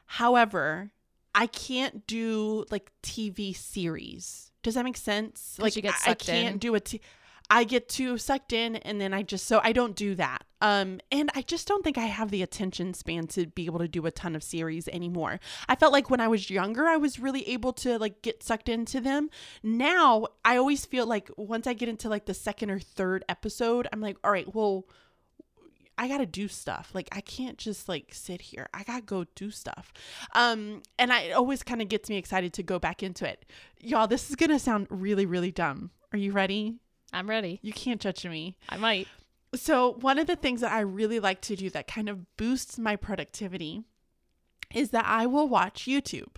However, 0.06 0.90
I 1.34 1.46
can't 1.46 2.06
do 2.06 2.64
like 2.70 2.90
TV 3.02 3.54
series. 3.56 4.50
Does 4.62 4.74
that 4.74 4.84
make 4.84 4.96
sense? 4.96 5.56
Like 5.58 5.76
you 5.76 5.82
get 5.82 5.94
I- 6.06 6.10
I 6.10 6.14
can't 6.14 6.54
in. 6.54 6.58
do 6.58 6.74
a 6.74 6.80
t- 6.80 7.00
I 7.48 7.64
get 7.64 7.88
too 7.88 8.18
sucked 8.18 8.52
in 8.52 8.76
and 8.76 9.00
then 9.00 9.14
I 9.14 9.22
just 9.22 9.46
so 9.46 9.60
I 9.62 9.72
don't 9.72 9.94
do 9.94 10.14
that. 10.16 10.44
Um 10.60 11.00
and 11.12 11.30
I 11.34 11.42
just 11.42 11.68
don't 11.68 11.84
think 11.84 11.98
I 11.98 12.06
have 12.06 12.30
the 12.30 12.42
attention 12.42 12.94
span 12.94 13.26
to 13.28 13.46
be 13.46 13.66
able 13.66 13.78
to 13.78 13.88
do 13.88 14.04
a 14.06 14.10
ton 14.10 14.34
of 14.34 14.42
series 14.42 14.88
anymore. 14.88 15.38
I 15.68 15.76
felt 15.76 15.92
like 15.92 16.10
when 16.10 16.20
I 16.20 16.28
was 16.28 16.50
younger 16.50 16.86
I 16.86 16.96
was 16.96 17.18
really 17.18 17.48
able 17.48 17.72
to 17.74 17.98
like 17.98 18.22
get 18.22 18.42
sucked 18.42 18.68
into 18.68 19.00
them. 19.00 19.30
Now 19.62 20.26
I 20.44 20.56
always 20.56 20.84
feel 20.84 21.06
like 21.06 21.30
once 21.36 21.66
I 21.66 21.74
get 21.74 21.88
into 21.88 22.08
like 22.08 22.26
the 22.26 22.34
second 22.34 22.70
or 22.70 22.80
third 22.80 23.24
episode 23.28 23.86
I'm 23.92 24.00
like 24.00 24.16
all 24.24 24.32
right, 24.32 24.52
well 24.52 24.86
I 25.98 26.08
got 26.08 26.18
to 26.18 26.26
do 26.26 26.46
stuff. 26.46 26.90
Like 26.92 27.08
I 27.12 27.22
can't 27.22 27.56
just 27.56 27.88
like 27.88 28.12
sit 28.12 28.42
here. 28.42 28.68
I 28.74 28.82
got 28.82 28.96
to 28.96 29.02
go 29.02 29.24
do 29.34 29.50
stuff. 29.50 29.92
Um 30.34 30.82
and 30.98 31.12
I 31.12 31.20
it 31.20 31.32
always 31.32 31.62
kind 31.62 31.80
of 31.80 31.88
gets 31.88 32.10
me 32.10 32.16
excited 32.16 32.52
to 32.54 32.62
go 32.62 32.78
back 32.78 33.02
into 33.02 33.28
it. 33.28 33.44
Y'all, 33.80 34.08
this 34.08 34.28
is 34.30 34.36
to 34.36 34.58
sound 34.58 34.88
really 34.90 35.26
really 35.26 35.52
dumb. 35.52 35.90
Are 36.12 36.18
you 36.18 36.32
ready? 36.32 36.80
I'm 37.16 37.30
ready. 37.30 37.58
You 37.62 37.72
can't 37.72 38.00
judge 38.00 38.26
me. 38.26 38.58
I 38.68 38.76
might. 38.76 39.08
So, 39.54 39.94
one 40.00 40.18
of 40.18 40.26
the 40.26 40.36
things 40.36 40.60
that 40.60 40.72
I 40.72 40.80
really 40.80 41.18
like 41.18 41.40
to 41.42 41.56
do 41.56 41.70
that 41.70 41.88
kind 41.88 42.10
of 42.10 42.36
boosts 42.36 42.78
my 42.78 42.94
productivity 42.94 43.84
is 44.74 44.90
that 44.90 45.06
I 45.06 45.24
will 45.24 45.48
watch 45.48 45.86
YouTube 45.86 46.36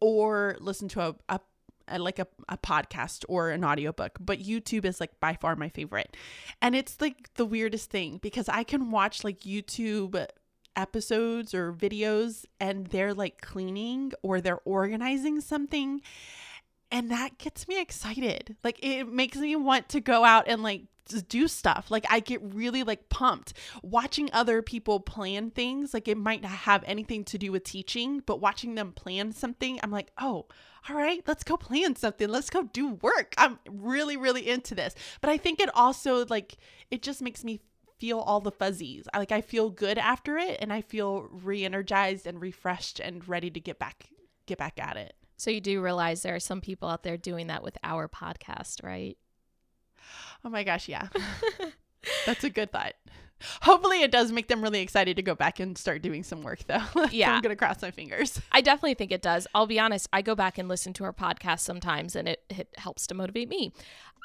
or 0.00 0.56
listen 0.60 0.88
to 0.88 1.02
a, 1.02 1.14
a, 1.28 1.40
a 1.88 1.98
like 1.98 2.18
a, 2.18 2.26
a 2.48 2.56
podcast 2.56 3.26
or 3.28 3.50
an 3.50 3.64
audiobook. 3.64 4.16
But 4.18 4.40
YouTube 4.40 4.86
is 4.86 4.98
like 4.98 5.20
by 5.20 5.34
far 5.34 5.56
my 5.56 5.68
favorite. 5.68 6.16
And 6.62 6.74
it's 6.74 7.00
like 7.02 7.34
the 7.34 7.44
weirdest 7.44 7.90
thing 7.90 8.18
because 8.22 8.48
I 8.48 8.62
can 8.62 8.90
watch 8.90 9.24
like 9.24 9.40
YouTube 9.40 10.26
episodes 10.74 11.52
or 11.52 11.74
videos 11.74 12.46
and 12.60 12.86
they're 12.86 13.12
like 13.12 13.42
cleaning 13.42 14.12
or 14.22 14.40
they're 14.40 14.60
organizing 14.64 15.42
something 15.42 16.00
and 16.90 17.10
that 17.10 17.38
gets 17.38 17.68
me 17.68 17.80
excited. 17.80 18.56
Like 18.64 18.78
it 18.82 19.08
makes 19.08 19.36
me 19.36 19.56
want 19.56 19.88
to 19.90 20.00
go 20.00 20.24
out 20.24 20.48
and 20.48 20.62
like 20.62 20.82
do 21.28 21.48
stuff. 21.48 21.90
Like 21.90 22.04
i 22.10 22.20
get 22.20 22.40
really 22.42 22.82
like 22.82 23.08
pumped. 23.08 23.54
Watching 23.82 24.30
other 24.32 24.62
people 24.62 25.00
plan 25.00 25.50
things 25.50 25.94
like 25.94 26.08
it 26.08 26.18
might 26.18 26.42
not 26.42 26.50
have 26.50 26.84
anything 26.86 27.24
to 27.24 27.38
do 27.38 27.52
with 27.52 27.64
teaching 27.64 28.22
but 28.24 28.40
watching 28.40 28.74
them 28.74 28.92
plan 28.92 29.32
something 29.32 29.80
i'm 29.82 29.90
like 29.90 30.10
oh 30.18 30.46
all 30.88 30.96
right 30.96 31.22
let's 31.26 31.44
go 31.44 31.56
plan 31.56 31.96
something. 31.96 32.28
Let's 32.28 32.50
go 32.50 32.64
do 32.64 32.90
work. 33.02 33.34
I'm 33.38 33.58
really 33.68 34.16
really 34.16 34.48
into 34.48 34.74
this. 34.74 34.94
But 35.20 35.30
i 35.30 35.36
think 35.36 35.60
it 35.60 35.70
also 35.74 36.26
like 36.26 36.56
it 36.90 37.02
just 37.02 37.22
makes 37.22 37.44
me 37.44 37.60
feel 37.98 38.20
all 38.20 38.40
the 38.40 38.52
fuzzies. 38.52 39.06
Like 39.14 39.32
i 39.32 39.40
feel 39.40 39.70
good 39.70 39.98
after 39.98 40.36
it 40.38 40.58
and 40.60 40.72
i 40.72 40.82
feel 40.82 41.28
re-energized 41.30 42.26
and 42.26 42.40
refreshed 42.40 43.00
and 43.00 43.26
ready 43.28 43.50
to 43.50 43.60
get 43.60 43.78
back 43.78 44.08
get 44.46 44.58
back 44.58 44.78
at 44.78 44.96
it 44.96 45.14
So 45.38 45.50
you 45.50 45.60
do 45.60 45.80
realize 45.80 46.22
there 46.22 46.34
are 46.34 46.40
some 46.40 46.60
people 46.60 46.88
out 46.88 47.04
there 47.04 47.16
doing 47.16 47.46
that 47.46 47.62
with 47.62 47.78
our 47.84 48.08
podcast, 48.08 48.82
right? 48.82 49.16
Oh 50.44 50.50
my 50.50 50.64
gosh, 50.64 50.88
yeah. 50.88 51.08
That's 52.26 52.44
a 52.44 52.50
good 52.50 52.72
thought. 52.72 52.94
Hopefully 53.62 54.02
it 54.02 54.10
does 54.10 54.32
make 54.32 54.48
them 54.48 54.62
really 54.62 54.80
excited 54.80 55.16
to 55.16 55.22
go 55.22 55.34
back 55.34 55.60
and 55.60 55.78
start 55.78 56.02
doing 56.02 56.22
some 56.24 56.42
work 56.42 56.60
though. 56.66 56.82
Yeah. 57.10 57.34
I'm 57.34 57.40
gonna 57.40 57.56
cross 57.56 57.80
my 57.80 57.90
fingers. 57.90 58.40
I 58.50 58.60
definitely 58.60 58.94
think 58.94 59.12
it 59.12 59.22
does. 59.22 59.46
I'll 59.54 59.66
be 59.66 59.78
honest, 59.78 60.08
I 60.12 60.22
go 60.22 60.34
back 60.34 60.58
and 60.58 60.68
listen 60.68 60.92
to 60.94 61.04
our 61.04 61.12
podcast 61.12 61.60
sometimes 61.60 62.16
and 62.16 62.28
it, 62.28 62.42
it 62.50 62.68
helps 62.76 63.06
to 63.08 63.14
motivate 63.14 63.48
me. 63.48 63.72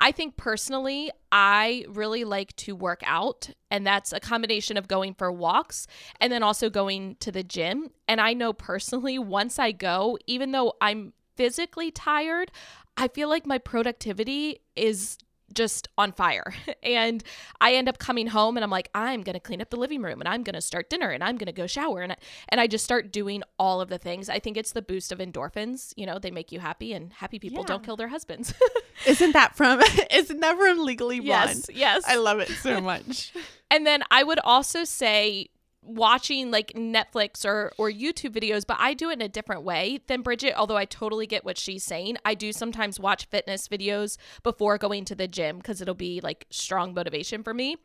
I 0.01 0.11
think 0.11 0.35
personally, 0.37 1.11
I 1.31 1.85
really 1.87 2.23
like 2.23 2.55
to 2.57 2.75
work 2.75 3.01
out, 3.05 3.51
and 3.69 3.85
that's 3.85 4.11
a 4.11 4.19
combination 4.19 4.75
of 4.75 4.87
going 4.87 5.13
for 5.13 5.31
walks 5.31 5.85
and 6.19 6.33
then 6.33 6.41
also 6.41 6.69
going 6.71 7.15
to 7.19 7.31
the 7.31 7.43
gym. 7.43 7.89
And 8.07 8.19
I 8.19 8.33
know 8.33 8.53
personally, 8.53 9.19
once 9.19 9.59
I 9.59 9.71
go, 9.71 10.17
even 10.25 10.51
though 10.51 10.73
I'm 10.81 11.13
physically 11.35 11.91
tired, 11.91 12.51
I 12.97 13.07
feel 13.07 13.29
like 13.29 13.45
my 13.45 13.59
productivity 13.59 14.61
is 14.75 15.17
just 15.53 15.87
on 15.97 16.11
fire. 16.11 16.53
And 16.83 17.23
I 17.61 17.75
end 17.75 17.87
up 17.87 17.97
coming 17.97 18.27
home 18.27 18.57
and 18.57 18.63
I'm 18.63 18.69
like, 18.69 18.89
I'm 18.93 19.21
going 19.23 19.35
to 19.35 19.39
clean 19.39 19.61
up 19.61 19.69
the 19.69 19.77
living 19.77 20.01
room 20.01 20.19
and 20.19 20.27
I'm 20.27 20.43
going 20.43 20.53
to 20.55 20.61
start 20.61 20.89
dinner 20.89 21.09
and 21.11 21.23
I'm 21.23 21.37
going 21.37 21.45
to 21.47 21.53
go 21.53 21.65
shower 21.65 22.01
and 22.01 22.11
I, 22.11 22.17
and 22.49 22.59
I 22.59 22.67
just 22.67 22.83
start 22.83 23.11
doing 23.11 23.41
all 23.57 23.79
of 23.79 23.87
the 23.89 23.97
things. 23.97 24.27
I 24.29 24.39
think 24.39 24.57
it's 24.57 24.73
the 24.73 24.81
boost 24.81 25.11
of 25.13 25.19
endorphins, 25.19 25.93
you 25.95 26.05
know, 26.05 26.19
they 26.19 26.29
make 26.31 26.51
you 26.51 26.59
happy 26.59 26.91
and 26.93 27.13
happy 27.13 27.39
people 27.39 27.59
Yeah. 27.61 27.67
don't 27.67 27.83
kill 27.83 27.95
their 27.95 28.09
husbands. 28.09 28.53
Isn't 29.07 29.31
that 29.31 29.55
from 29.55 29.81
isn't 30.11 30.39
that 30.41 30.57
from 30.57 30.83
Legally 30.83 31.19
Blonde? 31.21 31.65
yes. 31.69 31.69
Yes. 31.73 32.03
I 32.05 32.15
love 32.17 32.39
it 32.39 32.49
so 32.49 32.79
much. 32.81 33.31
And 33.71 33.87
then 33.87 34.03
I 34.11 34.23
would 34.23 34.39
also 34.43 34.83
say 34.83 35.47
watching 35.85 36.51
like 36.51 36.73
Netflix 36.73 37.45
or 37.45 37.71
or 37.77 37.89
YouTube 37.89 38.31
videos, 38.31 38.65
but 38.65 38.77
I 38.79 38.93
do 38.93 39.09
it 39.09 39.13
in 39.13 39.21
a 39.21 39.29
different 39.29 39.63
way 39.63 39.99
than 40.07 40.21
Bridget, 40.21 40.53
although 40.55 40.77
I 40.77 40.85
totally 40.85 41.27
get 41.27 41.45
what 41.45 41.57
she's 41.57 41.83
saying. 41.83 42.17
I 42.25 42.33
do 42.33 42.51
sometimes 42.51 42.99
watch 42.99 43.25
fitness 43.25 43.67
videos 43.67 44.17
before 44.43 44.77
going 44.77 45.05
to 45.05 45.15
the 45.15 45.27
gym 45.27 45.61
cuz 45.61 45.81
it'll 45.81 45.93
be 45.93 46.21
like 46.21 46.45
strong 46.49 46.93
motivation 46.93 47.43
for 47.43 47.53
me. 47.53 47.77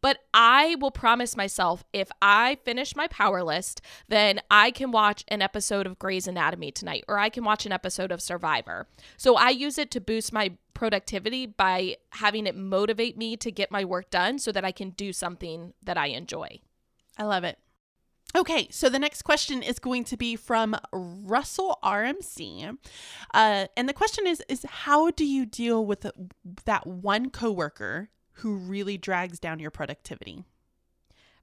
But 0.00 0.18
I 0.32 0.76
will 0.80 0.90
promise 0.90 1.36
myself 1.36 1.84
if 1.92 2.10
I 2.22 2.58
finish 2.64 2.96
my 2.96 3.08
power 3.08 3.42
list, 3.42 3.80
then 4.08 4.40
I 4.50 4.70
can 4.70 4.90
watch 4.90 5.24
an 5.28 5.42
episode 5.42 5.86
of 5.86 5.98
Grey's 5.98 6.26
Anatomy 6.26 6.70
tonight 6.70 7.04
or 7.08 7.18
I 7.18 7.28
can 7.28 7.44
watch 7.44 7.66
an 7.66 7.72
episode 7.72 8.12
of 8.12 8.22
Survivor. 8.22 8.88
So 9.16 9.36
I 9.36 9.50
use 9.50 9.78
it 9.78 9.90
to 9.92 10.00
boost 10.00 10.32
my 10.32 10.56
productivity 10.76 11.46
by 11.46 11.96
having 12.10 12.46
it 12.46 12.54
motivate 12.54 13.16
me 13.16 13.36
to 13.38 13.50
get 13.50 13.70
my 13.70 13.84
work 13.84 14.10
done 14.10 14.38
so 14.38 14.52
that 14.52 14.64
I 14.64 14.72
can 14.72 14.90
do 14.90 15.12
something 15.12 15.72
that 15.82 15.96
I 15.96 16.08
enjoy. 16.08 16.60
I 17.18 17.24
love 17.24 17.44
it. 17.44 17.58
Okay, 18.34 18.68
so 18.70 18.88
the 18.88 18.98
next 18.98 19.22
question 19.22 19.62
is 19.62 19.78
going 19.78 20.04
to 20.04 20.16
be 20.16 20.36
from 20.36 20.76
Russell 20.92 21.78
RMC. 21.82 22.76
Uh, 23.32 23.66
and 23.76 23.88
the 23.88 23.94
question 23.94 24.26
is 24.26 24.42
is 24.48 24.66
how 24.68 25.10
do 25.10 25.24
you 25.24 25.46
deal 25.46 25.84
with 25.84 26.06
that 26.64 26.86
one 26.86 27.30
coworker 27.30 28.10
who 28.34 28.56
really 28.56 28.98
drags 28.98 29.38
down 29.38 29.58
your 29.58 29.70
productivity? 29.70 30.44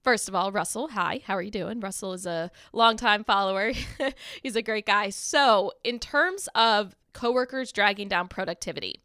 First 0.04 0.28
of 0.28 0.36
all, 0.36 0.52
Russell, 0.52 0.90
hi, 0.90 1.22
how 1.26 1.36
are 1.36 1.42
you 1.42 1.50
doing? 1.50 1.80
Russell 1.80 2.12
is 2.12 2.26
a 2.26 2.52
longtime 2.74 3.24
follower. 3.24 3.72
He's 4.44 4.58
a 4.58 4.62
great 4.62 4.86
guy. 4.86 5.10
So, 5.10 5.72
in 5.84 5.98
terms 5.98 6.50
of 6.54 6.94
coworkers 7.14 7.72
dragging 7.72 8.10
down 8.10 8.28
productivity, 8.28 9.02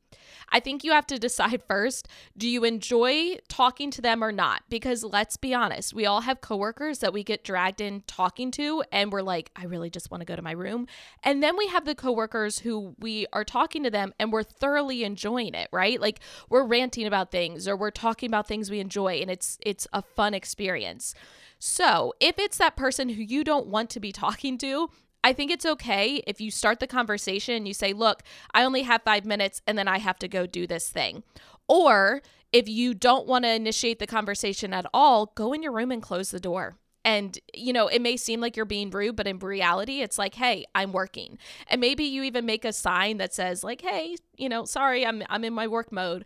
I 0.51 0.61
think 0.61 0.85
you 0.85 0.93
have 0.93 1.07
to 1.09 1.19
decide 1.19 1.63
first 1.69 2.09
do 2.37 2.49
you 2.49 2.65
enjoy 2.65 3.37
talking 3.49 3.91
to 3.93 4.01
them 4.01 4.23
or 4.23 4.33
not? 4.33 4.63
Because 4.69 5.05
let's 5.05 5.37
be 5.37 5.55
honest, 5.55 5.95
we 5.95 6.07
all 6.07 6.23
have 6.23 6.41
coworkers 6.41 7.01
that 7.01 7.13
we 7.13 7.23
get 7.23 7.45
dragged 7.45 7.81
in 7.81 8.03
talking 8.07 8.51
to, 8.53 8.83
and 8.93 9.13
we're 9.13 9.23
like, 9.23 9.51
I 9.57 9.65
really 9.65 9.91
just 9.91 10.11
want 10.11 10.21
to 10.21 10.25
go 10.25 10.37
to 10.37 10.43
my 10.43 10.53
room. 10.53 10.87
And 11.23 11.43
then 11.43 11.57
we 11.57 11.69
have 11.69 11.85
the 11.85 11.95
coworkers 11.95 12.61
who 12.61 12.95
we 12.99 13.27
are 13.33 13.45
talking 13.45 13.83
to 13.85 13.91
them 13.91 14.13
and 14.19 14.33
we're 14.33 14.43
thoroughly 14.43 15.05
enjoying 15.05 15.55
it, 15.55 15.69
right? 15.73 16.01
Like 16.01 16.21
we're 16.49 16.65
ranting 16.65 17.07
about 17.07 17.31
things 17.31 17.67
or 17.67 17.77
we're 17.77 17.91
talking 17.91 18.29
about 18.29 18.47
things 18.47 18.71
we 18.71 18.81
enjoy, 18.81 19.15
and 19.21 19.31
it's 19.31 19.59
it's 19.65 19.87
a 19.93 20.03
fun 20.03 20.35
experience. 20.35 21.15
So 21.59 22.15
if 22.21 22.39
it's 22.39 22.59
that 22.59 22.77
person 22.77 23.09
who 23.09 23.23
you 23.23 23.45
don't 23.45 23.67
want 23.67 23.91
to 23.91 24.01
be 24.01 24.13
talking 24.19 24.59
to, 24.59 24.91
I 25.29 25.35
think 25.35 25.51
it's 25.51 25.67
okay 25.67 26.23
if 26.27 26.41
you 26.41 26.51
start 26.51 26.81
the 26.81 26.87
conversation 26.87 27.55
and 27.55 27.69
you 27.69 27.75
say, 27.75 27.93
Look, 27.93 28.23
I 28.55 28.65
only 28.65 28.85
have 28.85 29.03
five 29.03 29.27
minutes 29.27 29.61
and 29.67 29.77
then 29.77 29.87
I 29.87 29.99
have 29.99 30.19
to 30.21 30.29
go 30.29 30.47
do 30.47 30.67
this 30.67 30.89
thing. 30.89 31.23
Or 31.69 32.23
if 32.51 32.67
you 32.67 32.95
don't 32.95 33.27
want 33.27 33.45
to 33.45 33.51
initiate 33.51 33.99
the 33.99 34.07
conversation 34.07 34.73
at 34.73 34.87
all, 34.95 35.27
go 35.35 35.53
in 35.53 35.63
your 35.63 35.73
room 35.73 35.93
and 35.93 36.03
close 36.03 36.31
the 36.31 36.41
door. 36.41 36.79
And, 37.05 37.39
you 37.53 37.75
know, 37.75 37.89
it 37.89 38.01
may 38.01 38.17
seem 38.17 38.41
like 38.41 38.57
you're 38.57 38.65
being 38.65 38.89
rude, 38.89 39.17
but 39.17 39.27
in 39.27 39.39
reality, 39.39 40.01
it's 40.01 40.17
like, 40.17 40.35
hey, 40.35 40.65
I'm 40.75 40.93
working. 40.93 41.37
And 41.67 41.79
maybe 41.79 42.05
you 42.05 42.23
even 42.23 42.47
make 42.47 42.65
a 42.65 42.73
sign 42.73 43.19
that 43.19 43.35
says, 43.35 43.63
like, 43.63 43.83
hey, 43.83 44.17
you 44.39 44.49
know, 44.49 44.65
sorry, 44.65 45.05
I'm 45.05 45.23
I'm 45.29 45.45
in 45.45 45.53
my 45.53 45.67
work 45.67 45.93
mode. 45.93 46.25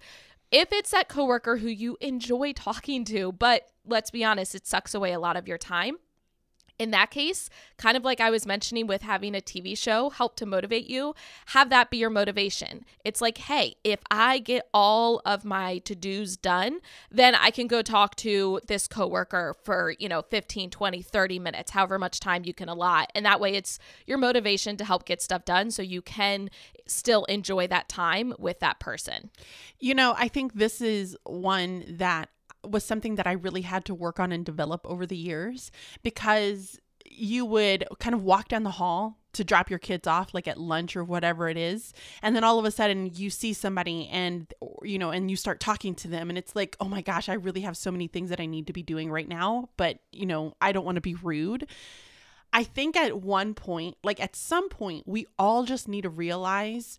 If 0.53 0.73
it's 0.73 0.93
that 0.93 1.09
coworker 1.09 1.57
who 1.57 1.69
you 1.69 1.97
enjoy 2.01 2.53
talking 2.53 3.05
to, 3.07 3.33
but 3.33 3.67
let's 3.85 4.12
be 4.12 4.23
honest, 4.23 4.55
it 4.55 4.65
sucks 4.65 4.95
away 4.95 5.12
a 5.12 5.19
lot 5.19 5.37
of 5.37 5.49
your 5.49 5.59
time, 5.59 5.97
in 6.83 6.90
that 6.90 7.12
case, 7.12 7.49
kind 7.77 7.97
of 7.97 8.05
like 8.05 8.21
I 8.21 8.31
was 8.31 8.45
mentioning 8.45 8.88
with 8.88 9.03
having 9.03 9.37
a 9.37 9.40
TV 9.40 9.79
show 9.79 10.11
help 10.11 10.35
to 10.37 10.47
motivate 10.47 10.90
you, 10.90 11.14
have 11.47 11.71
that 11.71 11.90
be 11.90 11.99
your 11.99 12.11
motivation. 12.11 12.85
It's 13.05 13.21
like, 13.21 13.38
hey, 13.38 13.77
if 13.85 14.01
I 14.11 14.40
get 14.40 14.68
all 14.75 15.23
of 15.25 15.45
my 15.45 15.79
to-dos 15.79 16.37
done, 16.37 16.81
then 17.09 17.37
I 17.37 17.53
can 17.53 17.68
go 17.68 17.83
talk 17.83 18.16
to 18.16 18.61
this 18.66 18.88
coworker 18.88 19.55
for, 19.62 19.95
you 20.01 20.09
know, 20.09 20.23
15, 20.23 20.71
20, 20.71 21.03
30 21.03 21.38
minutes, 21.38 21.71
however 21.71 22.01
much 22.01 22.18
time 22.18 22.42
you 22.45 22.53
can 22.53 22.68
allot. 22.68 23.12
And 23.14 23.25
that 23.25 23.38
way 23.38 23.55
it's 23.55 23.79
your 24.05 24.18
motivation 24.18 24.77
to 24.79 24.85
help 24.85 25.05
get 25.05 25.23
stuff 25.23 25.45
done 25.45 25.71
so 25.71 25.83
you 25.83 26.03
can 26.03 26.51
still 26.88 27.25
enjoy 27.27 27.68
that 27.68 27.88
time 27.88 28.35
with 28.40 28.59
that 28.59 28.81
person. 28.81 29.31
You 29.79 29.95
know, 29.95 30.16
I 30.18 30.27
think 30.27 30.55
this 30.55 30.81
is 30.81 31.16
one 31.23 31.85
that 31.88 32.29
was 32.64 32.85
something 32.85 33.16
that 33.16 33.27
I 33.27 33.33
really 33.33 33.62
had 33.62 33.85
to 33.87 33.94
work 33.94 34.20
on 34.20 34.33
and 34.33 34.44
develop 34.44 34.83
over 34.85 35.07
the 35.07 35.16
years 35.16 35.70
because 36.03 36.79
you 37.05 37.44
would 37.44 37.85
kind 37.98 38.14
of 38.14 38.22
walk 38.22 38.48
down 38.48 38.62
the 38.62 38.70
hall 38.70 39.18
to 39.33 39.44
drop 39.44 39.70
your 39.70 39.79
kids 39.79 40.07
off 40.07 40.35
like 40.35 40.46
at 40.46 40.59
lunch 40.59 40.94
or 40.94 41.05
whatever 41.05 41.48
it 41.48 41.57
is 41.57 41.92
and 42.22 42.37
then 42.37 42.44
all 42.44 42.59
of 42.59 42.64
a 42.64 42.70
sudden 42.70 43.11
you 43.14 43.31
see 43.31 43.53
somebody 43.53 44.09
and 44.09 44.53
you 44.83 44.98
know 44.98 45.11
and 45.11 45.31
you 45.31 45.37
start 45.37 45.59
talking 45.59 45.94
to 45.94 46.07
them 46.07 46.29
and 46.29 46.38
it's 46.38 46.55
like 46.55 46.77
oh 46.81 46.88
my 46.88 47.01
gosh 47.01 47.29
i 47.29 47.34
really 47.34 47.62
have 47.62 47.76
so 47.76 47.91
many 47.91 48.07
things 48.07 48.30
that 48.30 48.41
i 48.41 48.47
need 48.47 48.66
to 48.66 48.72
be 48.72 48.82
doing 48.82 49.11
right 49.11 49.28
now 49.28 49.68
but 49.76 49.99
you 50.12 50.26
know 50.26 50.55
i 50.61 50.72
don't 50.72 50.84
want 50.84 50.97
to 50.97 51.03
be 51.03 51.14
rude. 51.14 51.66
I 52.55 52.64
think 52.64 52.97
at 52.97 53.22
one 53.22 53.55
point 53.55 53.97
like 54.05 54.20
at 54.20 54.37
some 54.37 54.68
point 54.68 55.05
we 55.07 55.26
all 55.39 55.64
just 55.64 55.89
need 55.89 56.03
to 56.03 56.11
realize 56.11 56.99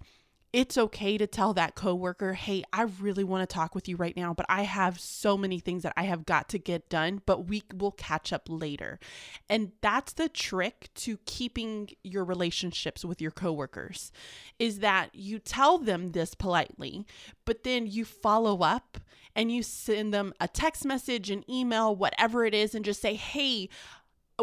it's 0.53 0.77
okay 0.77 1.17
to 1.17 1.25
tell 1.25 1.53
that 1.55 1.73
coworker, 1.73 2.33
"Hey, 2.33 2.63
I 2.71 2.83
really 2.83 3.23
want 3.23 3.41
to 3.41 3.51
talk 3.51 3.73
with 3.73 3.89
you 3.89 3.95
right 3.97 4.15
now, 4.15 4.33
but 4.35 4.45
I 4.47 4.61
have 4.61 4.99
so 4.99 5.35
many 5.35 5.59
things 5.59 5.81
that 5.81 5.93
I 5.97 6.03
have 6.03 6.25
got 6.25 6.47
to 6.49 6.59
get 6.59 6.89
done, 6.89 7.23
but 7.25 7.47
we 7.47 7.63
will 7.73 7.91
catch 7.91 8.31
up 8.31 8.43
later." 8.47 8.99
And 9.49 9.71
that's 9.81 10.13
the 10.13 10.29
trick 10.29 10.91
to 10.95 11.17
keeping 11.25 11.89
your 12.03 12.23
relationships 12.23 13.03
with 13.03 13.19
your 13.19 13.31
coworkers 13.31 14.11
is 14.59 14.79
that 14.79 15.13
you 15.15 15.39
tell 15.39 15.79
them 15.79 16.11
this 16.11 16.35
politely, 16.35 17.07
but 17.45 17.63
then 17.63 17.87
you 17.87 18.05
follow 18.05 18.61
up 18.61 18.99
and 19.35 19.51
you 19.51 19.63
send 19.63 20.13
them 20.13 20.33
a 20.39 20.47
text 20.47 20.85
message, 20.85 21.31
an 21.31 21.43
email, 21.49 21.95
whatever 21.95 22.45
it 22.45 22.53
is 22.53 22.75
and 22.75 22.85
just 22.85 23.01
say, 23.01 23.15
"Hey, 23.15 23.69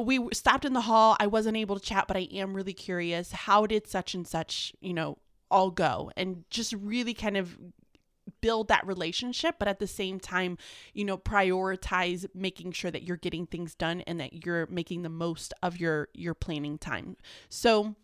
we 0.00 0.28
stopped 0.32 0.64
in 0.64 0.72
the 0.72 0.82
hall. 0.82 1.16
I 1.20 1.28
wasn't 1.28 1.56
able 1.56 1.78
to 1.78 1.84
chat, 1.84 2.08
but 2.08 2.16
I 2.16 2.28
am 2.32 2.54
really 2.54 2.72
curious. 2.72 3.32
How 3.32 3.66
did 3.66 3.86
such 3.86 4.14
and 4.14 4.26
such, 4.26 4.72
you 4.80 4.94
know, 4.94 5.18
all 5.50 5.70
go 5.70 6.10
and 6.16 6.44
just 6.50 6.72
really 6.74 7.14
kind 7.14 7.36
of 7.36 7.58
build 8.40 8.68
that 8.68 8.86
relationship 8.86 9.56
but 9.58 9.68
at 9.68 9.78
the 9.78 9.86
same 9.86 10.20
time 10.20 10.56
you 10.94 11.04
know 11.04 11.18
prioritize 11.18 12.26
making 12.34 12.72
sure 12.72 12.90
that 12.90 13.02
you're 13.02 13.16
getting 13.16 13.46
things 13.46 13.74
done 13.74 14.00
and 14.02 14.20
that 14.20 14.44
you're 14.44 14.66
making 14.68 15.02
the 15.02 15.08
most 15.08 15.52
of 15.62 15.78
your 15.78 16.08
your 16.14 16.34
planning 16.34 16.78
time 16.78 17.16
so 17.48 17.94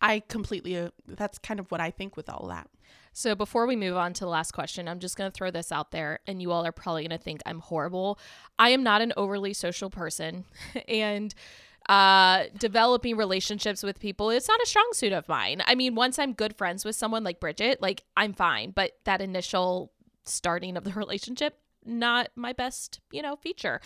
i 0.00 0.20
completely 0.20 0.76
uh, 0.76 0.90
that's 1.06 1.38
kind 1.38 1.60
of 1.60 1.70
what 1.70 1.80
i 1.80 1.90
think 1.90 2.16
with 2.16 2.28
all 2.28 2.46
that 2.48 2.68
so 3.12 3.34
before 3.34 3.66
we 3.66 3.76
move 3.76 3.96
on 3.96 4.12
to 4.14 4.20
the 4.20 4.30
last 4.30 4.52
question, 4.52 4.88
I'm 4.88 5.00
just 5.00 5.16
going 5.16 5.30
to 5.30 5.36
throw 5.36 5.50
this 5.50 5.72
out 5.72 5.90
there 5.90 6.20
and 6.26 6.40
you 6.40 6.52
all 6.52 6.64
are 6.64 6.72
probably 6.72 7.02
going 7.02 7.18
to 7.18 7.22
think 7.22 7.40
I'm 7.44 7.58
horrible. 7.58 8.18
I 8.58 8.70
am 8.70 8.82
not 8.82 9.02
an 9.02 9.12
overly 9.16 9.52
social 9.52 9.90
person 9.90 10.44
and 10.88 11.34
uh, 11.90 12.44
developing 12.56 13.16
relationships 13.16 13.82
with 13.82 13.98
people, 13.98 14.30
it's 14.30 14.46
not 14.46 14.62
a 14.62 14.66
strong 14.66 14.88
suit 14.92 15.12
of 15.12 15.28
mine. 15.28 15.60
I 15.66 15.74
mean, 15.74 15.96
once 15.96 16.20
I'm 16.20 16.34
good 16.34 16.56
friends 16.56 16.84
with 16.84 16.94
someone 16.94 17.24
like 17.24 17.40
Bridget, 17.40 17.82
like 17.82 18.04
I'm 18.16 18.32
fine, 18.32 18.70
but 18.70 18.92
that 19.06 19.20
initial 19.20 19.92
starting 20.24 20.76
of 20.76 20.84
the 20.84 20.92
relationship, 20.96 21.58
not 21.84 22.28
my 22.36 22.52
best, 22.52 23.00
you 23.10 23.22
know, 23.22 23.34
feature. 23.34 23.80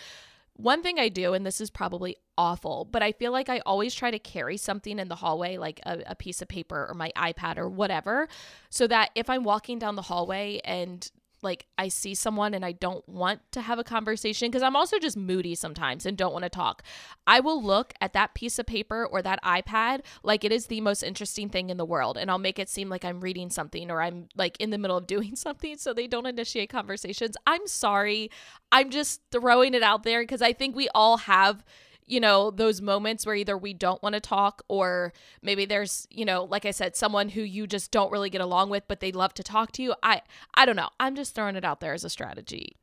One 0.53 0.83
thing 0.83 0.99
I 0.99 1.09
do, 1.09 1.33
and 1.33 1.43
this 1.43 1.59
is 1.59 1.71
probably 1.71 2.15
awful, 2.37 2.87
but 2.91 3.01
I 3.01 3.11
feel 3.11 3.31
like 3.31 3.49
I 3.49 3.59
always 3.65 3.95
try 3.95 4.11
to 4.11 4.19
carry 4.19 4.57
something 4.57 4.99
in 4.99 5.07
the 5.07 5.15
hallway, 5.15 5.57
like 5.57 5.79
a, 5.83 6.03
a, 6.05 6.15
piece 6.15 6.43
of 6.43 6.47
paper 6.47 6.85
or 6.87 6.93
my 6.93 7.11
iPad 7.17 7.57
or 7.57 7.67
whatever, 7.67 8.27
so 8.69 8.85
that 8.85 9.09
if 9.15 9.31
I'm 9.31 9.43
walking 9.43 9.79
down 9.79 9.95
the 9.95 10.03
hallway 10.03 10.61
and 10.63 11.09
like 11.45 11.67
I 11.77 11.87
see 11.87 12.13
someone 12.13 12.53
and 12.53 12.65
I 12.65 12.73
don't 12.73 13.07
want 13.07 13.39
to 13.53 13.61
have 13.61 13.79
a 13.79 13.83
conversation 13.83 14.49
because 14.49 14.63
I'm 14.63 14.75
also 14.75 14.99
just 14.99 15.15
moody 15.15 15.55
sometimes 15.55 16.05
and 16.05 16.17
don't 16.17 16.33
want 16.33 16.43
to 16.43 16.49
talk. 16.49 16.83
I 17.25 17.39
will 17.39 17.63
look 17.63 17.93
at 18.01 18.11
that 18.11 18.33
piece 18.33 18.59
of 18.59 18.65
paper 18.65 19.05
or 19.05 19.21
that 19.21 19.41
iPad 19.43 20.01
like 20.23 20.43
it 20.43 20.51
is 20.51 20.67
the 20.67 20.81
most 20.81 21.03
interesting 21.03 21.47
thing 21.47 21.69
in 21.69 21.77
the 21.77 21.85
world 21.85 22.17
and 22.17 22.29
I'll 22.29 22.37
make 22.37 22.59
it 22.59 22.67
seem 22.67 22.89
like 22.89 23.05
I'm 23.05 23.21
reading 23.21 23.49
something 23.49 23.89
or 23.89 24.01
I'm 24.01 24.27
like 24.35 24.57
in 24.59 24.71
the 24.71 24.77
middle 24.77 24.97
of 24.97 25.07
doing 25.15 25.37
something 25.37 25.77
so 25.77 25.93
they 25.93 26.07
don't 26.07 26.25
initiate 26.25 26.69
conversations. 26.69 27.37
I'm 27.47 27.67
sorry. 27.67 28.29
I'm 28.73 28.89
just 28.89 29.21
throwing 29.31 29.73
it 29.73 29.83
out 29.83 30.03
there 30.03 30.21
because 30.21 30.41
I 30.41 30.51
think 30.51 30.75
we 30.75 30.89
all 30.93 31.17
have 31.17 31.63
you 32.07 32.19
know, 32.19 32.51
those 32.51 32.81
moments 32.81 33.25
where 33.25 33.35
either 33.35 33.57
we 33.57 33.73
don't 33.73 34.01
want 34.03 34.13
to 34.13 34.19
talk 34.19 34.63
or 34.67 35.11
maybe 35.41 35.65
there's, 35.65 36.07
you 36.11 36.25
know, 36.25 36.43
like 36.43 36.65
I 36.65 36.71
said, 36.71 36.95
someone 36.95 37.29
who 37.29 37.41
you 37.41 37.65
just 37.67 37.91
don't 37.91 38.11
really 38.11 38.29
get 38.29 38.41
along 38.41 38.69
with 38.69 38.83
but 38.87 38.99
they 38.99 39.11
love 39.11 39.33
to 39.35 39.43
talk 39.43 39.71
to 39.73 39.83
you. 39.83 39.95
I 40.03 40.21
I 40.53 40.65
don't 40.65 40.75
know. 40.75 40.89
I'm 40.99 41.15
just 41.15 41.33
throwing 41.33 41.55
it 41.55 41.65
out 41.65 41.79
there 41.79 41.93
as 41.93 42.03
a 42.03 42.09
strategy. 42.09 42.77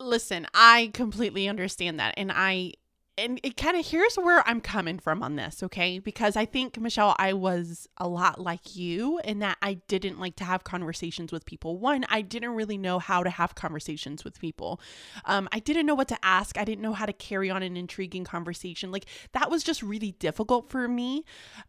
Listen, 0.00 0.46
I 0.54 0.90
completely 0.94 1.48
understand 1.48 2.00
that 2.00 2.14
and 2.16 2.32
I 2.32 2.74
and 3.18 3.40
it 3.42 3.56
kind 3.56 3.76
of 3.76 3.86
here's 3.86 4.16
where 4.16 4.46
I'm 4.48 4.60
coming 4.60 4.98
from 4.98 5.22
on 5.22 5.36
this, 5.36 5.62
okay? 5.62 5.98
Because 5.98 6.36
I 6.36 6.44
think 6.44 6.80
Michelle, 6.80 7.14
I 7.18 7.32
was 7.32 7.88
a 7.98 8.08
lot 8.08 8.40
like 8.40 8.76
you 8.76 9.20
in 9.24 9.40
that 9.40 9.58
I 9.60 9.74
didn't 9.88 10.18
like 10.18 10.36
to 10.36 10.44
have 10.44 10.64
conversations 10.64 11.32
with 11.32 11.44
people. 11.44 11.78
One, 11.78 12.04
I 12.08 12.22
didn't 12.22 12.54
really 12.54 12.78
know 12.78 12.98
how 12.98 13.22
to 13.22 13.30
have 13.30 13.54
conversations 13.54 14.24
with 14.24 14.38
people. 14.38 14.80
Um, 15.24 15.48
I 15.52 15.58
didn't 15.58 15.86
know 15.86 15.94
what 15.94 16.08
to 16.08 16.18
ask. 16.22 16.56
I 16.56 16.64
didn't 16.64 16.82
know 16.82 16.92
how 16.94 17.06
to 17.06 17.12
carry 17.12 17.50
on 17.50 17.62
an 17.62 17.76
intriguing 17.76 18.24
conversation. 18.24 18.92
Like 18.92 19.06
that 19.32 19.50
was 19.50 19.64
just 19.64 19.82
really 19.82 20.12
difficult 20.12 20.70
for 20.70 20.86
me. 20.86 21.24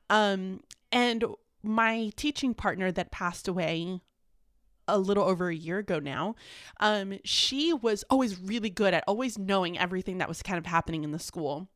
Um, 0.09 0.61
and 0.91 1.25
my 1.63 2.11
teaching 2.15 2.53
partner 2.53 2.91
that 2.91 3.11
passed 3.11 3.47
away 3.47 4.01
a 4.89 4.97
little 4.97 5.23
over 5.23 5.49
a 5.49 5.55
year 5.55 5.79
ago 5.79 5.99
now, 5.99 6.35
um, 6.79 7.19
she 7.23 7.73
was 7.73 8.03
always 8.09 8.39
really 8.39 8.69
good 8.69 8.93
at 8.93 9.03
always 9.07 9.37
knowing 9.37 9.77
everything 9.77 10.17
that 10.19 10.27
was 10.27 10.41
kind 10.41 10.57
of 10.57 10.65
happening 10.65 11.03
in 11.03 11.11
the 11.11 11.19
school. 11.19 11.69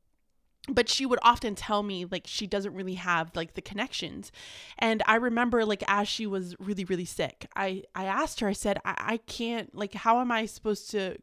But 0.70 0.88
she 0.88 1.06
would 1.06 1.20
often 1.24 1.56
tell 1.56 1.84
me 1.84 2.06
like 2.06 2.24
she 2.26 2.48
doesn't 2.48 2.74
really 2.74 2.94
have 2.94 3.36
like 3.36 3.56
the 3.56 3.62
connections. 3.62 4.32
And 4.80 5.04
i 5.06 5.16
remember 5.16 5.66
like 5.66 5.84
as 5.88 6.08
she 6.08 6.26
was 6.26 6.56
really 6.60 6.86
really 6.86 7.06
sick 7.06 7.48
i 7.56 7.84
i 7.96 8.06
asked 8.06 8.40
her 8.40 8.48
i 8.48 8.54
said 8.54 8.80
i, 8.86 8.96
I 8.98 9.18
can't 9.18 9.74
like 9.76 9.94
how 9.94 10.20
am 10.22 10.32
i 10.32 10.46
supposed 10.46 10.90
to 10.92 11.18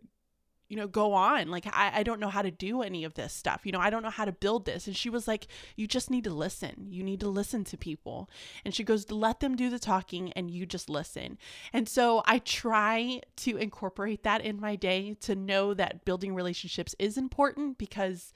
you 0.71 0.77
know, 0.77 0.87
go 0.87 1.13
on. 1.13 1.51
Like, 1.51 1.67
I, 1.67 1.91
I 1.97 2.03
don't 2.05 2.21
know 2.21 2.29
how 2.29 2.43
to 2.43 2.51
do 2.51 2.81
any 2.81 3.03
of 3.03 3.15
this 3.15 3.33
stuff. 3.33 3.63
You 3.65 3.73
know, 3.73 3.81
I 3.81 3.91
don't 3.91 4.05
know 4.05 4.09
how 4.09 4.25
to 4.25 4.33
build 4.33 4.65
this. 4.65 4.87
And 4.87 4.97
she 4.97 5.11
was 5.11 5.27
like, 5.27 5.49
You 5.77 5.89
just 5.89 6.11
need 6.11 6.25
to 6.25 6.31
listen. 6.31 6.87
You 6.89 7.03
need 7.03 7.21
to 7.21 7.29
listen 7.29 7.65
to 7.65 7.77
people. 7.77 8.31
And 8.65 8.73
she 8.73 8.85
goes, 8.85 9.11
Let 9.11 9.41
them 9.41 9.57
do 9.57 9.69
the 9.69 9.81
talking 9.81 10.33
and 10.33 10.49
you 10.49 10.65
just 10.65 10.89
listen. 10.89 11.39
And 11.73 11.89
so 11.89 12.23
I 12.25 12.39
try 12.39 13.21
to 13.39 13.57
incorporate 13.57 14.23
that 14.23 14.43
in 14.43 14.61
my 14.61 14.77
day 14.77 15.17
to 15.23 15.35
know 15.35 15.75
that 15.75 16.05
building 16.05 16.37
relationships 16.37 16.95
is 17.01 17.19
important 17.19 17.77
because 17.77 18.33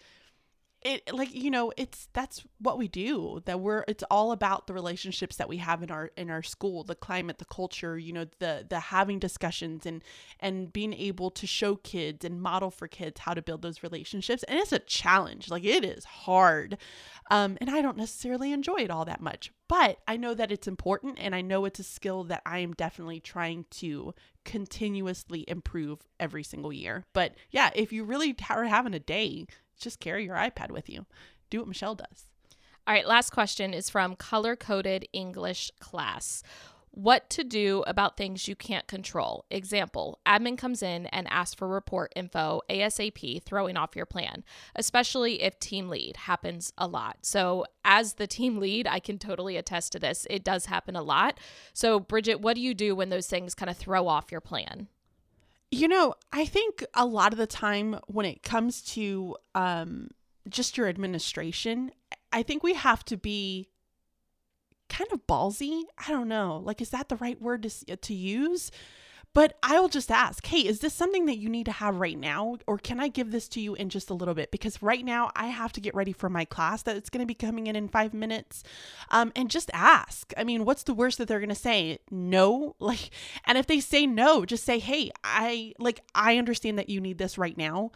it 0.85 1.13
like 1.15 1.35
you 1.35 1.51
know 1.51 1.73
it's 1.77 2.09
that's 2.13 2.45
what 2.59 2.77
we 2.77 2.87
do 2.87 3.43
that 3.47 3.59
we're 3.59 3.85
it's 3.89 4.05
all 4.11 4.33
about 4.33 4.67
the 4.67 4.75
relationships 4.75 5.37
that 5.37 5.49
we 5.49 5.57
have 5.57 5.83
in 5.83 5.91
our 5.91 6.11
in 6.17 6.31
our 6.31 6.43
school 6.43 6.85
the 6.85 6.95
climate 6.95 7.39
the 7.39 7.45
culture 7.47 7.99
you 7.99 8.13
know 8.13 8.27
the 8.39 8.67
the 8.69 8.79
having 8.79 9.19
discussions 9.19 9.87
and 9.87 10.03
and 10.41 10.73
being 10.73 10.93
able 10.93 11.31
to 11.31 11.47
show 11.47 11.77
kids 11.77 12.25
and 12.25 12.41
model 12.41 12.71
for 12.71 12.87
kids 12.87 13.21
how 13.21 13.33
to 13.33 13.43
build 13.43 13.63
those 13.63 13.83
relationships. 13.83 14.43
And 14.45 14.59
it's 14.59 14.73
a 14.73 14.79
challenge 14.79 15.51
like 15.51 15.65
it 15.65 15.85
is 15.85 16.05
hard 16.05 16.77
um 17.31 17.57
and 17.61 17.71
i 17.71 17.81
don't 17.81 17.97
necessarily 17.97 18.53
enjoy 18.53 18.77
it 18.77 18.91
all 18.91 19.07
that 19.07 19.23
much. 19.23 19.51
But 19.67 19.99
i 20.07 20.19
know 20.19 20.35
that 20.35 20.53
it's 20.53 20.69
important 20.69 21.19
and 21.19 21.35
i 21.35 21.41
know 21.41 21.65
it's 21.65 21.81
a 21.81 21.85
skill 21.85 22.25
that 22.25 22.43
i 22.45 22.59
am 22.59 22.75
definitely 22.75 23.21
trying 23.21 23.65
to 23.71 24.15
continuously 24.45 25.45
improve 25.49 26.01
every 26.21 26.43
single 26.43 26.73
year. 26.73 27.05
But 27.15 27.35
yeah 27.51 27.71
if 27.75 27.93
you 27.93 28.05
really 28.05 28.37
are 28.51 28.65
having 28.65 28.93
a 28.93 29.01
day 29.01 29.47
just 29.79 30.01
carry 30.01 30.25
your 30.25 30.37
iPad 30.37 30.71
with 30.71 30.89
you. 30.89 31.07
Do 31.51 31.59
what 31.59 31.69
Michelle 31.69 31.95
does. 31.95 32.27
All 32.87 32.95
right, 32.95 33.07
last 33.07 33.31
question 33.31 33.73
is 33.73 33.89
from 33.89 34.15
Color 34.15 34.57
Coded 34.57 35.09
English 35.13 35.71
Class. 35.81 36.43
What 36.91 37.29
to 37.31 37.43
do 37.43 37.83
about 37.89 38.17
things 38.17 38.47
you 38.47 38.55
can't 38.55 38.87
control. 38.87 39.47
Example 39.51 40.21
admin 40.25 40.57
comes 40.57 40.81
in 40.81 41.07
and 41.07 41.27
asks 41.29 41.55
for 41.55 41.67
report 41.67 42.13
info 42.15 42.61
ASAP, 42.71 43.43
throwing 43.43 43.77
off 43.77 43.97
your 43.97 44.07
plan, 44.07 44.45
especially 44.77 45.43
if 45.43 45.59
team 45.59 45.89
lead 45.89 46.17
happens 46.17 46.73
a 46.79 46.87
lot. 46.87 47.17
So, 47.23 47.65
as 47.85 48.15
the 48.15 48.29
team 48.29 48.59
lead, 48.59 48.87
I 48.87 49.01
can 49.01 49.19
totally 49.19 49.57
attest 49.57 49.91
to 49.93 49.99
this. 49.99 50.25
It 50.31 50.45
does 50.45 50.67
happen 50.67 50.95
a 50.95 51.03
lot. 51.03 51.41
So, 51.73 51.99
Bridget, 51.99 52.41
what 52.41 52.55
do 52.55 52.61
you 52.61 52.75
do 52.75 52.95
when 52.95 53.09
those 53.09 53.27
things 53.27 53.57
kind 53.57 53.71
of 53.71 53.77
throw 53.77 54.07
off 54.07 54.31
your 54.31 54.41
plan? 54.41 54.87
You 55.75 55.89
know, 55.89 56.15
I 56.33 56.45
think 56.45 56.85
a 56.95 57.05
lot 57.05 57.33
of 57.33 57.39
the 57.39 57.49
time 57.49 57.99
when 58.07 58.27
it 58.27 58.45
comes 58.45 58.81
to 58.93 59.37
um, 59.57 60.11
just 60.49 60.77
your 60.77 60.87
administration, 60.87 61.91
I 62.33 62.45
think 62.45 62.63
we 62.63 62.75
have 62.75 63.05
to 63.07 63.17
be 63.17 63.71
kind 64.89 65.11
of 65.13 65.27
ballsy. 65.27 65.83
I 65.99 66.13
don't 66.13 66.29
know. 66.29 66.63
Like, 66.65 66.81
is 66.81 66.91
that 66.91 67.09
the 67.09 67.17
right 67.17 67.43
word 67.43 67.65
to, 67.65 67.97
to 67.97 68.15
use? 68.15 68.71
But 69.35 69.59
I'll 69.65 69.89
just 69.89 70.13
ask, 70.13 70.47
hey, 70.47 70.61
is 70.61 70.79
this 70.79 70.95
something 70.95 71.27
that 71.27 71.39
you 71.39 71.49
need 71.49 71.67
to 71.67 71.73
have 71.73 71.97
right 71.97 72.19
now? 72.19 72.57
Or 72.69 72.79
can 72.79 73.01
I 73.01 73.09
give 73.09 73.33
this 73.33 73.49
to 73.49 73.61
you 73.61 73.75
in 73.75 73.89
just 73.89 74.09
a 74.09 74.15
little 74.15 74.35
bit? 74.35 74.53
Because 74.53 74.81
right 74.81 75.05
now 75.05 75.33
I 75.35 75.49
have 75.49 75.73
to 75.73 75.81
get 75.81 75.95
ready 75.95 76.13
for 76.13 76.31
my 76.31 76.45
class 76.45 76.83
that 76.83 76.97
it's 76.97 77.11
going 77.11 77.21
to 77.21 77.27
be 77.27 77.35
coming 77.35 77.67
in 77.67 77.75
in 77.75 77.89
five 77.89 78.15
minutes. 78.15 78.63
Um, 79.11 79.33
and 79.35 79.51
just 79.51 79.71
ask. 79.75 80.33
I 80.37 80.45
mean, 80.45 80.65
what's 80.65 80.85
the 80.85 80.95
worst 80.95 81.19
that 81.19 81.27
they're 81.27 81.41
going 81.41 81.49
to 81.49 81.55
say? 81.55 81.99
No. 82.11 82.77
Like, 82.85 83.11
and 83.47 83.57
if 83.57 83.67
they 83.67 83.81
say 83.81 84.07
no, 84.07 84.45
just 84.45 84.63
say, 84.63 84.79
hey, 84.79 85.11
I 85.23 85.73
like, 85.79 86.03
I 86.15 86.37
understand 86.37 86.79
that 86.79 86.91
you 86.91 87.01
need 87.01 87.17
this 87.17 87.39
right 87.39 87.57
now. 87.57 87.93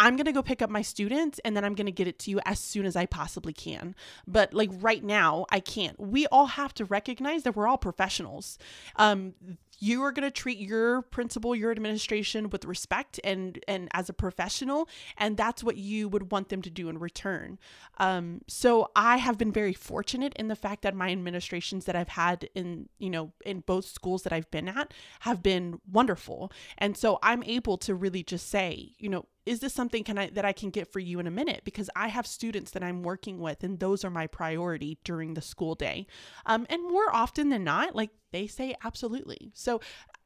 I'm 0.00 0.16
going 0.16 0.26
to 0.26 0.32
go 0.32 0.42
pick 0.42 0.62
up 0.62 0.70
my 0.70 0.80
students 0.80 1.40
and 1.44 1.54
then 1.54 1.62
I'm 1.62 1.74
going 1.74 1.86
to 1.86 1.92
get 1.92 2.08
it 2.08 2.18
to 2.20 2.30
you 2.30 2.40
as 2.46 2.58
soon 2.58 2.86
as 2.86 2.96
I 2.96 3.04
possibly 3.04 3.52
can. 3.52 3.94
But 4.26 4.54
like 4.54 4.70
right 4.80 5.04
now, 5.04 5.46
I 5.50 5.60
can't. 5.60 6.00
We 6.00 6.26
all 6.28 6.46
have 6.46 6.72
to 6.74 6.86
recognize 6.86 7.42
that 7.42 7.54
we're 7.54 7.66
all 7.66 7.76
professionals. 7.76 8.56
Um, 8.96 9.34
you 9.80 10.02
are 10.04 10.12
going 10.12 10.24
to 10.24 10.30
treat 10.30 10.58
your 10.58 11.02
principal, 11.02 11.56
your 11.56 11.70
administration 11.70 12.50
with 12.50 12.64
respect 12.66 13.18
and 13.24 13.58
and 13.66 13.88
as 13.92 14.08
a 14.08 14.12
professional, 14.12 14.88
and 15.16 15.36
that's 15.36 15.64
what 15.64 15.76
you 15.76 16.08
would 16.08 16.30
want 16.30 16.50
them 16.50 16.62
to 16.62 16.70
do 16.70 16.88
in 16.88 16.98
return. 16.98 17.58
Um, 17.98 18.42
so 18.46 18.90
I 18.94 19.16
have 19.16 19.38
been 19.38 19.52
very 19.52 19.72
fortunate 19.72 20.34
in 20.36 20.48
the 20.48 20.56
fact 20.56 20.82
that 20.82 20.94
my 20.94 21.10
administrations 21.10 21.86
that 21.86 21.96
I've 21.96 22.10
had 22.10 22.48
in 22.54 22.88
you 22.98 23.10
know 23.10 23.32
in 23.44 23.60
both 23.60 23.86
schools 23.86 24.22
that 24.22 24.32
I've 24.32 24.50
been 24.50 24.68
at 24.68 24.92
have 25.20 25.42
been 25.42 25.80
wonderful, 25.90 26.52
and 26.78 26.96
so 26.96 27.18
I'm 27.22 27.42
able 27.42 27.78
to 27.78 27.94
really 27.94 28.22
just 28.22 28.48
say, 28.48 28.92
you 28.98 29.08
know, 29.08 29.26
is 29.46 29.60
this 29.60 29.72
something 29.72 30.04
can 30.04 30.18
I 30.18 30.30
that 30.30 30.44
I 30.44 30.52
can 30.52 30.70
get 30.70 30.92
for 30.92 30.98
you 30.98 31.18
in 31.18 31.26
a 31.26 31.30
minute 31.30 31.62
because 31.64 31.90
I 31.96 32.08
have 32.08 32.26
students 32.26 32.70
that 32.72 32.82
I'm 32.82 33.02
working 33.02 33.38
with 33.38 33.64
and 33.64 33.78
those 33.78 34.04
are 34.04 34.10
my 34.10 34.26
priority 34.26 34.98
during 35.04 35.34
the 35.34 35.42
school 35.42 35.74
day. 35.74 36.06
Um, 36.46 36.66
and 36.68 36.82
more 36.82 37.14
often 37.14 37.48
than 37.48 37.64
not, 37.64 37.96
like 37.96 38.10
they 38.32 38.46
say 38.46 38.74
absolutely. 38.84 39.52
So 39.54 39.80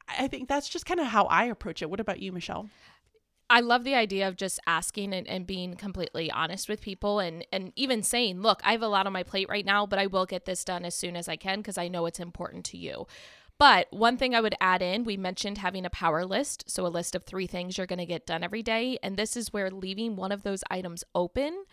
I 0.07 0.27
think 0.27 0.47
that's 0.47 0.69
just 0.69 0.85
kind 0.85 0.99
of 0.99 1.07
how 1.07 1.25
I 1.25 1.45
approach 1.45 1.81
it. 1.81 1.89
What 1.89 1.99
about 1.99 2.19
you, 2.19 2.31
Michelle? 2.31 2.69
I 3.47 3.59
love 3.59 3.83
the 3.83 3.93
idea 3.93 4.27
of 4.27 4.37
just 4.37 4.59
asking 4.65 5.13
and, 5.13 5.27
and 5.27 5.45
being 5.45 5.75
completely 5.75 6.31
honest 6.31 6.67
with 6.67 6.81
people 6.81 7.19
and, 7.19 7.45
and 7.51 7.71
even 7.75 8.01
saying, 8.01 8.41
look, 8.41 8.59
I 8.63 8.71
have 8.71 8.81
a 8.81 8.87
lot 8.87 9.05
on 9.05 9.13
my 9.13 9.21
plate 9.21 9.49
right 9.49 9.65
now, 9.65 9.85
but 9.85 9.99
I 9.99 10.07
will 10.07 10.25
get 10.25 10.45
this 10.45 10.63
done 10.63 10.83
as 10.83 10.95
soon 10.95 11.15
as 11.15 11.27
I 11.27 11.35
can 11.35 11.59
because 11.59 11.77
I 11.77 11.87
know 11.87 12.07
it's 12.07 12.19
important 12.19 12.65
to 12.65 12.77
you. 12.77 13.05
But 13.57 13.87
one 13.91 14.17
thing 14.17 14.35
I 14.35 14.41
would 14.41 14.55
add 14.59 14.81
in, 14.81 15.05
we 15.05 15.15
mentioned 15.15 15.59
having 15.59 15.85
a 15.85 15.89
power 15.89 16.25
list. 16.25 16.65
So, 16.67 16.85
a 16.85 16.89
list 16.89 17.15
of 17.15 17.23
three 17.23 17.47
things 17.47 17.77
you're 17.77 17.87
going 17.87 17.99
to 17.99 18.05
get 18.05 18.25
done 18.25 18.43
every 18.43 18.63
day. 18.63 18.97
And 19.01 19.15
this 19.15 19.37
is 19.37 19.53
where 19.53 19.71
leaving 19.71 20.15
one 20.15 20.31
of 20.31 20.43
those 20.43 20.63
items 20.69 21.03
open, 21.13 21.63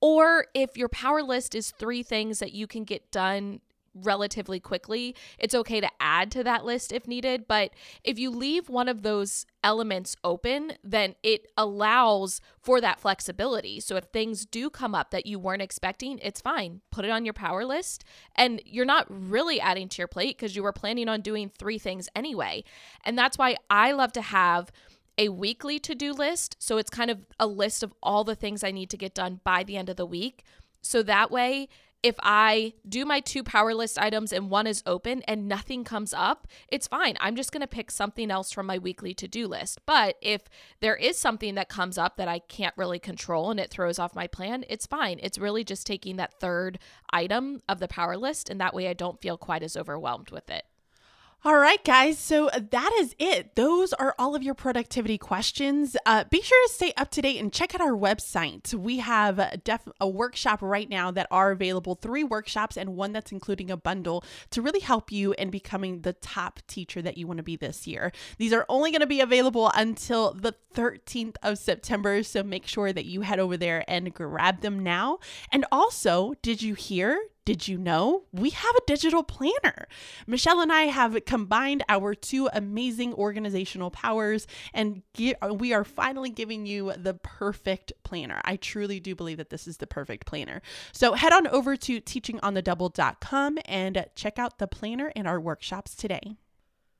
or 0.00 0.46
if 0.54 0.76
your 0.76 0.88
power 0.88 1.22
list 1.22 1.54
is 1.54 1.72
three 1.72 2.02
things 2.02 2.38
that 2.38 2.52
you 2.52 2.66
can 2.66 2.84
get 2.84 3.10
done 3.10 3.60
relatively 4.02 4.60
quickly. 4.60 5.14
It's 5.38 5.54
okay 5.54 5.80
to 5.80 5.90
add 6.00 6.30
to 6.32 6.44
that 6.44 6.64
list 6.64 6.92
if 6.92 7.06
needed, 7.06 7.46
but 7.48 7.72
if 8.04 8.18
you 8.18 8.30
leave 8.30 8.68
one 8.68 8.88
of 8.88 9.02
those 9.02 9.46
elements 9.62 10.16
open, 10.22 10.74
then 10.84 11.14
it 11.22 11.46
allows 11.56 12.40
for 12.60 12.80
that 12.80 13.00
flexibility. 13.00 13.80
So 13.80 13.96
if 13.96 14.04
things 14.04 14.46
do 14.46 14.70
come 14.70 14.94
up 14.94 15.10
that 15.10 15.26
you 15.26 15.38
weren't 15.38 15.62
expecting, 15.62 16.20
it's 16.22 16.40
fine. 16.40 16.82
Put 16.90 17.04
it 17.04 17.10
on 17.10 17.24
your 17.24 17.34
power 17.34 17.64
list 17.64 18.04
and 18.36 18.62
you're 18.64 18.84
not 18.84 19.06
really 19.08 19.60
adding 19.60 19.88
to 19.88 19.98
your 19.98 20.08
plate 20.08 20.36
because 20.36 20.54
you 20.54 20.62
were 20.62 20.72
planning 20.72 21.08
on 21.08 21.20
doing 21.20 21.50
three 21.58 21.78
things 21.78 22.08
anyway. 22.14 22.64
And 23.04 23.18
that's 23.18 23.38
why 23.38 23.56
I 23.68 23.92
love 23.92 24.12
to 24.12 24.22
have 24.22 24.70
a 25.18 25.30
weekly 25.30 25.78
to 25.80 25.94
do 25.94 26.12
list. 26.12 26.56
So 26.58 26.76
it's 26.78 26.90
kind 26.90 27.10
of 27.10 27.26
a 27.40 27.46
list 27.46 27.82
of 27.82 27.92
all 28.02 28.24
the 28.24 28.34
things 28.34 28.62
I 28.62 28.70
need 28.70 28.90
to 28.90 28.96
get 28.96 29.14
done 29.14 29.40
by 29.44 29.64
the 29.64 29.76
end 29.76 29.88
of 29.88 29.96
the 29.96 30.06
week. 30.06 30.44
So 30.82 31.02
that 31.02 31.30
way, 31.30 31.68
if 32.06 32.14
I 32.22 32.74
do 32.88 33.04
my 33.04 33.18
two 33.18 33.42
power 33.42 33.74
list 33.74 33.98
items 33.98 34.32
and 34.32 34.48
one 34.48 34.68
is 34.68 34.80
open 34.86 35.22
and 35.22 35.48
nothing 35.48 35.82
comes 35.82 36.14
up, 36.14 36.46
it's 36.68 36.86
fine. 36.86 37.16
I'm 37.18 37.34
just 37.34 37.50
going 37.50 37.62
to 37.62 37.66
pick 37.66 37.90
something 37.90 38.30
else 38.30 38.52
from 38.52 38.66
my 38.66 38.78
weekly 38.78 39.12
to 39.14 39.26
do 39.26 39.48
list. 39.48 39.80
But 39.86 40.14
if 40.22 40.42
there 40.78 40.94
is 40.94 41.18
something 41.18 41.56
that 41.56 41.68
comes 41.68 41.98
up 41.98 42.16
that 42.16 42.28
I 42.28 42.38
can't 42.38 42.76
really 42.76 43.00
control 43.00 43.50
and 43.50 43.58
it 43.58 43.72
throws 43.72 43.98
off 43.98 44.14
my 44.14 44.28
plan, 44.28 44.64
it's 44.68 44.86
fine. 44.86 45.18
It's 45.20 45.36
really 45.36 45.64
just 45.64 45.84
taking 45.84 46.14
that 46.16 46.38
third 46.38 46.78
item 47.10 47.60
of 47.68 47.80
the 47.80 47.88
power 47.88 48.16
list, 48.16 48.48
and 48.48 48.60
that 48.60 48.72
way 48.72 48.86
I 48.86 48.92
don't 48.92 49.20
feel 49.20 49.36
quite 49.36 49.64
as 49.64 49.76
overwhelmed 49.76 50.30
with 50.30 50.48
it. 50.48 50.64
All 51.46 51.58
right, 51.58 51.84
guys. 51.84 52.18
So 52.18 52.50
that 52.52 52.92
is 52.98 53.14
it. 53.20 53.54
Those 53.54 53.92
are 53.92 54.16
all 54.18 54.34
of 54.34 54.42
your 54.42 54.54
productivity 54.54 55.16
questions. 55.16 55.96
Uh, 56.04 56.24
be 56.28 56.42
sure 56.42 56.66
to 56.66 56.74
stay 56.74 56.92
up 56.96 57.12
to 57.12 57.22
date 57.22 57.38
and 57.38 57.52
check 57.52 57.72
out 57.72 57.80
our 57.80 57.92
website. 57.92 58.74
We 58.74 58.98
have 58.98 59.38
a, 59.38 59.56
def- 59.62 59.86
a 60.00 60.08
workshop 60.08 60.60
right 60.60 60.88
now 60.88 61.12
that 61.12 61.28
are 61.30 61.52
available 61.52 61.94
three 61.94 62.24
workshops 62.24 62.76
and 62.76 62.96
one 62.96 63.12
that's 63.12 63.30
including 63.30 63.70
a 63.70 63.76
bundle 63.76 64.24
to 64.50 64.60
really 64.60 64.80
help 64.80 65.12
you 65.12 65.36
in 65.38 65.50
becoming 65.50 66.00
the 66.00 66.14
top 66.14 66.58
teacher 66.66 67.00
that 67.00 67.16
you 67.16 67.28
want 67.28 67.36
to 67.36 67.44
be 67.44 67.54
this 67.54 67.86
year. 67.86 68.10
These 68.38 68.52
are 68.52 68.66
only 68.68 68.90
going 68.90 69.02
to 69.02 69.06
be 69.06 69.20
available 69.20 69.70
until 69.72 70.32
the 70.32 70.56
13th 70.74 71.36
of 71.44 71.58
September. 71.58 72.24
So 72.24 72.42
make 72.42 72.66
sure 72.66 72.92
that 72.92 73.04
you 73.04 73.20
head 73.20 73.38
over 73.38 73.56
there 73.56 73.84
and 73.86 74.12
grab 74.12 74.62
them 74.62 74.82
now. 74.82 75.20
And 75.52 75.64
also, 75.70 76.34
did 76.42 76.60
you 76.60 76.74
hear? 76.74 77.20
Did 77.46 77.68
you 77.68 77.78
know 77.78 78.24
we 78.32 78.50
have 78.50 78.74
a 78.74 78.84
digital 78.88 79.22
planner? 79.22 79.86
Michelle 80.26 80.60
and 80.60 80.72
I 80.72 80.82
have 80.82 81.24
combined 81.24 81.84
our 81.88 82.12
two 82.12 82.50
amazing 82.52 83.14
organizational 83.14 83.92
powers, 83.92 84.48
and 84.74 85.02
we 85.16 85.72
are 85.72 85.84
finally 85.84 86.28
giving 86.28 86.66
you 86.66 86.92
the 86.96 87.14
perfect 87.14 87.92
planner. 88.02 88.40
I 88.44 88.56
truly 88.56 88.98
do 88.98 89.14
believe 89.14 89.36
that 89.36 89.50
this 89.50 89.68
is 89.68 89.76
the 89.76 89.86
perfect 89.86 90.26
planner. 90.26 90.60
So 90.90 91.12
head 91.12 91.32
on 91.32 91.46
over 91.46 91.76
to 91.76 92.00
teachingonthedouble.com 92.00 93.58
and 93.64 94.06
check 94.16 94.40
out 94.40 94.58
the 94.58 94.66
planner 94.66 95.12
in 95.14 95.28
our 95.28 95.40
workshops 95.40 95.94
today. 95.94 96.36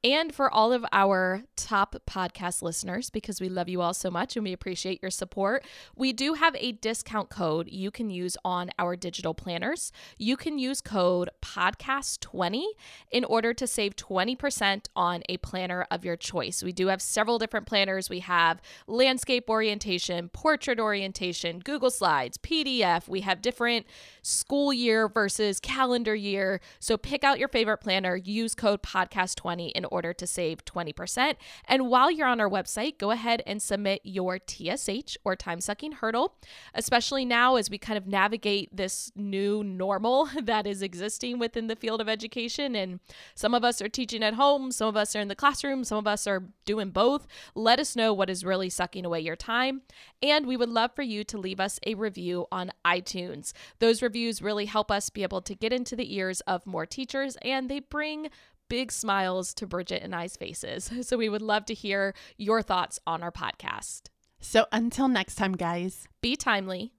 And 0.07 0.33
for 0.33 0.49
all 0.49 0.73
of 0.73 0.87
our 0.93 1.43
top 1.57 1.97
podcast 2.09 2.63
listeners, 2.63 3.11
because 3.11 3.41
we 3.41 3.49
love 3.49 3.69
you 3.69 3.83
all 3.83 3.93
so 3.93 4.09
much 4.09 4.37
and 4.37 4.45
we 4.45 4.53
appreciate 4.53 5.03
your 5.03 5.11
support, 5.11 5.65
we 5.97 6.13
do 6.13 6.35
have 6.35 6.55
a 6.61 6.71
discount 6.71 7.29
code 7.29 7.69
you 7.69 7.91
can 7.91 8.09
use 8.09 8.37
on 8.45 8.71
our 8.79 8.95
digital 8.95 9.35
planners. 9.35 9.91
You 10.17 10.37
can 10.37 10.61
use 10.61 10.81
code 10.81 11.29
podcast20 11.43 12.67
in 13.11 13.25
order 13.25 13.53
to 13.55 13.67
save 13.67 13.97
20% 13.97 14.87
on 14.95 15.25
a 15.29 15.39
planner 15.39 15.89
of 15.91 16.05
your 16.05 16.15
choice. 16.15 16.63
We 16.63 16.71
do 16.71 16.87
have 16.87 17.03
several 17.03 17.41
different 17.41 17.67
planners. 17.67 18.09
We 18.09 18.21
have 18.21 18.63
landscape 18.87 19.51
orientation, 19.51 20.29
portrait 20.29 20.79
orientation, 20.79 21.59
Google 21.59 21.91
Slides, 21.91 22.39
PDF. 22.39 23.09
We 23.09 23.23
have 23.23 23.43
different 23.43 23.87
school 24.23 24.73
year 24.73 25.09
versus 25.09 25.59
calendar 25.59 26.15
year. 26.15 26.61
So 26.79 26.97
pick 26.97 27.25
out 27.25 27.41
your 27.41 27.49
favorite 27.49 27.79
planner, 27.79 28.15
use 28.15 28.55
code 28.55 28.85
podcast20 28.85 29.73
in 29.73 29.85
order 29.97 30.13
to 30.13 30.27
save 30.27 30.63
20%. 30.67 31.37
And 31.67 31.89
while 31.89 32.11
you're 32.11 32.29
on 32.29 32.39
our 32.39 32.51
website, 32.51 32.99
go 32.99 33.13
ahead 33.13 33.43
and 33.47 33.63
submit 33.63 34.03
your 34.05 34.39
TSH 34.39 35.17
or 35.25 35.35
time 35.35 35.63
sucking 35.63 35.93
hurdle, 35.93 36.35
especially 36.75 37.25
now 37.25 37.57
as 37.57 37.71
we 37.71 37.79
kind 37.79 37.97
of 37.97 38.07
navigate 38.07 38.77
this 38.77 39.11
new 39.17 39.65
normal 39.65 40.29
that 40.43 40.67
is 40.67 40.83
existing 40.83 41.39
within 41.39 41.67
the 41.67 41.77
field 41.77 42.03
of 42.03 42.11
education. 42.11 42.77
And 42.77 43.01
some 43.35 43.55
of 43.55 43.65
us 43.65 43.81
are 43.81 43.89
teaching 43.89 44.23
at 44.23 44.35
home, 44.35 44.71
some 44.71 44.89
of 44.89 44.99
us 44.99 45.17
are 45.17 45.21
in 45.21 45.29
the 45.29 45.35
classroom, 45.35 45.83
some 45.83 45.97
of 45.97 46.07
us 46.07 46.27
are 46.27 46.43
doing 46.67 46.91
both. 46.91 47.27
Let 47.55 47.81
us 47.81 47.97
know 47.97 48.13
what 48.13 48.29
is 48.29 48.45
really 48.45 48.69
sucking 48.69 49.07
away 49.07 49.21
your 49.21 49.35
time. 49.35 49.81
And 50.23 50.47
we 50.47 50.59
would 50.59 50.69
love 50.69 50.91
for 50.95 51.03
you 51.03 51.25
to 51.25 51.39
leave 51.39 51.59
us 51.59 51.81
a 51.87 51.95
review 51.95 52.47
on 52.53 52.71
iTunes. 52.85 53.55
Those 53.79 54.03
reviews 54.03 54.43
really 54.43 54.67
help 54.67 54.91
us 54.91 55.09
be 55.09 55.23
able 55.23 55.41
to 55.41 55.55
get 55.55 55.73
into 55.73 55.97
the 55.97 56.15
ears 56.15 56.43
of 56.43 56.67
more 56.67 56.85
teachers 56.85 57.39
and 57.41 57.71
they 57.71 57.81
bring 57.81 58.29
big 58.69 58.93
smiles 58.93 59.55
to 59.55 59.67
Bridget 59.67 60.03
and 60.03 60.15
I's 60.15 60.37
faces. 60.37 60.91
So 61.03 61.17
we 61.17 61.29
would 61.29 61.43
love 61.43 61.67
to 61.67 61.75
hear 61.75 62.15
your 62.37 62.63
thoughts 62.63 62.99
on 63.07 63.23
our 63.23 63.31
podcast. 63.31 64.09
So 64.41 64.67
until 64.73 65.09
next 65.09 65.37
time, 65.37 65.53
guys, 65.53 66.09
be 66.21 66.35
timely, 66.35 66.95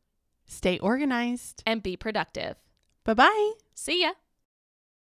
stay 0.45 0.79
organized, 0.79 1.63
and 1.65 1.83
be 1.83 1.97
productive. 1.97 2.55
Bye 3.03 3.15
bye. 3.15 3.51
See 3.73 4.01
ya. 4.03 4.11